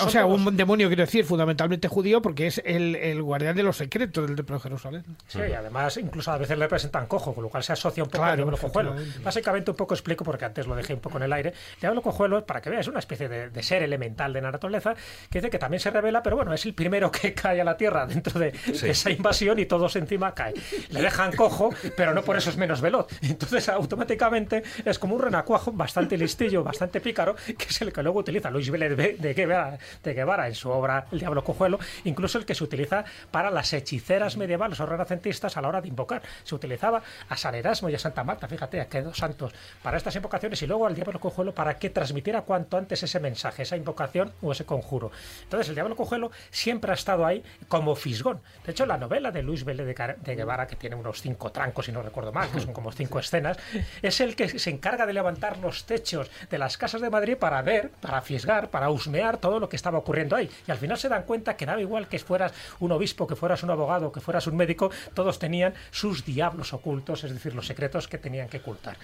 [0.00, 4.26] o sea, un demonio, quiero decir, fundamentalmente judío, porque es el, guardián de los secretos
[4.26, 5.04] del templo de Jerusalén.
[5.26, 8.10] Sí, y además incluso a veces le presentan cojo, con lo cual se asocia un
[8.10, 8.94] poco al diablo cojuelo.
[9.22, 11.52] Básicamente un poco explico, porque antes lo dejé un poco en el aire.
[11.80, 14.94] Diablo cojuelo, para que veas, es una especie de, ser elemental de la naturaleza,
[15.30, 17.76] que dice que también se revela, pero bueno, es el primero que cae a la
[17.76, 20.54] tierra dentro de, esa invasión y todos encima caen.
[20.90, 23.06] Le dejan cojo, pero no por eso es menos veloz.
[23.22, 28.20] Entonces automáticamente es como un renacuajo bastante listillo, bastante pícaro, que es el que luego
[28.20, 29.34] utiliza Luis Vélez de, de,
[29.66, 29.78] de
[30.08, 33.72] de Guevara en su obra El Diablo Cojuelo, incluso el que se utiliza para las
[33.72, 36.22] hechiceras medievales o renacentistas a la hora de invocar.
[36.44, 39.52] Se utilizaba a San Erasmo y a Santa Marta, fíjate, que dos santos
[39.82, 43.62] para estas invocaciones y luego al Diablo Cojuelo para que transmitiera cuanto antes ese mensaje,
[43.62, 45.10] esa invocación o ese conjuro.
[45.42, 48.40] Entonces el Diablo Cojuelo siempre ha estado ahí como fisgón.
[48.64, 51.92] De hecho, la novela de Luis Vélez de Guevara, que tiene unos cinco trancos, si
[51.92, 53.58] no recuerdo mal, que son como cinco escenas,
[54.02, 57.62] es el que se encarga de levantar los techos de las casas de Madrid para
[57.62, 60.48] ver, para fisgar, para husmear todo lo que estaba ocurriendo ahí.
[60.66, 63.62] Y al final se dan cuenta que daba igual que fueras un obispo, que fueras
[63.62, 68.08] un abogado, que fueras un médico, todos tenían sus diablos ocultos, es decir, los secretos
[68.08, 68.96] que tenían que ocultar.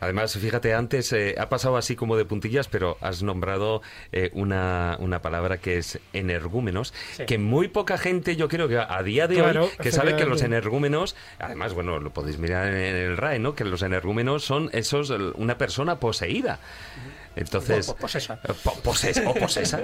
[0.00, 3.82] Además, fíjate, antes eh, ha pasado así como de puntillas, pero has nombrado
[4.12, 6.92] eh, una, una, palabra que es energúmenos,
[7.26, 10.42] que muy poca gente, yo creo que a día de hoy, que sabe que los
[10.42, 13.54] energúmenos, además, bueno, lo podéis mirar en el RAE, ¿no?
[13.54, 16.58] Que los energúmenos son esos, una persona poseída.
[17.36, 17.92] Entonces.
[17.92, 18.38] Posesa.
[18.82, 19.28] Posesa.
[19.28, 19.80] O posesa.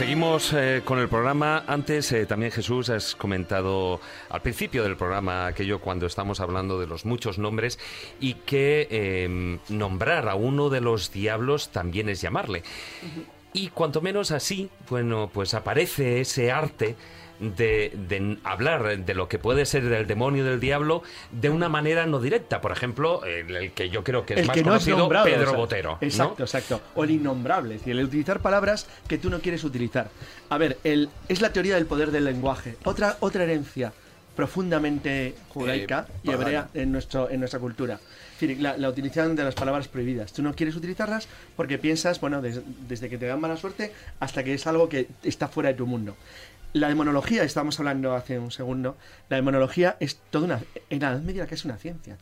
[0.00, 1.62] Seguimos eh, con el programa.
[1.66, 4.00] Antes eh, también Jesús has comentado
[4.30, 7.78] al principio del programa aquello cuando estamos hablando de los muchos nombres
[8.18, 12.62] y que em, nombrar a uno de los diablos también es llamarle.
[13.52, 16.96] Y cuanto menos así, bueno, pues aparece ese arte
[17.40, 21.02] de, hablar de lo que puede ser del demonio del diablo
[21.32, 22.60] de una manera no directa.
[22.60, 25.98] Por ejemplo, el, que yo creo que es más conocido, Pedro Botero.
[26.00, 26.80] Exacto, exacto.
[26.94, 30.10] O el innombrable, es decir, el utilizar palabras que tú no quieres utilizar.
[30.48, 32.76] A ver, el, es la teoría del poder del lenguaje.
[32.84, 33.92] Otra, otra herencia
[34.36, 38.00] profundamente judaica eh, y hebrea en, nuestro, en nuestra cultura.
[38.40, 40.32] La, la, utilización de las palabras prohibidas.
[40.32, 44.54] Tú no quieres utilizarlas porque piensas, bueno, desde que te dan mala suerte hasta que
[44.54, 46.16] es algo que está fuera de tu mundo
[46.72, 48.96] la demonología, estábamos hablando hace un segundo,
[49.28, 52.16] la demonología es toda una, en la Edad Media que es una ciencia,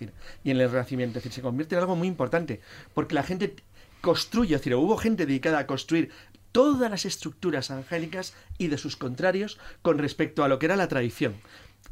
[0.44, 2.60] y en el Renacimiento, es decir, se convierte en algo muy importante,
[2.94, 3.56] porque la gente
[4.00, 6.10] construye, es decir, hubo gente dedicada a construir
[6.52, 10.88] todas las estructuras angélicas y de sus contrarios con respecto a lo que era la
[10.88, 11.34] tradición.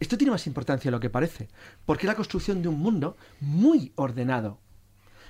[0.01, 1.49] Esto tiene más importancia de lo que parece,
[1.85, 4.59] porque es la construcción de un mundo muy ordenado.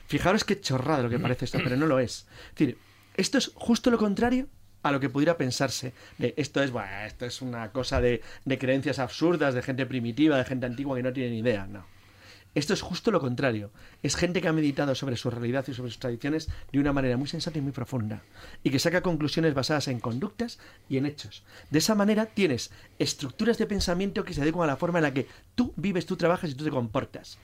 [0.06, 2.26] Fijaros qué chorrada lo que parece esto, pero no lo es.
[2.50, 2.78] Es decir,
[3.16, 4.48] esto es justo lo contrario
[4.88, 6.72] a lo que pudiera pensarse de esto es,
[7.06, 11.02] esto es una cosa de, de creencias absurdas, de gente primitiva, de gente antigua que
[11.02, 11.96] no tiene ni idea, no.
[12.56, 13.70] Esto es justo lo contrario.
[14.02, 17.18] Es gente que ha meditado sobre su realidad y sobre sus tradiciones de una manera
[17.18, 18.22] muy sensata y muy profunda.
[18.62, 20.58] Y que saca conclusiones basadas en conductas
[20.88, 21.44] y en hechos.
[21.68, 25.12] De esa manera tienes estructuras de pensamiento que se adecuan a la forma en la
[25.12, 27.38] que tú vives, tú trabajas y tú te comportas.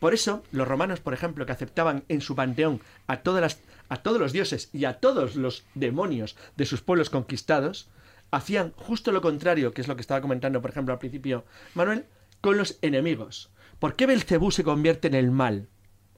[0.00, 3.60] Por eso, los romanos, por ejemplo, que aceptaban en su panteón a, todas las,
[3.90, 7.90] a todos los dioses y a todos los demonios de sus pueblos conquistados,
[8.30, 11.44] hacían justo lo contrario, que es lo que estaba comentando, por ejemplo, al principio
[11.74, 12.06] Manuel,
[12.40, 13.50] con los enemigos.
[13.78, 15.68] ¿Por qué Belcebú se convierte en el mal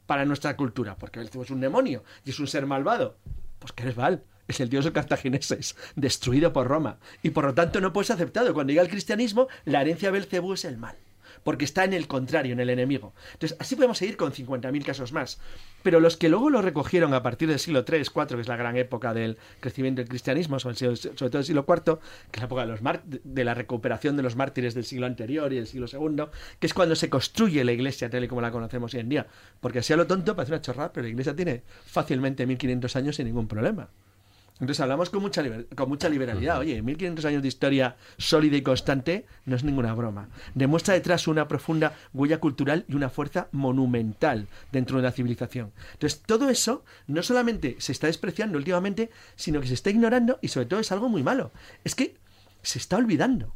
[0.06, 0.96] para nuestra cultura?
[0.96, 3.16] Porque Belcebú es un demonio y es un ser malvado.
[3.58, 4.24] Pues que eres mal.
[4.48, 6.98] Es el dios de cartagineses, destruido por Roma.
[7.22, 8.52] Y por lo tanto no puede ser aceptado.
[8.52, 10.96] Cuando llega el cristianismo, la herencia de Belcebú es el mal
[11.44, 13.14] porque está en el contrario, en el enemigo.
[13.32, 15.38] Entonces, así podemos seguir con 50.000 casos más.
[15.82, 18.56] Pero los que luego lo recogieron a partir del siglo III, IV, que es la
[18.56, 21.98] gran época del crecimiento del cristianismo, sobre, todo el siglo IV,
[22.30, 22.80] que es la época de, los
[23.24, 26.24] de la recuperación de los mártires del siglo anterior y del siglo II,
[26.58, 29.26] que es cuando se construye la iglesia tal y como la conocemos hoy en día.
[29.60, 33.16] Porque así a lo tonto parece una chorrada, pero la iglesia tiene fácilmente 1500 años
[33.16, 33.88] sin ningún problema.
[34.62, 35.42] Entonces hablamos con mucha,
[35.74, 36.60] con mucha liberalidad.
[36.60, 40.28] Oye, 1500 años de historia sólida y constante no es ninguna broma.
[40.54, 45.72] Demuestra detrás una profunda huella cultural y una fuerza monumental dentro de la civilización.
[45.94, 50.46] Entonces todo eso no solamente se está despreciando últimamente, sino que se está ignorando y
[50.46, 51.50] sobre todo es algo muy malo.
[51.82, 52.14] Es que
[52.62, 53.52] se está olvidando.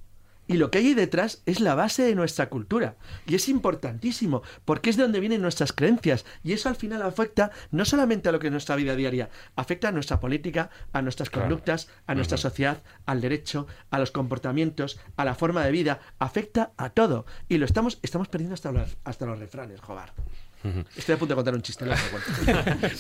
[0.49, 2.97] Y lo que hay detrás es la base de nuestra cultura.
[3.27, 6.25] Y es importantísimo, porque es de donde vienen nuestras creencias.
[6.45, 9.89] Y eso al final afecta no solamente a lo que es nuestra vida diaria, afecta
[9.89, 15.25] a nuestra política, a nuestras conductas, a nuestra sociedad, al derecho, a los comportamientos, a
[15.25, 17.27] la forma de vida, afecta a todo.
[17.49, 20.13] Y lo estamos, estamos perdiendo hasta los, hasta los refranes, Jobar.
[20.97, 21.85] Estoy a punto de contar un chiste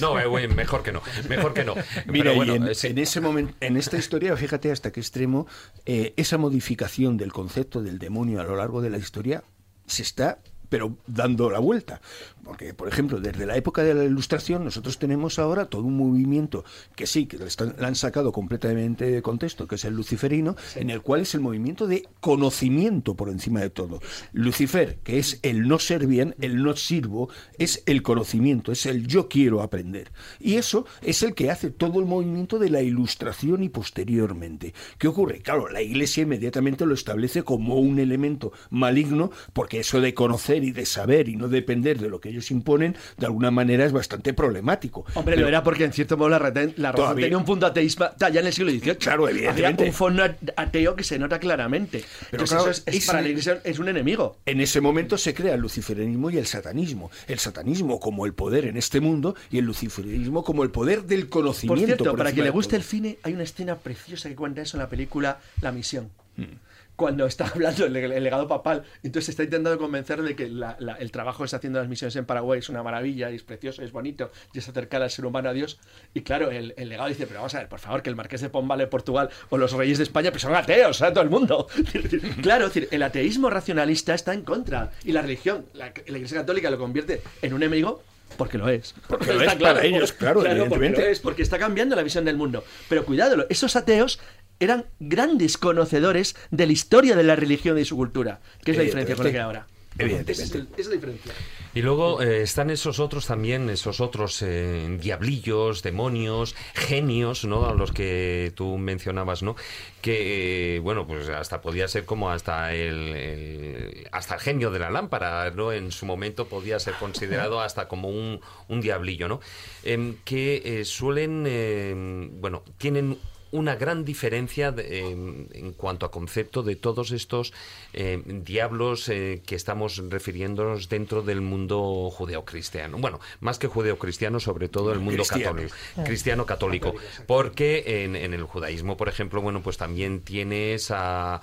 [0.00, 1.02] no, eh, mejor que no.
[1.28, 1.74] Mejor que no.
[2.06, 5.46] Mira, bueno, en, ese momento, en esta historia, fíjate hasta qué extremo
[5.84, 9.42] eh, esa modificación del concepto del demonio a lo largo de la historia
[9.86, 10.38] se está
[10.68, 12.00] pero dando la vuelta.
[12.46, 16.64] Porque, por ejemplo, desde la época de la Ilustración, nosotros tenemos ahora todo un movimiento
[16.94, 17.46] que sí, que lo
[17.84, 21.88] han sacado completamente de contexto, que es el luciferino, en el cual es el movimiento
[21.88, 24.00] de conocimiento por encima de todo.
[24.32, 27.28] Lucifer, que es el no ser bien, el no sirvo,
[27.58, 30.12] es el conocimiento, es el yo quiero aprender.
[30.38, 34.72] Y eso es el que hace todo el movimiento de la Ilustración y posteriormente.
[34.98, 35.40] ¿Qué ocurre?
[35.40, 40.70] Claro, la Iglesia inmediatamente lo establece como un elemento maligno, porque eso de conocer y
[40.70, 44.34] de saber y no depender de lo que ellos imponen, de alguna manera es bastante
[44.34, 45.04] problemático.
[45.14, 48.46] Hombre, lo era porque en cierto modo la, razón tenía un punto ateísmo ya en
[48.46, 48.96] el siglo XVIII.
[48.96, 49.82] Claro, evidentemente.
[49.82, 50.22] Había un fondo
[50.56, 52.04] ateo que se nota claramente.
[52.30, 54.38] Pero eso es, para la iglesia es un enemigo.
[54.46, 57.10] En ese momento se crea el luciferianismo y el satanismo.
[57.26, 61.28] El satanismo como el poder en este mundo y el luciferianismo como el poder del
[61.28, 61.80] conocimiento.
[61.80, 64.76] Por cierto, para quien le guste el cine, hay una escena preciosa que cuenta eso
[64.76, 66.10] en la película La Misión.
[66.36, 66.65] Hmm
[66.96, 71.44] cuando está hablando el, legado papal, entonces está intentando convencer de que el trabajo que
[71.44, 74.58] está haciendo las misiones en Paraguay es una maravilla, y es precioso, es bonito, y
[74.58, 75.78] es acercar al ser humano a Dios.
[76.14, 78.48] Y claro, el, legado dice, pero vamos a ver, por favor, que el marqués de
[78.48, 81.68] Pombal de Portugal o los reyes de España pues son ateos, a todo el mundo.
[82.42, 86.70] claro, es decir, el ateísmo racionalista está en contra, y la religión, la, Iglesia Católica
[86.70, 88.02] lo convierte en un enemigo
[88.36, 88.94] porque lo es.
[89.06, 90.54] Porque lo es claro, para ellos, claro, porque,
[90.90, 92.64] lo es, porque está cambiando la visión del mundo.
[92.88, 94.18] Pero cuidado, esos ateos
[94.60, 98.84] eran grandes conocedores de la historia de la religión y su cultura, que es la
[98.84, 99.66] diferencia con la que ahora.
[99.98, 100.66] Evidentemente.
[100.76, 101.32] Es, la diferencia.
[101.74, 107.66] Y luego eh, están esos otros también, esos otros eh, diablillos, demonios, genios, ¿no?
[107.66, 109.56] A los que tú mencionabas, ¿no?
[110.02, 114.90] Que, eh, bueno, pues hasta podía ser como hasta el, hasta el genio de la
[114.90, 115.72] lámpara, ¿no?
[115.72, 119.40] En su momento podía ser considerado hasta como un, un diablillo, ¿no?
[119.82, 123.18] Em, que suelen, bueno, tienen
[123.56, 127.52] una gran diferencia en cuanto a concepto de todos estos
[127.92, 132.98] eh, diablos eh, que estamos refiriéndonos dentro del mundo judeocristiano.
[132.98, 135.74] Bueno, más que judeocristiano, sobre todo el mundo católico,
[136.04, 136.94] cristiano católico,
[137.26, 141.40] porque en, el judaísmo, por ejemplo, bueno, pues también tienes a,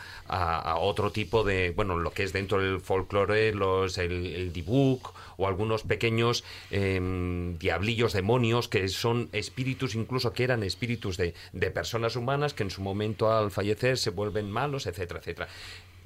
[0.79, 5.13] otro tipo de, bueno, lo que es dentro del folclore, los el, el dibuk
[5.43, 11.71] o algunos pequeños em, diablillos, demonios, que son espíritus, incluso que eran espíritus de, de
[11.71, 15.47] personas humanas que en su momento al fallecer se vuelven malos, etcétera, etcétera.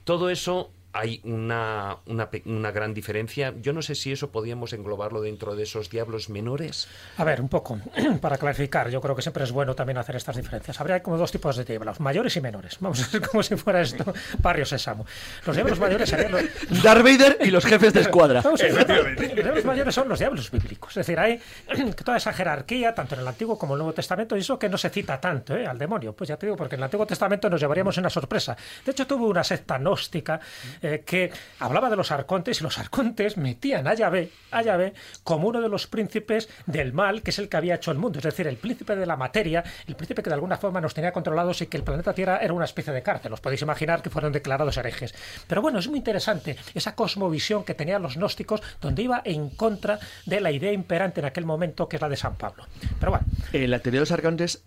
[0.04, 3.54] Todo eso hay una, una, gran diferencia.
[3.62, 6.88] Yo no sé si eso podíamos englobarlo dentro de esos diablos menores.
[7.18, 7.80] A ver, un poco,
[8.22, 10.80] para clarificar, yo creo que siempre es bueno también hacer estas diferencias.
[10.82, 12.78] Habría como dos tipos de diablos, mayores y menores.
[12.80, 15.06] Vamos a hacer como si fuera esto Barrio Sésamo.
[15.46, 16.44] Los diablos mayores serían los,
[16.84, 18.42] Darth Vader y los jefes de escuadra.
[18.42, 20.92] Vamos a ver, Los diablos mayores son los diablos bíblicos.
[20.92, 21.40] Es decir, hay
[22.04, 24.68] toda esa jerarquía, tanto en el Antiguo como en el Nuevo Testamento, y eso que
[24.68, 25.68] no se cita tanto ¿eh?
[25.68, 26.14] al demonio.
[26.14, 28.58] Pues ya te digo, porque en el Antiguo Testamento nos llevaríamos una sorpresa.
[28.84, 30.40] De hecho, tuvo una secta gnóstica
[30.82, 34.94] eh, que hablaba de los arcontes, y los arcontes metían a Yahvé, a Yahvé
[35.24, 38.20] como uno de los príncipes del mal, que es el que había hecho el mundo.
[38.20, 41.12] Es decir, el príncipe de la materia, el príncipe que de alguna forma nos tenía
[41.12, 43.34] controlados y que el planeta Tierra era una especie de cárcel.
[43.34, 45.14] Os podéis imaginar que fueron declarados herejes.
[45.48, 50.00] Pero bueno, es muy interesante esa cosmovisión que tenían los gnósticos, donde iba en contra
[50.26, 52.66] de la idea imperante en aquel momento, que es la de San Pablo.
[53.00, 54.64] Pero bueno, Eh, la teoría de los arcontes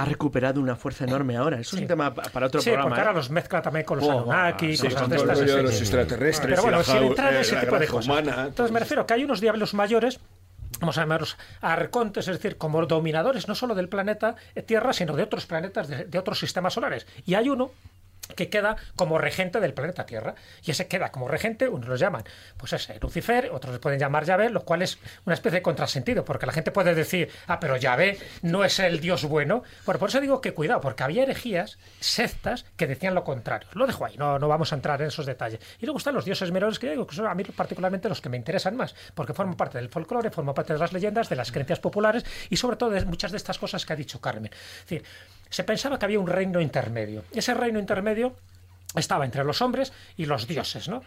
[0.00, 1.56] ha recuperado una fuerza enorme ahora.
[1.58, 1.82] Eso es Sí.
[1.82, 2.88] un tema pa- para otro sí, programa.
[2.90, 3.16] porque ahora ¿eh?
[3.16, 5.38] los mezcla también con los Oh, Anunnaki, Sí, cosas con de el estas.
[5.40, 5.62] de sí.
[5.62, 6.50] los extraterrestres.
[6.50, 8.06] Pero bueno, sin entrar en eh, ese tipo de cosas.
[8.06, 10.20] humana, Entonces me refiero que hay unos diablos mayores
[10.80, 15.24] vamos a llamarlos arcontes, es decir, como dominadores no solo del planeta Tierra, sino de
[15.24, 17.06] otros planetas, de, de otros sistemas solares.
[17.26, 17.72] Y hay uno
[18.34, 20.34] que queda como regente del planeta Tierra.
[20.64, 22.24] Y ese queda como regente, unos los llaman,
[22.56, 26.24] pues ese, Lucifer, otros le pueden llamar Yahvé, lo cual es una especie de contrasentido,
[26.24, 29.62] porque la gente puede decir, ah, pero Yahvé no es el Dios bueno.
[29.84, 33.68] Bueno, por eso digo que cuidado, porque había herejías, sectas, que decían lo contrario.
[33.72, 35.60] Lo dejo ahí, no, no vamos a entrar en esos detalles.
[35.78, 38.28] Y luego están los dioses menores, que digo que son a mí particularmente los que
[38.28, 41.50] me interesan más, porque forman parte del folclore, forman parte de las leyendas, de las
[41.50, 44.52] creencias populares y sobre todo de muchas de estas cosas que ha dicho Carmen.
[44.52, 45.04] Es decir,
[45.50, 47.24] se pensaba que había un reino intermedio.
[47.32, 48.36] Ese reino intermedio
[48.94, 51.02] estaba entre los hombres y los dioses, ¿no?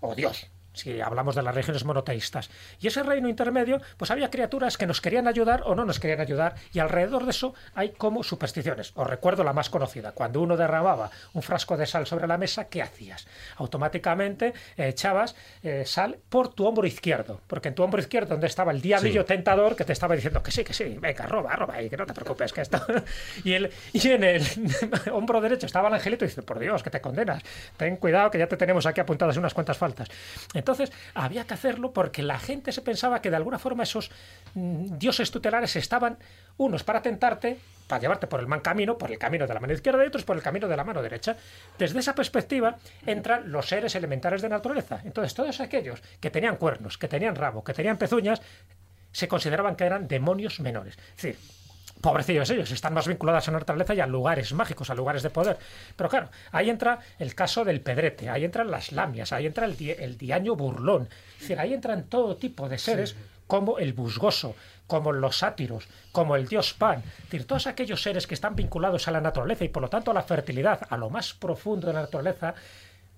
[0.00, 0.46] O Dios,
[0.76, 2.50] si hablamos de las religiones monoteístas.
[2.80, 6.20] Y ese reino intermedio, pues había criaturas que nos querían ayudar o no nos querían
[6.20, 8.92] ayudar, y alrededor de eso hay como supersticiones.
[8.94, 12.66] Os recuerdo la más conocida, cuando uno derramaba un frasco de sal sobre la mesa,
[12.68, 13.26] ¿qué hacías?
[13.56, 18.46] Automáticamente eh, echabas eh, sal por tu hombro izquierdo, porque en tu hombro izquierdo, donde
[18.46, 19.28] estaba el diablillo Sí.
[19.28, 22.04] tentador que te estaba diciendo que sí, que sí, venga, roba, roba, y que no
[22.06, 22.80] te preocupes, que esto...
[23.44, 24.42] y, el, y en el
[25.12, 27.42] hombro derecho estaba el angelito y dice, por Dios, que te condenas,
[27.76, 30.08] ten cuidado que ya te tenemos aquí apuntadas unas cuantas faltas.
[30.54, 30.65] Entonces,
[31.14, 34.10] había que hacerlo porque la gente se pensaba que de alguna forma esos
[34.54, 36.18] mm, dioses tutelares estaban
[36.56, 39.72] unos para tentarte, para llevarte por el mal camino, por el camino de la mano
[39.72, 41.36] izquierda y otros por el camino de la mano derecha.
[41.78, 45.00] Desde esa perspectiva entran los seres elementales de naturaleza.
[45.04, 48.40] Entonces, todos aquellos que tenían cuernos, que tenían rabo, que tenían pezuñas,
[49.12, 50.98] se consideraban que eran demonios menores.
[51.16, 51.38] Es decir,
[52.00, 55.30] pobrecillos ellos, están más vinculados a la naturaleza y a lugares mágicos, a lugares de
[55.30, 55.58] poder.
[55.96, 59.76] Pero claro, ahí entra el caso del pedrete, ahí entran las lamias, ahí entra el,
[59.76, 61.08] di- el diaño burlón.
[61.36, 63.16] Es decir, ahí entran todo tipo de seres
[63.46, 64.56] como el busgoso,
[64.86, 67.02] como los sátiros, como el dios Pan.
[67.18, 70.10] Es decir, todos aquellos seres que están vinculados a la naturaleza y por lo tanto
[70.10, 72.54] a la fertilidad, a lo más profundo de la naturaleza,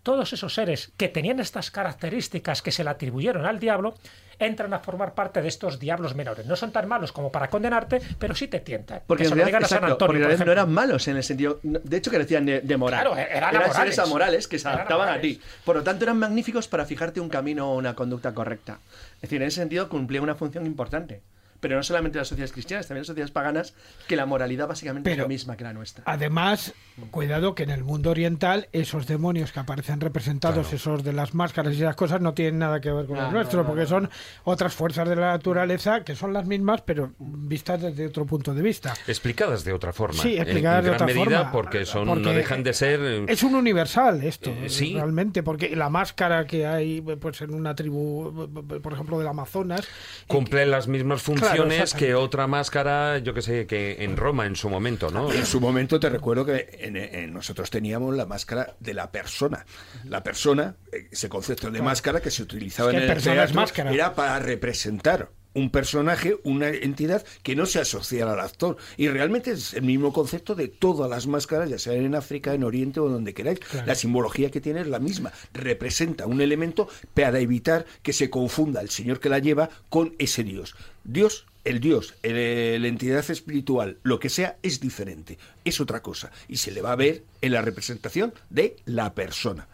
[0.02, 3.94] todos esos seres que tenían estas características que se le atribuyeron al diablo,
[4.38, 6.46] entran a formar parte de estos diablos menores.
[6.46, 9.02] No son tan malos como para condenarte, pero sí te tientan.
[9.06, 11.16] Porque Que en realidad, digan a San exacto, Antonio, porque por no eran malos en
[11.16, 11.58] el sentido.
[11.62, 13.00] De hecho, carecían de, de moral.
[13.00, 15.40] Claro, eran seres amorales que se Eran adaptaban a ti.
[15.64, 18.78] Por lo tanto, eran magníficos para fijarte un camino o una conducta correcta.
[19.16, 21.20] Es decir, en ese sentido cumplía una función importante.
[21.60, 23.74] Pero no solamente las sociedades cristianas, también las sociedades paganas,
[24.06, 26.04] que la moralidad básicamente es Pero- la misma que la nuestra.
[26.06, 26.72] Además,
[27.10, 31.74] cuidado que en el mundo oriental esos demonios que aparecen representados, esos de las máscaras
[31.74, 33.82] y esas cosas, no tienen nada que ver con No, los no, nuestros, no, porque
[33.82, 33.88] no.
[33.88, 34.10] son
[34.44, 38.62] otras fuerzas de la naturaleza que son las mismas, pero vistas desde otro punto de
[38.62, 38.94] vista.
[39.06, 40.22] Explicadas de otra forma.
[40.22, 41.52] Sí, en- explicadas en de gran otra medida forma.
[41.52, 44.94] porque son no Porque dejan de ser eh, Es un universal esto, Eh, sí.
[44.94, 48.48] realmente, porque la máscara que hay pues en una tribu,
[48.82, 49.86] por ejemplo, del Amazonas,
[50.26, 51.47] cumplen las mismas funciones
[51.94, 55.32] que otra máscara, yo que sé, que en Roma en su momento, ¿no?
[55.32, 59.64] En su momento te recuerdo que en- en nosotros teníamos la máscara de la persona.
[60.04, 63.34] La persona, eh, ese concepto de máscara que se utilizaba Es que en el persona
[63.34, 63.92] es teatro, máscara.
[63.92, 68.76] era para representar un personaje, una entidad que no se asociara al actor.
[68.96, 72.62] Y realmente es el mismo concepto de todas las máscaras, ya sea en África, en
[72.62, 73.58] Oriente o donde queráis.
[73.84, 75.32] La simbología que tiene es la misma.
[75.54, 80.44] Representa un elemento para evitar que se confunda el señor que la lleva con ese
[80.44, 80.76] Dios.
[81.10, 85.38] Dios, el Dios, el- la entidad espiritual, lo que sea, es diferente.
[85.64, 86.30] Es otra cosa.
[86.48, 89.66] Y se le va a ver en la representación de la persona,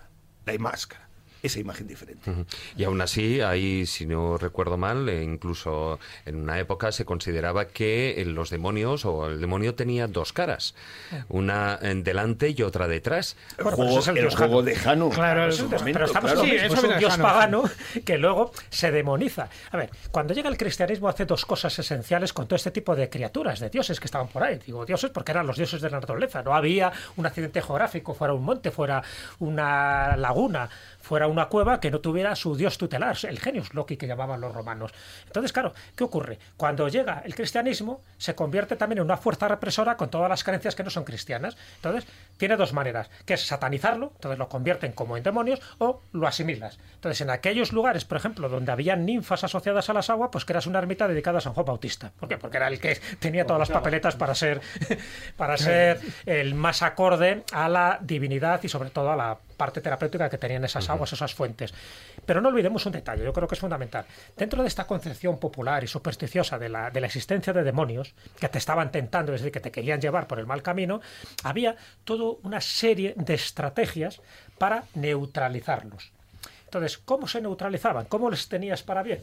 [0.47, 1.04] la máscara.
[1.45, 2.33] Esa imagen diferente.
[2.77, 7.67] Y aún así, ahí, si no recuerdo mal, eh, incluso en una época se consideraba
[7.67, 10.75] que eh, los demonios o el demonio tenía dos caras,
[11.29, 13.37] una en delante y otra detrás.
[13.59, 15.11] El juego, el juego de Jano.
[15.11, 15.49] Claro,
[15.85, 16.47] pero estamos claro.
[16.47, 17.65] Sí, es un dios pagano
[18.05, 19.49] que luego se demoniza.
[19.71, 23.11] A ver, cuando llega el cristianismo hace dos cosas esenciales con todo este tipo de
[23.11, 24.59] criaturas, de dioses que estaban por ahí.
[24.65, 26.43] Digo dioses porque eran los dioses de la naturaleza.
[26.43, 29.03] No había un accidente geográfico, fuera un monte, fuera
[29.39, 34.07] una laguna, fuera una cueva que no tuviera su dios tutelar, el genius loki que
[34.07, 34.93] llamaban los romanos.
[35.27, 36.39] Entonces, claro, ¿qué ocurre?
[36.57, 40.75] Cuando llega el cristianismo, se convierte también en una fuerza represora con todas las creencias
[40.75, 41.57] que no son cristianas.
[41.77, 42.07] Entonces,
[42.37, 46.79] tiene dos maneras, que es satanizarlo, entonces lo convierten como en demonios, o lo asimilas.
[46.95, 50.67] Entonces, en aquellos lugares, por ejemplo, donde había ninfas asociadas a las aguas, pues eras
[50.67, 52.13] una ermita dedicada a San Juan Bautista.
[52.19, 52.39] ¿Por qué?
[52.39, 54.61] Porque era el que tenía todas las papeletas para ser,
[55.37, 60.29] para ser el más acorde a la divinidad y sobre todo a la parte terapéutica
[60.31, 61.75] que tenían esas aguas, esas fuentes.
[62.27, 64.05] Pero no olvidemos un detalle, yo creo que es fundamental.
[64.37, 68.49] Dentro de esta concepción popular y supersticiosa de la, de la existencia de demonios, que
[68.49, 71.01] te estaban tentando, es decir, que te querían llevar por el mal camino,
[71.43, 74.21] había toda una serie de estrategias
[74.59, 76.14] para neutralizarlos.
[76.75, 78.07] Entonces, ¿cómo se neutralizaban?
[78.07, 79.21] ¿Cómo les tenías para bien?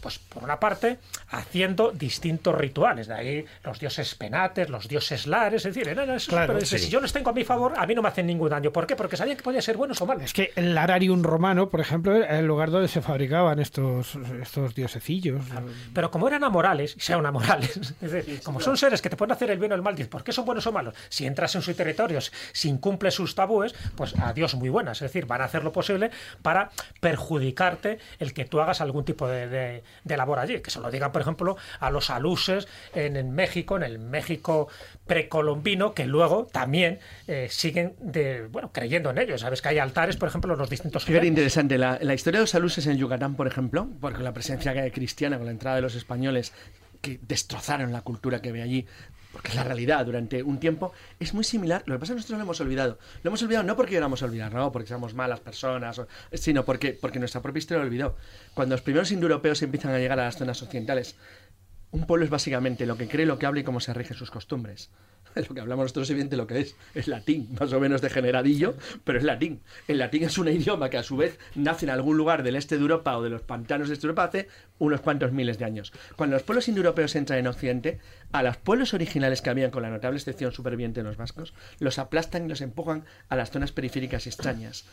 [0.00, 0.98] Pues por una parte,
[1.30, 5.94] haciendo distintos rituales, de ahí los dioses penates, los dioses lares, es decir,
[6.28, 8.72] claro, si yo les tengo a mi favor, a mí no me hacen ningún daño.
[8.72, 8.96] ¿Por qué?
[8.96, 10.24] Porque sabían que podían ser buenos o malos.
[10.24, 14.74] Es que el lararium romano, por ejemplo, era el lugar donde se fabricaban estos, estos
[14.74, 15.44] diosecillos.
[15.92, 19.32] Pero como eran amorales, y sean amorales, es decir, como son seres que te pueden
[19.32, 20.94] hacer el bien o el mal, ¿por qué son buenos o malos?
[21.08, 24.98] Si entras en sus territorios, si incumple sus tabúes, pues adiós muy buenas.
[24.98, 26.10] Es decir, van a hacer lo posible
[26.42, 26.70] para
[27.00, 29.46] perjudicarte el que tú hagas algún tipo de
[30.04, 30.60] de, labor allí.
[30.60, 34.68] Que se lo digan, por ejemplo, a los aluses en, México, en el México
[35.06, 39.40] precolombino, que luego también eh, siguen de, bueno, creyendo en ellos.
[39.40, 41.78] Sabes que hay altares, por ejemplo, en los distintos Es interesante.
[41.78, 45.46] La, la, historia de los aluses en Yucatán, por ejemplo, porque la presencia cristiana con
[45.46, 46.52] la entrada de los españoles
[47.00, 48.86] que destrozaron la cultura que ve allí,
[49.36, 51.82] porque la realidad durante un tiempo, es muy similar.
[51.84, 52.98] Lo que pasa es que nosotros lo hemos olvidado.
[53.22, 56.00] Lo hemos olvidado no porque queramos olvidar, no porque seamos malas personas,
[56.32, 58.16] sino porque, porque nuestra propia historia lo olvidó.
[58.54, 61.16] Cuando los primeros indoeuropeos empiezan a llegar a las zonas occidentales,
[61.90, 64.30] un pueblo es básicamente lo que cree, lo que habla y cómo se rigen sus
[64.30, 64.88] costumbres.
[65.48, 69.18] lo que hablamos nosotros evidente lo que es, es latín, más o menos degeneradillo, pero
[69.18, 69.60] es latín.
[69.86, 72.76] El latín es un idioma que a su vez nace en algún lugar del este
[72.76, 74.48] de Europa o de los pantanos de este Europa hace
[74.78, 75.92] unos cuantos miles de años.
[76.16, 77.98] Cuando los pueblos indoeuropeos entran en Occidente,
[78.32, 81.98] a los pueblos originales que habían, con la notable excepción superviviente de los vascos, los
[81.98, 84.84] aplastan y los empujan a las zonas periféricas extrañas.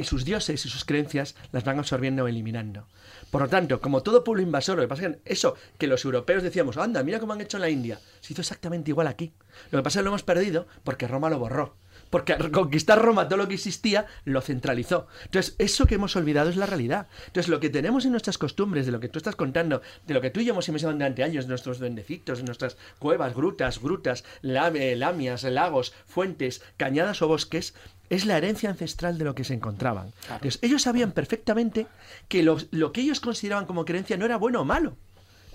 [0.00, 2.86] Y sus dioses y sus creencias las van absorbiendo o eliminando.
[3.30, 6.06] Por lo tanto, como todo pueblo invasor, lo que pasa es que eso que los
[6.06, 9.34] europeos decíamos, anda, mira cómo han hecho en la India, se hizo exactamente igual aquí.
[9.70, 11.76] Lo que pasa es que lo hemos perdido porque Roma lo borró.
[12.08, 15.06] Porque al conquistar Roma todo lo que existía lo centralizó.
[15.26, 17.08] Entonces, eso que hemos olvidado es la realidad.
[17.26, 20.22] Entonces, lo que tenemos en nuestras costumbres, de lo que tú estás contando, de lo
[20.22, 24.24] que tú y yo hemos investigado durante años, nuestros duendecitos, de nuestras cuevas, grutas, grutas,
[24.40, 27.74] lamias, lagos, fuentes, cañadas o bosques,
[28.10, 30.12] es la herencia ancestral de lo que se encontraban.
[30.24, 31.86] Entonces, ellos sabían perfectamente
[32.28, 34.96] que lo, lo que ellos consideraban como creencia no era bueno o malo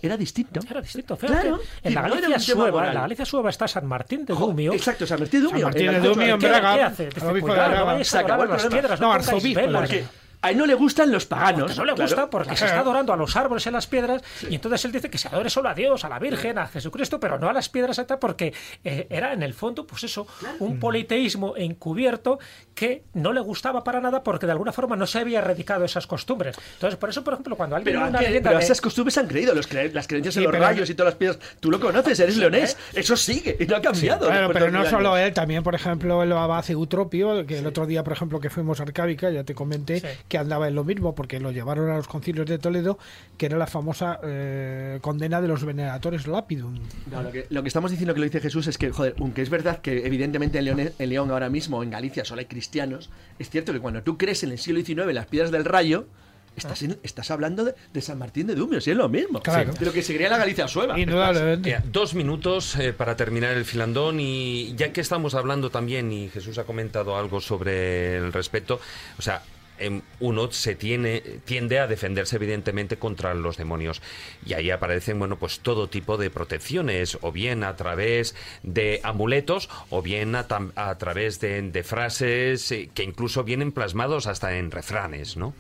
[0.02, 0.60] era distinto.
[0.70, 1.18] Era distinto.
[1.18, 4.74] Claro, en la Galicia Sueva, en la Galicia Sueva está San Martín de Dumio.
[4.74, 5.62] exacto, San Martín de Dumio.
[5.62, 6.76] San Martín de Dumio en Braga.
[6.76, 7.06] ¿Qué hace?
[7.10, 9.62] Dice, cuidado, no se a las piedras, no, arzobispo.
[10.46, 11.76] A él no le gustan los paganos.
[11.76, 14.22] no le gusta porque se está adorando a los árboles y a las piedras.
[14.50, 17.20] Y entonces él dice que se adore solo a Dios, a la Virgen, a Jesucristo,
[17.20, 18.54] pero no a las piedras, porque
[18.84, 20.28] eh, era en el fondo, pues eso,
[20.60, 22.40] un politeísmo encubierto
[22.76, 26.06] que no le gustaba para nada porque de alguna forma no se había erradicado esas
[26.06, 26.56] costumbres.
[26.74, 27.96] Entonces, por eso, por ejemplo, cuando alguien.
[27.96, 31.14] Pero, una pero esas costumbres han creído, los las creencias en los rayos y todas
[31.14, 31.40] las piedras.
[31.60, 32.78] Tú lo conoces, eres leonés.
[32.94, 34.30] Eso sigue y no ha cambiado.
[34.54, 38.14] pero no solo él, también, por ejemplo, el abad Eutropio, que el otro día, por
[38.14, 41.52] ejemplo, que fuimos a Arcábica, ya te comenté, que andaba en lo mismo porque lo
[41.52, 42.98] llevaron a los concilios de Toledo,
[43.38, 46.80] que era la famosa eh, condena de los veneratores lapidum.
[47.50, 50.06] lo, que, estamos diciendo que lo dice Jesús es que, joder, aunque es verdad que
[50.06, 53.10] evidentemente en León, en León ahora mismo, en Galicia, solo hay cristianos,
[53.40, 56.08] es cierto que cuando tú crees en el siglo XIX las piedras del rayo,
[56.56, 59.42] Estás, estás, hablando de, San Martín de Dumio, si es lo mismo.
[59.42, 59.74] Claro.
[59.74, 60.96] De lo que seguiría la Galicia sueva.
[61.92, 66.58] dos minutos eh, para terminar el filandón y ya que estamos hablando también y Jesús
[66.58, 68.80] ha comentado algo sobre el respecto,
[69.18, 69.42] o sea,
[70.20, 74.02] uno se tiene, tiende a defenderse evidentemente contra los demonios.
[74.46, 79.70] Y ahí aparecen, bueno, pues todo tipo de protecciones, o bien a través de amuletos,
[79.90, 80.48] o bien a,
[80.98, 85.54] través de, frases eh, que incluso vienen plasmados hasta en refranes, ¿no?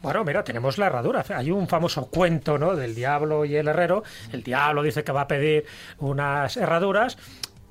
[0.00, 1.24] Bueno, mira, tenemos la herradura.
[1.34, 2.76] Hay un famoso cuento, ¿no?
[2.76, 4.04] Del diablo y el herrero.
[4.32, 5.64] El diablo dice que va a pedir
[5.98, 7.18] unas herraduras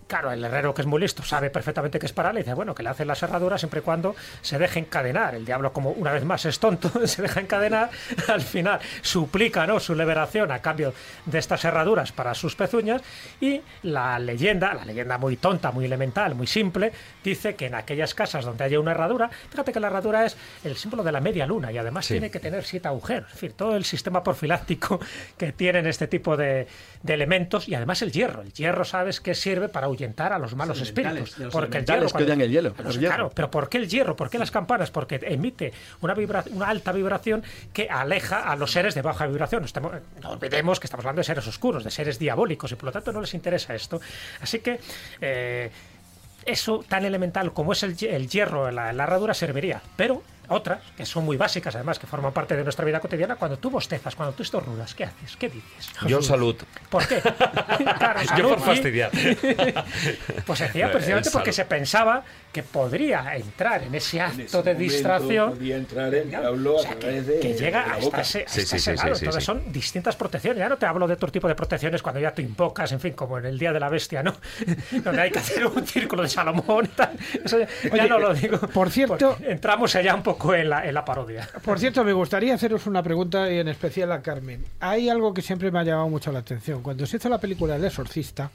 [0.07, 2.53] Claro, el herrero que es muy listo sabe perfectamente que es para él y dice,
[2.53, 5.35] bueno, que le hace las herraduras siempre y cuando se deje encadenar.
[5.35, 7.89] El diablo, como una vez más es tonto, se deja encadenar,
[8.27, 9.81] al final suplica ¿no?
[9.81, 10.93] su liberación a cambio
[11.25, 13.01] de estas herraduras para sus pezuñas
[13.41, 18.13] y la leyenda, la leyenda muy tonta, muy elemental, muy simple, dice que en aquellas
[18.13, 21.45] casas donde haya una herradura, fíjate que la herradura es el símbolo de la media
[21.45, 25.01] luna y además tiene que tener siete agujeros, es decir, todo el sistema profiláctico
[25.37, 26.67] que tienen este tipo de,
[27.03, 28.41] de elementos y además el hierro.
[28.41, 31.35] El hierro, sabes que sirve para ahuyentar a los malos espíritus.
[31.51, 32.73] porque el hierro, cuando, el hielo.
[32.73, 34.15] Claro, pero ¿por qué el hierro?
[34.15, 34.91] ¿Por qué las campanas?
[34.91, 36.15] Porque emite una,
[36.51, 37.43] una alta vibración
[37.73, 39.65] que aleja a los seres de baja vibración.
[40.21, 43.11] no olvidemos que estamos hablando de seres oscuros, de seres diabólicos, y por lo tanto
[43.11, 43.99] no les interesa esto.
[44.41, 44.79] Así que
[45.21, 45.71] eh,
[46.45, 49.81] eso tan elemental como es el, hierro en la, en la herradura serviría.
[49.95, 53.57] Pero otras, que son muy básicas además, que forman parte de nuestra vida cotidiana, cuando
[53.57, 55.35] tú bostezas, cuando tú estornudas, ¿qué haces?
[55.37, 55.91] ¿Qué dices?
[56.07, 56.55] Yo salud.
[56.89, 57.21] ¿Por qué?
[57.97, 59.11] claro, Yo por fastidiar.
[60.45, 62.23] pues decía precisamente porque se pensaba
[62.57, 65.51] que podría entrar en ese acto de distracción.
[65.51, 69.71] Podría entrar el diablo a que, de, llega hasta ese, sí, sí, sí, Entonces son
[69.71, 70.57] distintas protecciones.
[70.57, 73.13] Ya no te hablo de otro tipo de protecciones cuando ya tú invocas, en fin,
[73.13, 74.33] como en el Día de la Bestia, ¿no?
[75.03, 77.11] Donde hay que hacer un círculo de Salomón y tal.
[77.45, 78.57] Eso ya, no lo digo.
[78.57, 79.37] Por cierto.
[79.43, 81.47] entramos allá un poco en la, en la parodia.
[81.63, 84.65] Por cierto, me gustaría haceros una pregunta y en especial a Carmen.
[84.79, 86.81] Hay algo que siempre me ha llamado mucho la atención.
[86.81, 88.49] Cuando se hizo la película El Exorcista,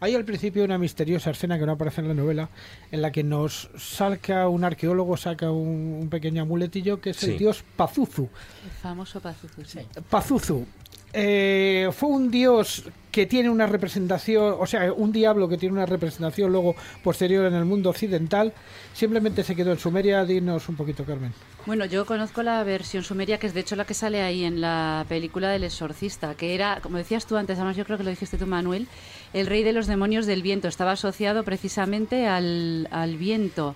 [0.00, 2.48] hay al principio una misteriosa escena que no aparece en la novela,
[2.90, 7.64] en la que nos saca un arqueólogo, saca un, pequeño amuletillo que es el dios
[7.76, 8.28] Pazuzu.
[8.64, 9.80] El famoso Pazuzu, sí.
[10.08, 10.64] Pazuzu.
[11.12, 15.86] Eh, fue un dios que tiene una representación, o sea, un diablo que tiene una
[15.86, 18.52] representación luego posterior en el mundo occidental,
[18.92, 20.26] simplemente se quedó en Sumeria.
[20.26, 21.32] Dinos un poquito, Carmen.
[21.64, 24.60] Bueno, yo conozco la versión sumeria, que es de hecho la que sale ahí en
[24.60, 28.10] la película del exorcista, que era, como decías tú antes, además yo creo que lo
[28.10, 28.86] dijiste tú, Manuel,
[29.32, 30.68] el rey de los demonios del viento.
[30.68, 33.74] Estaba asociado precisamente al, al viento.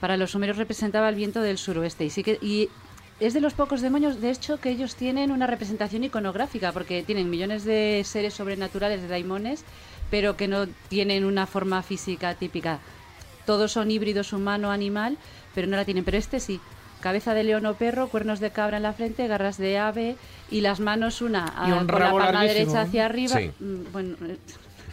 [0.00, 2.04] Para los sumerios representaba el viento del suroeste.
[2.04, 2.68] Y sí que, y
[3.20, 7.28] es de los pocos demonios, de hecho, que ellos tienen una representación iconográfica, porque tienen
[7.28, 9.64] millones de seres sobrenaturales, de daimones,
[10.10, 12.78] pero que no tienen una forma física típica.
[13.44, 15.18] Todos son híbridos humano-animal,
[15.54, 16.04] pero no la tienen.
[16.04, 16.60] Pero este sí.
[17.00, 20.16] Cabeza de león o perro, cuernos de cabra en la frente, garras de ave
[20.50, 23.40] y las manos una a, con la palma derecha hacia arriba.
[23.58, 24.36] Mm, bueno, eh,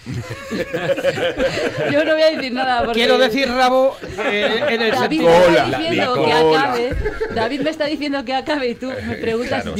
[1.92, 2.84] Yo no voy a decir nada.
[2.84, 3.98] Porque Quiero decir rabo
[4.32, 6.96] eh, en el David me está diciendo que acabe.
[7.34, 9.66] David me está diciendo que acabe y tú me preguntas.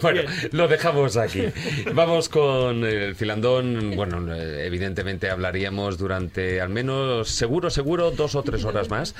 [0.00, 0.22] bueno,
[0.52, 1.44] lo dejamos aquí.
[1.92, 3.92] Vamos con el filandón.
[3.96, 9.14] Bueno, evidentemente hablaríamos durante al menos, seguro, seguro, dos o tres horas más.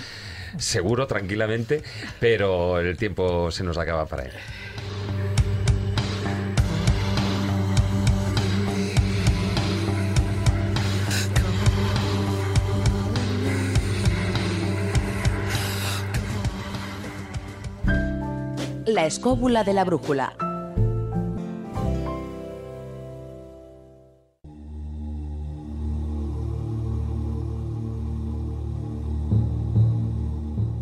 [0.59, 1.83] Seguro, tranquilamente,
[2.21, 4.33] pero el tiempo se nos acaba para él.
[18.95, 20.37] La escóbula de la brújula.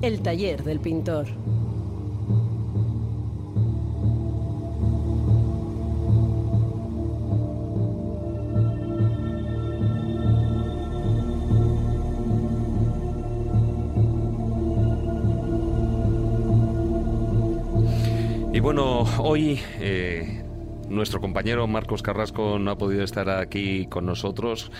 [0.02, 1.26] El taller del pintor.
[18.62, 20.44] Bueno, hoy eh,
[20.89, 24.70] nuestro compañero Marcos Carrasco no ha podido estar aquí con nosotros.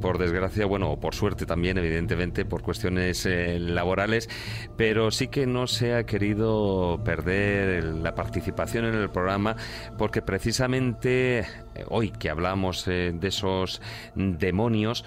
[0.00, 4.28] Por desgracia, bueno, por suerte también, evidentemente, por cuestiones eh, laborales,
[4.76, 9.54] pero sí que no se ha querido perder la participación en el programa
[9.96, 11.46] porque precisamente
[11.88, 13.80] hoy que hablamos eh, de esos
[14.14, 15.04] demonios,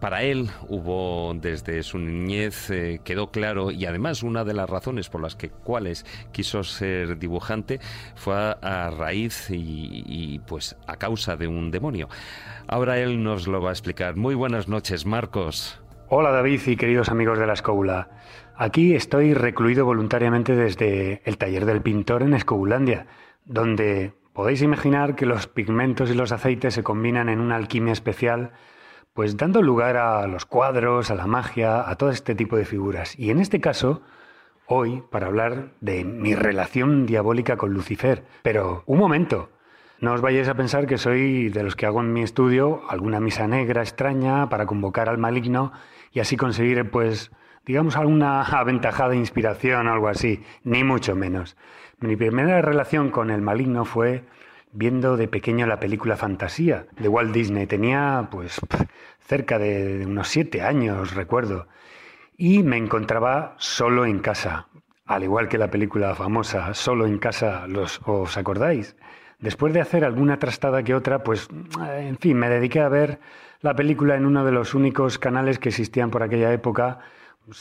[0.00, 2.70] para él hubo desde su niñez,
[3.04, 7.80] quedó claro, y además una de las razones por las que cuales quiso ser dibujante
[8.16, 12.10] fue a, raíz y, y pues a causa de un demonio.
[12.68, 14.16] Ahora él nos lo va a explicar.
[14.16, 15.80] Muy buenas noches, Marcos.
[16.12, 18.08] Hola David y queridos amigos de la escóbula.
[18.56, 23.06] Aquí estoy recluido voluntariamente desde el taller del pintor en Escobulandia,
[23.44, 28.52] donde podéis imaginar que los pigmentos y los aceites se combinan en una alquimia especial,
[29.12, 33.18] pues dando lugar a los cuadros, a la magia, a todo este tipo de figuras.
[33.18, 34.02] Y en este caso,
[34.66, 38.24] hoy, para hablar de mi relación diabólica con Lucifer.
[38.42, 39.50] Pero, un momento,
[40.00, 43.20] no os vayáis a pensar que soy de los que hago en mi estudio alguna
[43.20, 45.72] misa negra extraña para convocar al maligno
[46.12, 47.32] y así conseguir, pues,
[47.66, 51.56] digamos, alguna aventajada inspiración o algo así, ni mucho menos.
[52.00, 54.24] Mi primera relación con el maligno fue
[54.72, 57.66] viendo de pequeño la película Fantasía de Walt Disney.
[57.66, 58.58] Tenía pues
[59.20, 61.66] cerca de unos siete años, recuerdo.
[62.38, 64.68] Y me encontraba solo en casa,
[65.04, 68.96] al igual que la película famosa Solo en casa, los, ¿os acordáis?
[69.38, 71.48] Después de hacer alguna trastada que otra, pues,
[71.98, 73.20] en fin, me dediqué a ver
[73.60, 77.00] la película en uno de los únicos canales que existían por aquella época,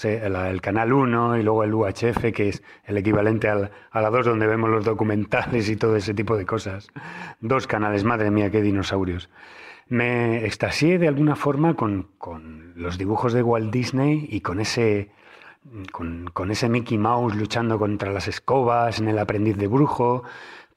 [0.04, 4.26] el canal 1 y luego el UHF, que es el equivalente al, a la 2
[4.26, 6.88] donde vemos los documentales y todo ese tipo de cosas.
[7.42, 9.30] Dos canales, madre mía, qué dinosaurios.
[9.88, 15.10] Me extasié de alguna forma con, con los dibujos de Walt Disney y con ese,
[15.92, 20.24] con, con ese Mickey Mouse luchando contra las escobas en El aprendiz de brujo,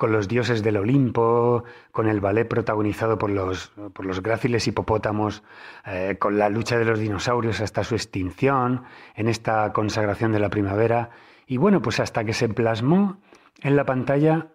[0.02, 1.62] con los dioses del Olimpo,
[1.92, 5.44] con el ballet protagonizado por los, por los gráciles hipopótamos,
[5.86, 8.82] eh, con la lucha de los dinosaurios hasta su extinción,
[9.14, 11.10] en esta consagración de la primavera,
[11.46, 13.20] y bueno, pues hasta que se plasmó
[13.60, 14.48] en la pantalla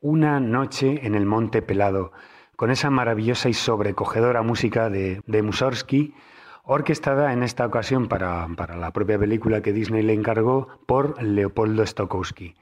[0.00, 2.12] una noche en el Monte Pelado,
[2.56, 6.14] con esa maravillosa y sobrecogedora música de, de Mussorgsky,
[6.62, 11.84] orquestada en esta ocasión para, para, la propia película que Disney le encargó por Leopoldo
[11.86, 12.54] Stokowski.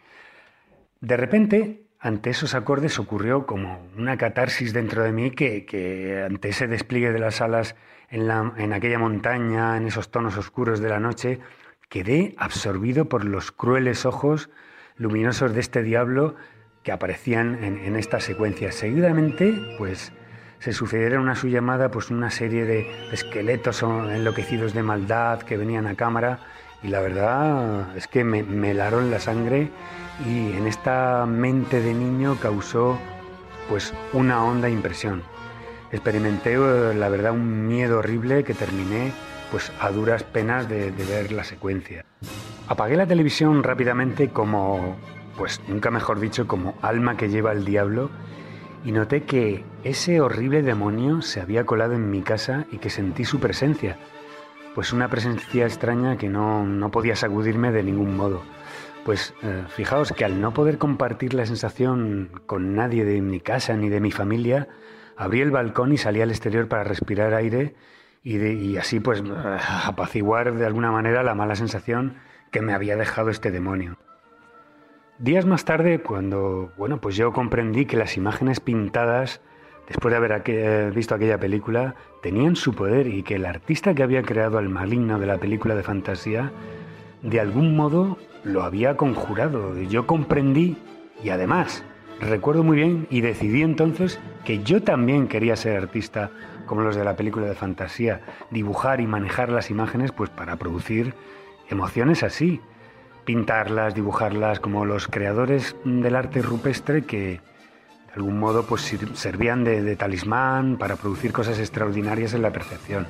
[1.01, 6.67] De repente, ante esos acordes ocurrió como una catarsis dentro de mí que, ante ese
[6.67, 7.77] despliegue de las alas
[8.11, 11.39] en, la, en, aquella montaña, en esos tonos oscuros de la noche,
[11.89, 14.51] quedé absorbido por los crueles ojos
[14.97, 16.35] luminosos de este diablo
[16.83, 18.73] que aparecían en, esta secuencia.
[18.73, 20.13] Seguidamente, pues
[20.59, 25.87] se sucedieron a su llamada pues una serie de esqueletos enloquecidos de maldad que venían
[25.87, 26.41] a cámara
[26.83, 29.71] y la verdad es que me, me helaron la sangre
[30.27, 32.99] y en esta mente de niño causó
[33.69, 35.23] pues una honda impresión.
[35.91, 39.13] Experimenté eh, la verdad un miedo horrible que terminé
[39.51, 42.05] pues a duras penas de, ver la secuencia.
[42.69, 44.97] Apagué la televisión rápidamente como
[45.37, 48.11] pues nunca mejor dicho como alma que lleva el diablo
[48.85, 53.25] y noté que ese horrible demonio se había colado en mi casa y que sentí
[53.25, 53.97] su presencia,
[54.75, 58.43] pues una presencia extraña que no, no podía sacudirme de ningún modo.
[59.05, 63.77] Pues eh, fijaos que al no poder compartir la sensación con nadie de mi casa
[63.77, 64.69] ni de mi familia,
[65.17, 67.75] abrí el balcón y salí al exterior para respirar aire
[68.23, 69.23] y, así pues
[69.85, 72.17] apaciguar de alguna manera la mala sensación
[72.53, 73.99] que me había dejado este demonio.
[75.19, 79.41] Días más tarde, cuando bueno, pues yo comprendí que las imágenes pintadas
[79.89, 84.03] después de haber eh, visto aquella película tenían su poder y que el artista que
[84.03, 86.53] había creado al maligno de la película de fantasía
[87.23, 89.81] de algún modo lo había conjurado.
[89.83, 90.77] Yo comprendí
[91.23, 91.85] y además
[92.21, 96.31] recuerdo muy bien y decidí entonces que yo también quería ser artista
[96.67, 98.21] como los de la película de fantasía,
[98.51, 101.15] dibujar y manejar las imágenes pues para producir
[101.69, 102.61] emociones así,
[103.25, 107.41] pintarlas, dibujarlas como los creadores del arte rupestre que
[108.07, 113.07] de algún modo pues servían de, de talismán para producir cosas extraordinarias en la percepción.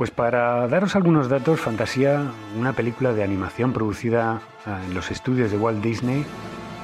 [0.00, 5.50] Pues para daros algunos datos, Fantasía, una película de animación producida ah, en los estudios
[5.50, 6.24] de Walt Disney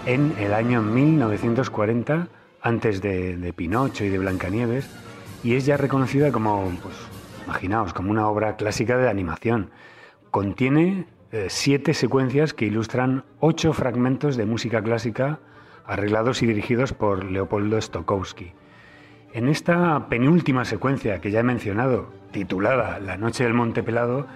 [0.04, 2.28] en el año 1940,
[2.60, 4.90] antes de, Pinocho y de Blancanieves,
[5.42, 6.94] y es ya reconocida como, pues,
[7.46, 9.70] imaginaos, como una obra clásica de animación.
[10.30, 15.38] Contiene eh, siete secuencias que ilustran ocho fragmentos de música clásica
[15.86, 18.52] arreglados y dirigidos por Leopoldo Stokowski.
[19.32, 24.26] En esta penúltima secuencia que ya he mencionado, titulada La Noche del Monte Pelado,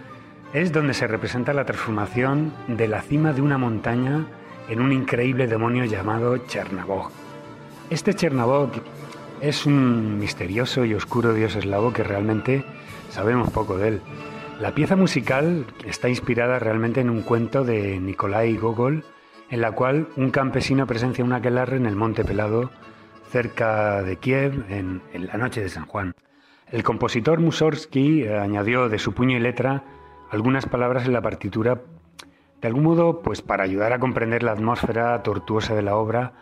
[0.54, 4.24] es donde se representa la transformación de la cima de una montaña
[4.70, 7.10] en un increíble demonio llamado Chernabog.
[7.90, 8.70] Este Chernabog
[9.42, 12.64] es un misterioso y oscuro dios eslavo que realmente
[13.10, 14.00] sabemos poco de él.
[14.58, 19.04] La pieza musical está inspirada realmente en un cuento de Nikolai Gogol,
[19.50, 22.70] en la cual un campesino presencia un aquelarre en el Monte Pelado,
[23.30, 26.14] cerca de Kiev, en la noche de San Juan.
[26.70, 29.82] El compositor Mussorgsky eh, añadió de su puño y letra
[30.30, 31.80] algunas palabras en la partitura,
[32.60, 36.34] de algún modo, pues para ayudar a comprender la atmósfera tortuosa de la obra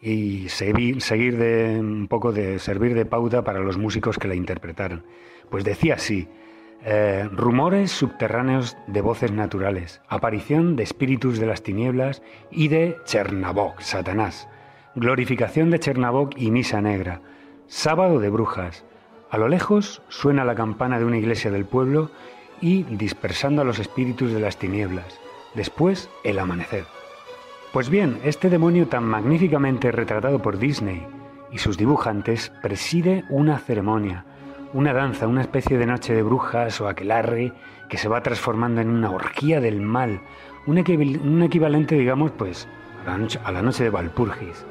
[0.00, 5.04] y seguir de un poco de servir de pauta para los músicos que la interpretaron.
[5.50, 6.28] Pues decía así:
[6.82, 13.82] eh, rumores subterráneos de voces naturales, aparición de espíritus de las tinieblas y de Chernabog,
[13.82, 14.48] Satanás,
[14.94, 17.20] glorificación de Chernabog y misa negra,
[17.66, 18.86] sábado de brujas
[19.30, 22.10] a lo lejos suena la campana de una iglesia del pueblo
[22.60, 25.20] y dispersando a los espíritus de las tinieblas.
[25.54, 26.84] Después, el amanecer.
[27.72, 31.06] Pues bien, este demonio tan magníficamente retratado por Disney
[31.52, 34.24] y sus dibujantes preside una ceremonia,
[34.72, 37.52] una danza, una especie de noche de brujas o aquelarre
[37.88, 40.20] que se va transformando en una orgía del mal,
[40.66, 42.68] un, equivalente, digamos, pues,
[43.06, 44.66] a la noche de Valpurgis.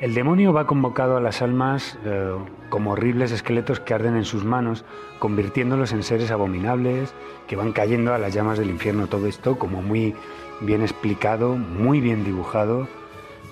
[0.00, 2.34] El demonio va convocado a las almas eh,
[2.74, 4.84] como horribles esqueletos que arden en sus manos,
[5.20, 7.14] convirtiéndolos en seres abominables
[7.46, 9.06] que van cayendo a las llamas del infierno.
[9.06, 10.16] Todo esto como muy
[10.60, 12.88] bien explicado, muy bien dibujado,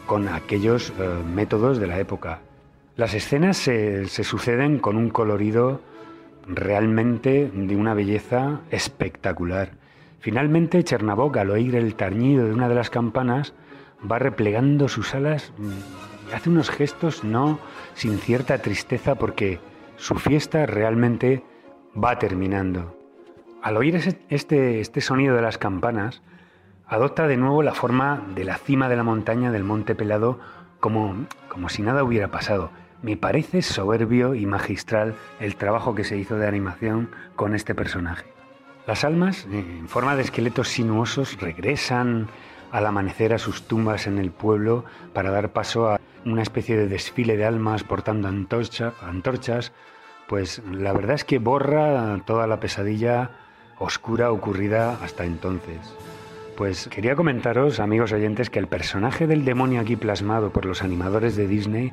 [0.07, 2.41] con aquellos eh, métodos de la época.
[2.97, 5.81] Las escenas se, suceden con un colorido
[6.49, 9.71] realmente de una belleza espectacular.
[10.19, 13.55] Finalmente, Chernabog, al oír el tañido de una de las campanas,
[14.11, 17.59] va replegando sus alas mm, hace unos gestos no
[17.95, 19.61] sin cierta tristeza porque
[19.97, 21.43] su fiesta realmente
[21.97, 22.97] va terminando.
[23.63, 23.97] Al oír
[24.29, 26.23] este, este sonido de las campanas,
[26.87, 30.41] adopta de nuevo la forma de la cima de la montaña del Monte Pelado
[30.81, 32.71] como, como si nada hubiera pasado.
[33.03, 38.27] Me parece soberbio y magistral el trabajo que se hizo de animación con este personaje.
[38.87, 42.29] Las almas, en forma de esqueletos sinuosos, regresan
[42.73, 46.89] al amanecer a sus tumbas en el pueblo para dar paso a una especie de
[46.89, 49.73] desfile de almas portando antorchas,
[50.29, 53.31] pues la verdad es que borra toda la pesadilla
[53.79, 55.95] oscura ocurrida hasta entonces.
[56.57, 61.35] Pues quería comentaros, amigos oyentes, que el personaje del demonio aquí plasmado por los animadores
[61.37, 61.93] de Disney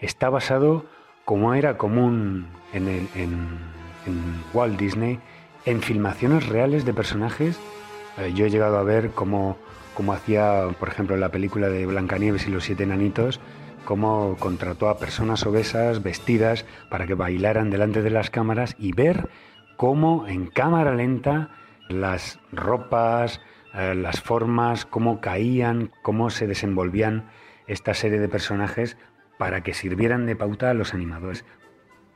[0.00, 0.84] está basado,
[1.24, 5.20] como era común en, en Walt Disney,
[5.64, 7.58] en filmaciones reales de personajes.
[8.18, 9.56] Eh, yo he llegado a ver cómo,
[9.94, 13.40] cómo hacía, por ejemplo, la película de Blancanieves y los siete enanitos,
[13.84, 19.28] cómo contrató a personas obesas vestidas para que bailaran delante de las cámaras y ver
[19.76, 21.50] cómo en cámara lenta
[21.88, 23.40] las ropas,
[23.74, 27.30] eh, las formas, cómo caían, cómo se desenvolvían
[27.66, 28.96] esta serie de personajes
[29.38, 31.44] para que sirvieran de pauta a los animadores.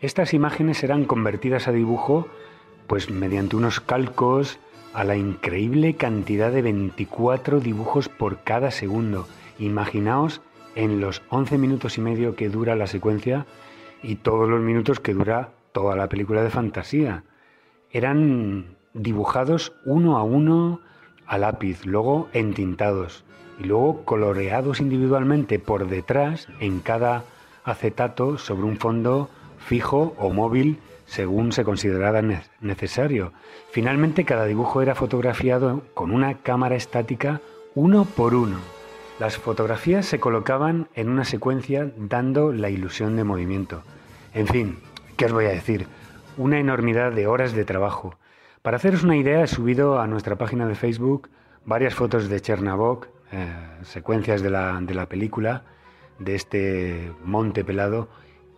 [0.00, 2.28] Estas imágenes eran convertidas a dibujo
[2.86, 4.58] pues mediante unos calcos
[4.92, 9.26] a la increíble cantidad de 24 dibujos por cada segundo.
[9.58, 10.40] Imaginaos
[10.74, 13.46] en los 11 minutos y medio que dura la secuencia
[14.02, 17.24] y todos los minutos que dura toda la película de fantasía.
[17.90, 20.80] Eran dibujados uno a uno
[21.26, 23.24] a lápiz, luego entintados
[23.58, 27.24] y luego coloreados individualmente por detrás en cada
[27.64, 32.22] acetato sobre un fondo fijo o móvil según se considerara
[32.60, 33.32] necesario.
[33.70, 37.40] Finalmente cada dibujo era fotografiado con una cámara estática
[37.74, 38.73] uno por uno.
[39.20, 43.84] Las fotografías se colocaban en una secuencia dando la ilusión de movimiento.
[44.34, 44.78] En fin,
[45.16, 45.86] ¿qué os voy a decir?
[46.36, 48.16] Una enormidad de horas de trabajo.
[48.62, 51.28] Para haceros una idea, he subido a nuestra página de Facebook
[51.64, 53.46] varias fotos de Chernabog, eh,
[53.82, 55.62] secuencias de la, de la película,
[56.18, 58.08] de este monte pelado,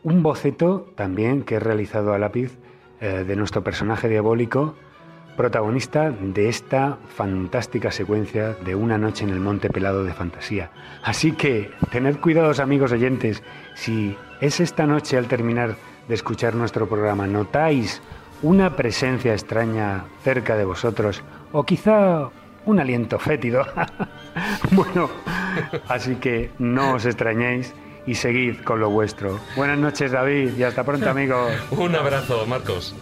[0.05, 2.57] un boceto también que he realizado a lápiz
[3.01, 4.75] eh, de nuestro personaje diabólico,
[5.37, 10.71] protagonista de esta fantástica secuencia de una noche en el monte pelado de fantasía.
[11.03, 13.43] Así que tened cuidados amigos oyentes,
[13.75, 15.77] si es esta noche al terminar
[16.09, 18.01] de escuchar nuestro programa notáis
[18.43, 21.23] una presencia extraña cerca de vosotros
[21.53, 22.31] o quizá
[22.65, 23.65] un aliento fétido.
[24.73, 25.09] bueno,
[25.89, 27.75] así que no os extrañéis
[28.07, 29.41] y seguid con lo vuestro.
[29.57, 31.53] Buenas noches David y hasta pronto amigos.
[31.71, 32.95] Un abrazo Marcos.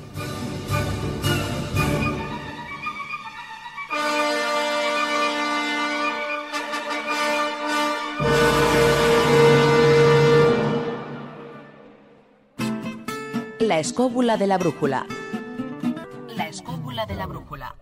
[13.74, 15.05] La escóbula de la brújula.
[16.28, 17.74] La escóbula de la brújula.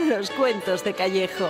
[0.00, 1.48] Los cuentos de Callejo.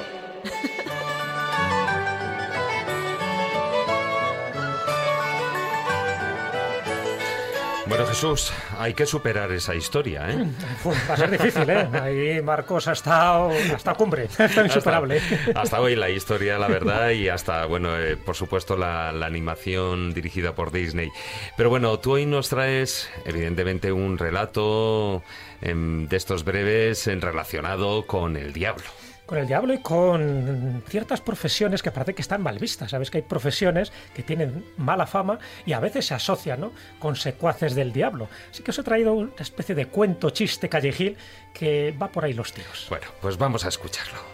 [7.86, 10.47] Bueno, Jesús, hay que superar esa historia, ¿eh?
[10.86, 11.89] va a ser difícil, ¿eh?
[11.93, 15.20] Ahí Marcos ha estado hasta cumbre, está insuperable.
[15.55, 20.55] Hasta, hoy la historia, la verdad, y hasta, bueno, eh, por supuesto, la, animación dirigida
[20.55, 21.11] por Disney.
[21.56, 25.23] Pero bueno, tú hoy nos traes, evidentemente, un relato
[25.61, 31.20] em, de estos breves en relacionado con el diablo con el diablo y con ciertas
[31.20, 32.90] profesiones que parece que están mal vistas.
[32.90, 36.72] Sabes que hay profesiones que tienen mala fama y a veces se asocian ¿no?
[36.98, 38.28] con secuaces del diablo.
[38.51, 41.16] Así que os he traído una especie de cuento chiste callejil
[41.52, 42.86] que va por ahí los tiros.
[42.88, 44.34] Bueno, pues vamos a escucharlo.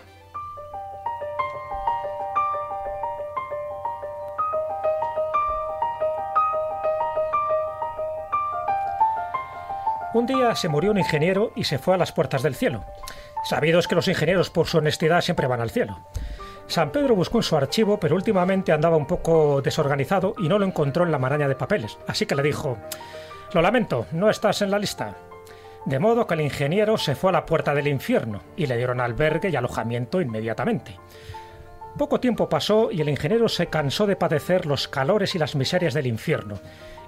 [10.21, 12.85] Un día se murió un ingeniero y se fue a las puertas del cielo.
[13.43, 15.99] Sabidos que los ingenieros por su honestidad siempre van al cielo.
[16.67, 20.67] San Pedro buscó en su archivo, pero últimamente andaba un poco desorganizado y no lo
[20.67, 21.97] encontró en la maraña de papeles.
[22.07, 22.77] Así que le dijo,
[23.55, 25.17] lo lamento, no estás en la lista.
[25.87, 29.01] De modo que el ingeniero se fue a la puerta del infierno y le dieron
[29.01, 30.99] albergue y alojamiento inmediatamente.
[31.97, 35.95] Poco tiempo pasó y el ingeniero se cansó de padecer los calores y las miserias
[35.95, 36.61] del infierno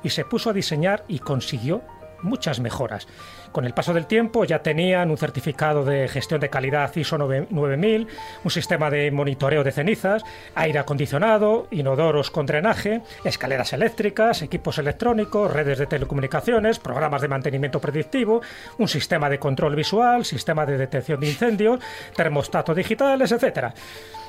[0.02, 1.82] y se puso a diseñar y consiguió
[2.22, 3.06] muchas mejoras.
[3.52, 8.08] Con el paso del tiempo ya tenían un certificado de gestión de calidad ISO 9000,
[8.44, 10.24] un sistema de monitoreo de cenizas,
[10.54, 17.80] aire acondicionado, inodoros con drenaje, escaleras eléctricas, equipos electrónicos, redes de telecomunicaciones, programas de mantenimiento
[17.80, 18.40] predictivo,
[18.78, 21.80] un sistema de control visual, sistema de detección de incendios,
[22.16, 23.74] termostatos digitales, etc.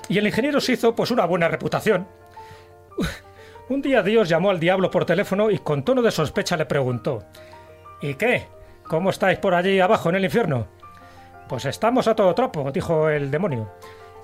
[0.09, 2.07] Y el ingeniero se hizo pues una buena reputación.
[3.69, 7.23] Un día Dios llamó al diablo por teléfono y con tono de sospecha le preguntó
[8.03, 8.47] ¿Y qué?
[8.83, 10.67] ¿Cómo estáis por allí abajo en el infierno?
[11.47, 13.71] Pues estamos a todo tropo, dijo el demonio.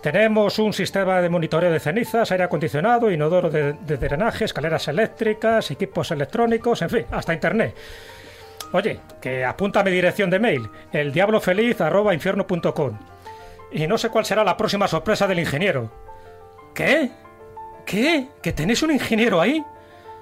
[0.04, 6.12] Tenemos un sistema de monitoreo de cenizas, aire acondicionado, inodoro de, drenaje, escaleras eléctricas, equipos
[6.12, 7.74] electrónicos, en fin, hasta internet.
[8.74, 13.00] Oye, que apunta mi dirección de mail, eldiablofeliz.infierno.com.
[13.72, 15.90] Y no sé cuál será la próxima sorpresa del ingeniero.
[16.76, 17.12] ¿Qué?
[17.86, 18.28] ¿Qué?
[18.42, 19.64] ¿Que tenéis un ingeniero ahí?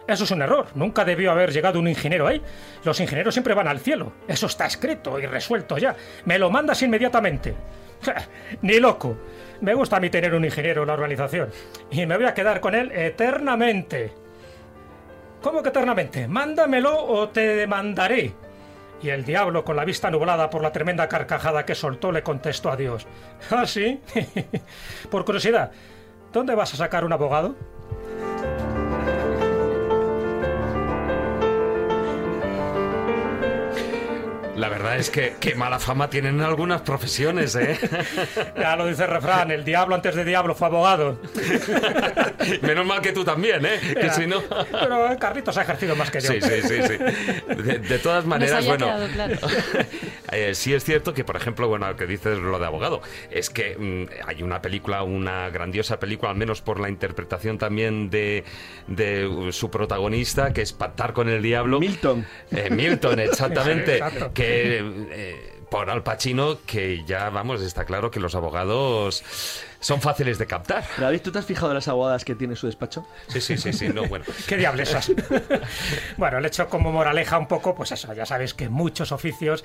[0.08, 0.68] Eso es un error.
[0.76, 2.42] Nunca debió haber llegado un ingeniero ahí.
[2.84, 4.14] Los ingenieros siempre van al cielo.
[4.28, 5.96] Eso está escrito y resuelto ya.
[6.26, 7.54] Me lo mandas inmediatamente.
[8.62, 9.18] Ni loco.
[9.62, 11.50] Me gusta a mí tener un ingeniero en la organización.
[11.92, 14.14] Y me voy a quedar con él eternamente.
[15.42, 16.28] ¿Cómo que eternamente?
[16.28, 18.34] Mándamelo o te demandaré.
[19.02, 22.72] Y el diablo, con la vista nublada por la tremenda carcajada que soltó, le contestó
[22.72, 23.06] a Dios.
[23.52, 24.02] ¿Ah, sí?
[25.12, 25.72] por curiosidad,
[26.34, 27.56] ¿dónde vas a sacar un abogado?
[34.58, 37.78] La verdad es que qué mala fama tienen algunas profesiones, ¿eh?
[38.58, 41.20] Ya lo dice el refrán, el diablo antes de diablo fue abogado.
[42.64, 43.80] Menos mal que tú también, ¿eh?
[43.94, 44.42] Que si no...
[44.72, 46.32] Pero Carlitos ha ejercido más que yo.
[46.32, 46.82] Sí, sí, sí.
[46.82, 46.98] sí.
[47.56, 48.88] De, todas maneras, bueno...
[50.34, 53.02] Eh, sí es cierto que, por ejemplo, bueno, que dices lo de abogado,
[53.32, 58.10] es que mm, hay una película, una grandiosa película, al menos por la interpretación también
[58.10, 58.44] de,
[58.88, 61.80] de su protagonista, que es Pactar con el Diablo.
[61.80, 62.26] Milton.
[62.52, 64.02] Eh, Milton, exactamente.
[64.34, 69.24] que eh, por Al Pacino, que ya, vamos, está claro que los abogados
[69.80, 70.84] son fáciles de captar.
[70.98, 73.08] David, ¿tú te has fijado en las abogadas que tiene su despacho?
[73.28, 74.26] Sí, sí, sí, sí, no, bueno.
[74.48, 75.12] ¿Qué diablesas?
[76.18, 79.64] bueno, el hecho como moraleja un poco, pues eso, ya sabéis que muchos oficios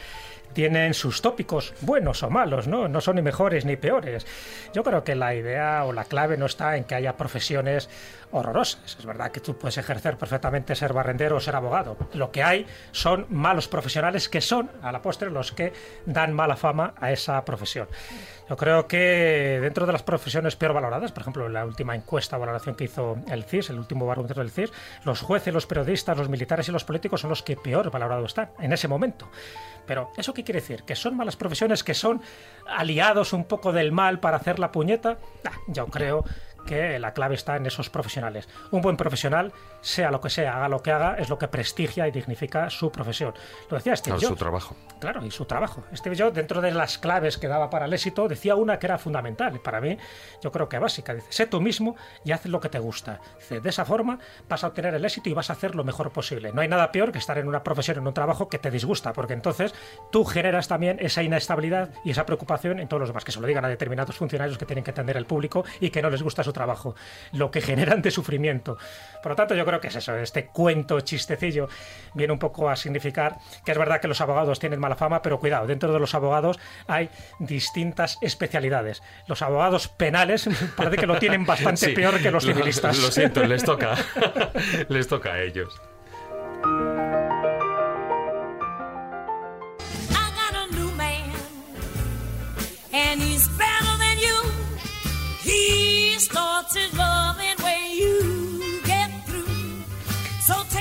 [0.52, 2.89] tienen sus tópicos, buenos o malos, ¿no?
[2.89, 4.26] No son ni mejores ni peores.
[4.74, 7.89] Yo creo que la idea o la clave no está en que haya profesiones
[8.30, 8.97] horrorosas.
[8.98, 11.97] Es verdad que tú puedes ejercer perfectamente ser barrendero o ser abogado.
[12.14, 15.72] Lo que hay son malos profesionales que son, a la postre, los que
[16.06, 17.89] dan mala fama a esa profesión.
[18.48, 22.40] Yo creo que dentro de las profesiones peor valoradas, por ejemplo, la última encuesta o
[22.40, 24.73] valoración que hizo el CIS, el último barómetro del CIS,
[25.05, 28.51] los jueces, los periodistas, los militares y los políticos son los que peor valorados están
[28.59, 29.28] en ese momento.
[29.86, 30.85] Pero, ¿eso qué quiere decir?
[30.85, 32.20] ¿Que son malas profesiones, que son
[32.66, 35.19] aliados un poco del mal para hacer la puñeta?
[35.44, 36.24] Ah, yo creo
[36.66, 38.48] que la clave está en esos profesionales.
[38.70, 42.06] Un buen profesional, sea lo que sea, haga lo que haga, es lo que prestigia
[42.09, 43.34] y dignifica su profesión.
[43.70, 44.76] Lo decía Steve claro, su trabajo.
[45.01, 45.84] Claro, y su trabajo.
[45.94, 48.98] Steve Jobs, dentro de las claves que daba para el éxito, decía una que era
[48.98, 49.97] fundamental, para mí,
[50.43, 51.14] yo creo que básica.
[51.14, 53.20] Dice, sé tú mismo y haz lo que te gusta.
[53.39, 54.18] Dice, de esa forma
[54.48, 56.52] vas a obtener el éxito y vas a hacer lo mejor posible.
[56.52, 59.12] No hay nada peor que estar en una profesión, en un trabajo que te disgusta,
[59.12, 59.74] porque entonces
[60.10, 63.47] tú generas también esa inestabilidad y esa preocupación en todos los demás, que se lo
[63.47, 66.43] digan a determinados funcionarios que tienen que atender el público y que no les gusta
[66.44, 66.95] su trabajo,
[67.33, 68.79] lo que generan de sufrimiento.
[69.23, 71.69] Por lo tanto, yo creo que es eso, este cuento chistecillo
[72.15, 75.39] viene un poco a significar que es verdad que los abogados tienen mala fama, pero
[75.39, 77.09] cuidado, dentro de los abogados hay
[77.39, 79.03] distintas especialidades.
[79.27, 82.97] Los abogados penales parece que lo tienen bastante peor que los civilistas.
[82.99, 83.97] Lo, lo siento, les toca.
[84.89, 85.81] les toca a ellos.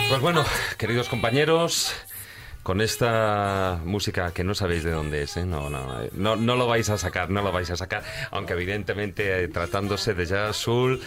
[0.09, 0.45] Pues bueno,
[0.77, 1.93] queridos compañeros,
[2.63, 5.45] con esta música que no sabéis de dónde es, ¿eh?
[5.45, 9.43] no, no, no, no, lo vais a sacar, no lo vais a sacar, aunque evidentemente
[9.43, 11.01] eh, tratándose de jazz azul,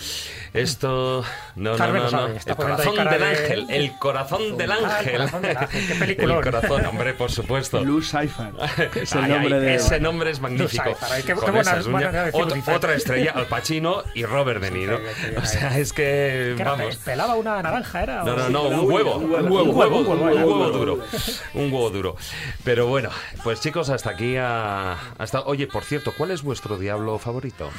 [0.52, 1.24] esto,
[1.55, 5.22] no, no, no, no, el corazón del ángel, el corazón del ángel,
[5.70, 8.52] qué película, el corazón, hombre, por supuesto, Lou Cypher,
[8.97, 9.74] es el nombre de...
[9.76, 14.72] ese nombre es magnífico, qué buena, buena otra, otra, estrella, Al Pacino y Robert De
[14.72, 15.01] Niro,
[15.36, 19.31] o sea, es que, vamos, pelaba una naranja, era, no, no, no, un huevo, un
[19.31, 20.70] huevo, un huevo, un huevo.
[20.70, 21.05] duro.
[21.55, 22.16] un huevo duro.
[22.65, 23.11] Pero bueno,
[23.43, 24.37] pues chicos, hasta aquí.
[24.37, 25.43] hasta...
[25.47, 27.71] Oye, por cierto, ¿cuál es vuestro diablo favorito?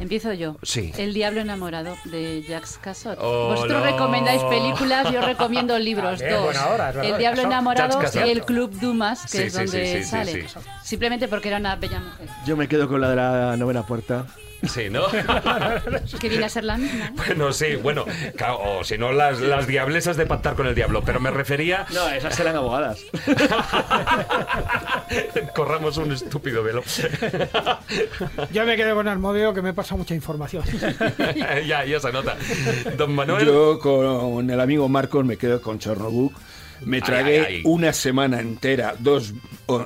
[0.00, 0.56] Empiezo yo.
[0.62, 0.92] Sí.
[0.98, 3.16] El Diablo Enamorado de Jacques Cassot.
[3.20, 3.90] Oh, Vosotros no.
[3.92, 6.18] recomendáis películas, yo recomiendo libros.
[6.18, 6.56] Bien, dos.
[6.56, 7.44] hora, el Diablo Cassot.
[7.46, 10.48] Enamorado y el Club Dumas, que Sí, es sí, donde sí, sí, sale.
[10.48, 10.58] sí.
[10.82, 12.28] Simplemente porque era una bella mujer.
[12.44, 14.26] Yo me quedo con la de la novena puerta.
[14.68, 15.04] Sí, ¿no?
[16.20, 17.12] Que viene a ser la misma.
[17.16, 18.04] bueno, sí, bueno,
[18.36, 21.86] claro, o si no, las, las diablesas de pactar con el diablo, pero me refería...
[21.92, 23.00] No, esas eran abogadas.
[25.54, 26.82] Corramos un estúpido velo.
[28.52, 30.64] Yo me quedo con Almodeo, que me pasa mucha información.
[31.66, 32.36] ya, ya se nota.
[32.96, 33.46] Don Manuel...
[33.46, 36.32] Yo con el amigo Marcos me quedo con Chernobog.
[36.84, 37.62] Me Ay, tragué ay, ay.
[37.64, 39.34] una semana entera, dos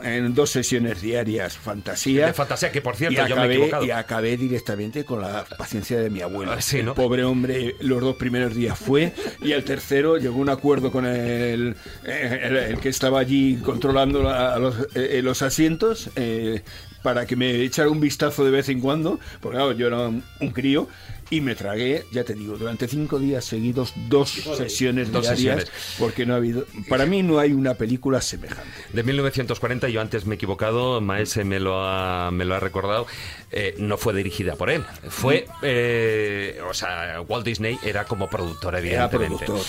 [0.02, 2.26] en dos sesiones diarias, fantasía.
[2.26, 3.84] De fantasía, que por cierto, yo me he acabé, equivocado.
[3.84, 6.52] y acabé directamente con la paciencia de mi abuelo.
[6.52, 6.90] Ah, sí, ¿no?
[6.92, 9.12] El pobre hombre, los dos primeros días fue,
[9.42, 13.56] y el tercero llegó a un acuerdo con el, eh, el, el que estaba allí
[13.64, 16.10] controlando la- los, eh, los asientos.
[16.16, 16.62] eh,
[17.00, 20.24] para que me echara un vistazo de vez en cuando, porque claro, yo era un,
[20.40, 20.88] un crío,
[21.30, 25.96] y me tragué, ya te digo, durante cinco días seguidos dos sesiones Dos diarias, sesiones.
[25.98, 28.62] porque no ha habido, para mí no hay una película semejante.
[28.92, 33.06] De 1940, yo antes me he equivocado, Maese me lo ha, me lo ha recordado,
[33.50, 34.84] eh, no fue dirigida por él.
[35.09, 39.44] Fue, eh, o sea, Walt Disney era como productor, Era evidentemente.
[39.44, 39.66] productor.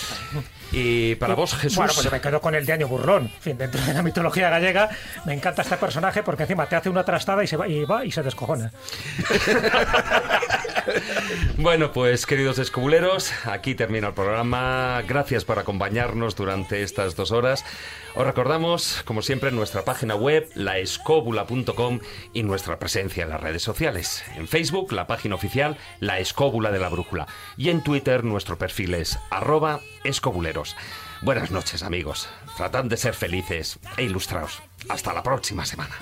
[0.72, 1.76] Y para vos, Jesús...
[1.76, 3.24] Bueno, pues yo me quedo con el de Año Burlón.
[3.24, 4.90] En fin, dentro de la mitología gallega
[5.24, 8.04] me encanta este personaje porque encima te hace una trastada y se va y, va
[8.04, 8.72] y se descojona.
[11.56, 15.02] Bueno, pues queridos escobuleros, aquí termina el programa.
[15.06, 17.64] Gracias por acompañarnos durante estas dos horas.
[18.14, 22.00] Os recordamos, como siempre, nuestra página web, laescóbula.com
[22.32, 24.24] y nuestra presencia en las redes sociales.
[24.36, 27.28] En Facebook, la página oficial, La Escóbula de la Brújula.
[27.56, 29.80] Y en Twitter, nuestro perfil es arroba
[31.22, 32.28] Buenas noches, amigos.
[32.56, 34.62] Tratad de ser felices e ilustraos.
[34.88, 35.96] Hasta la próxima semana.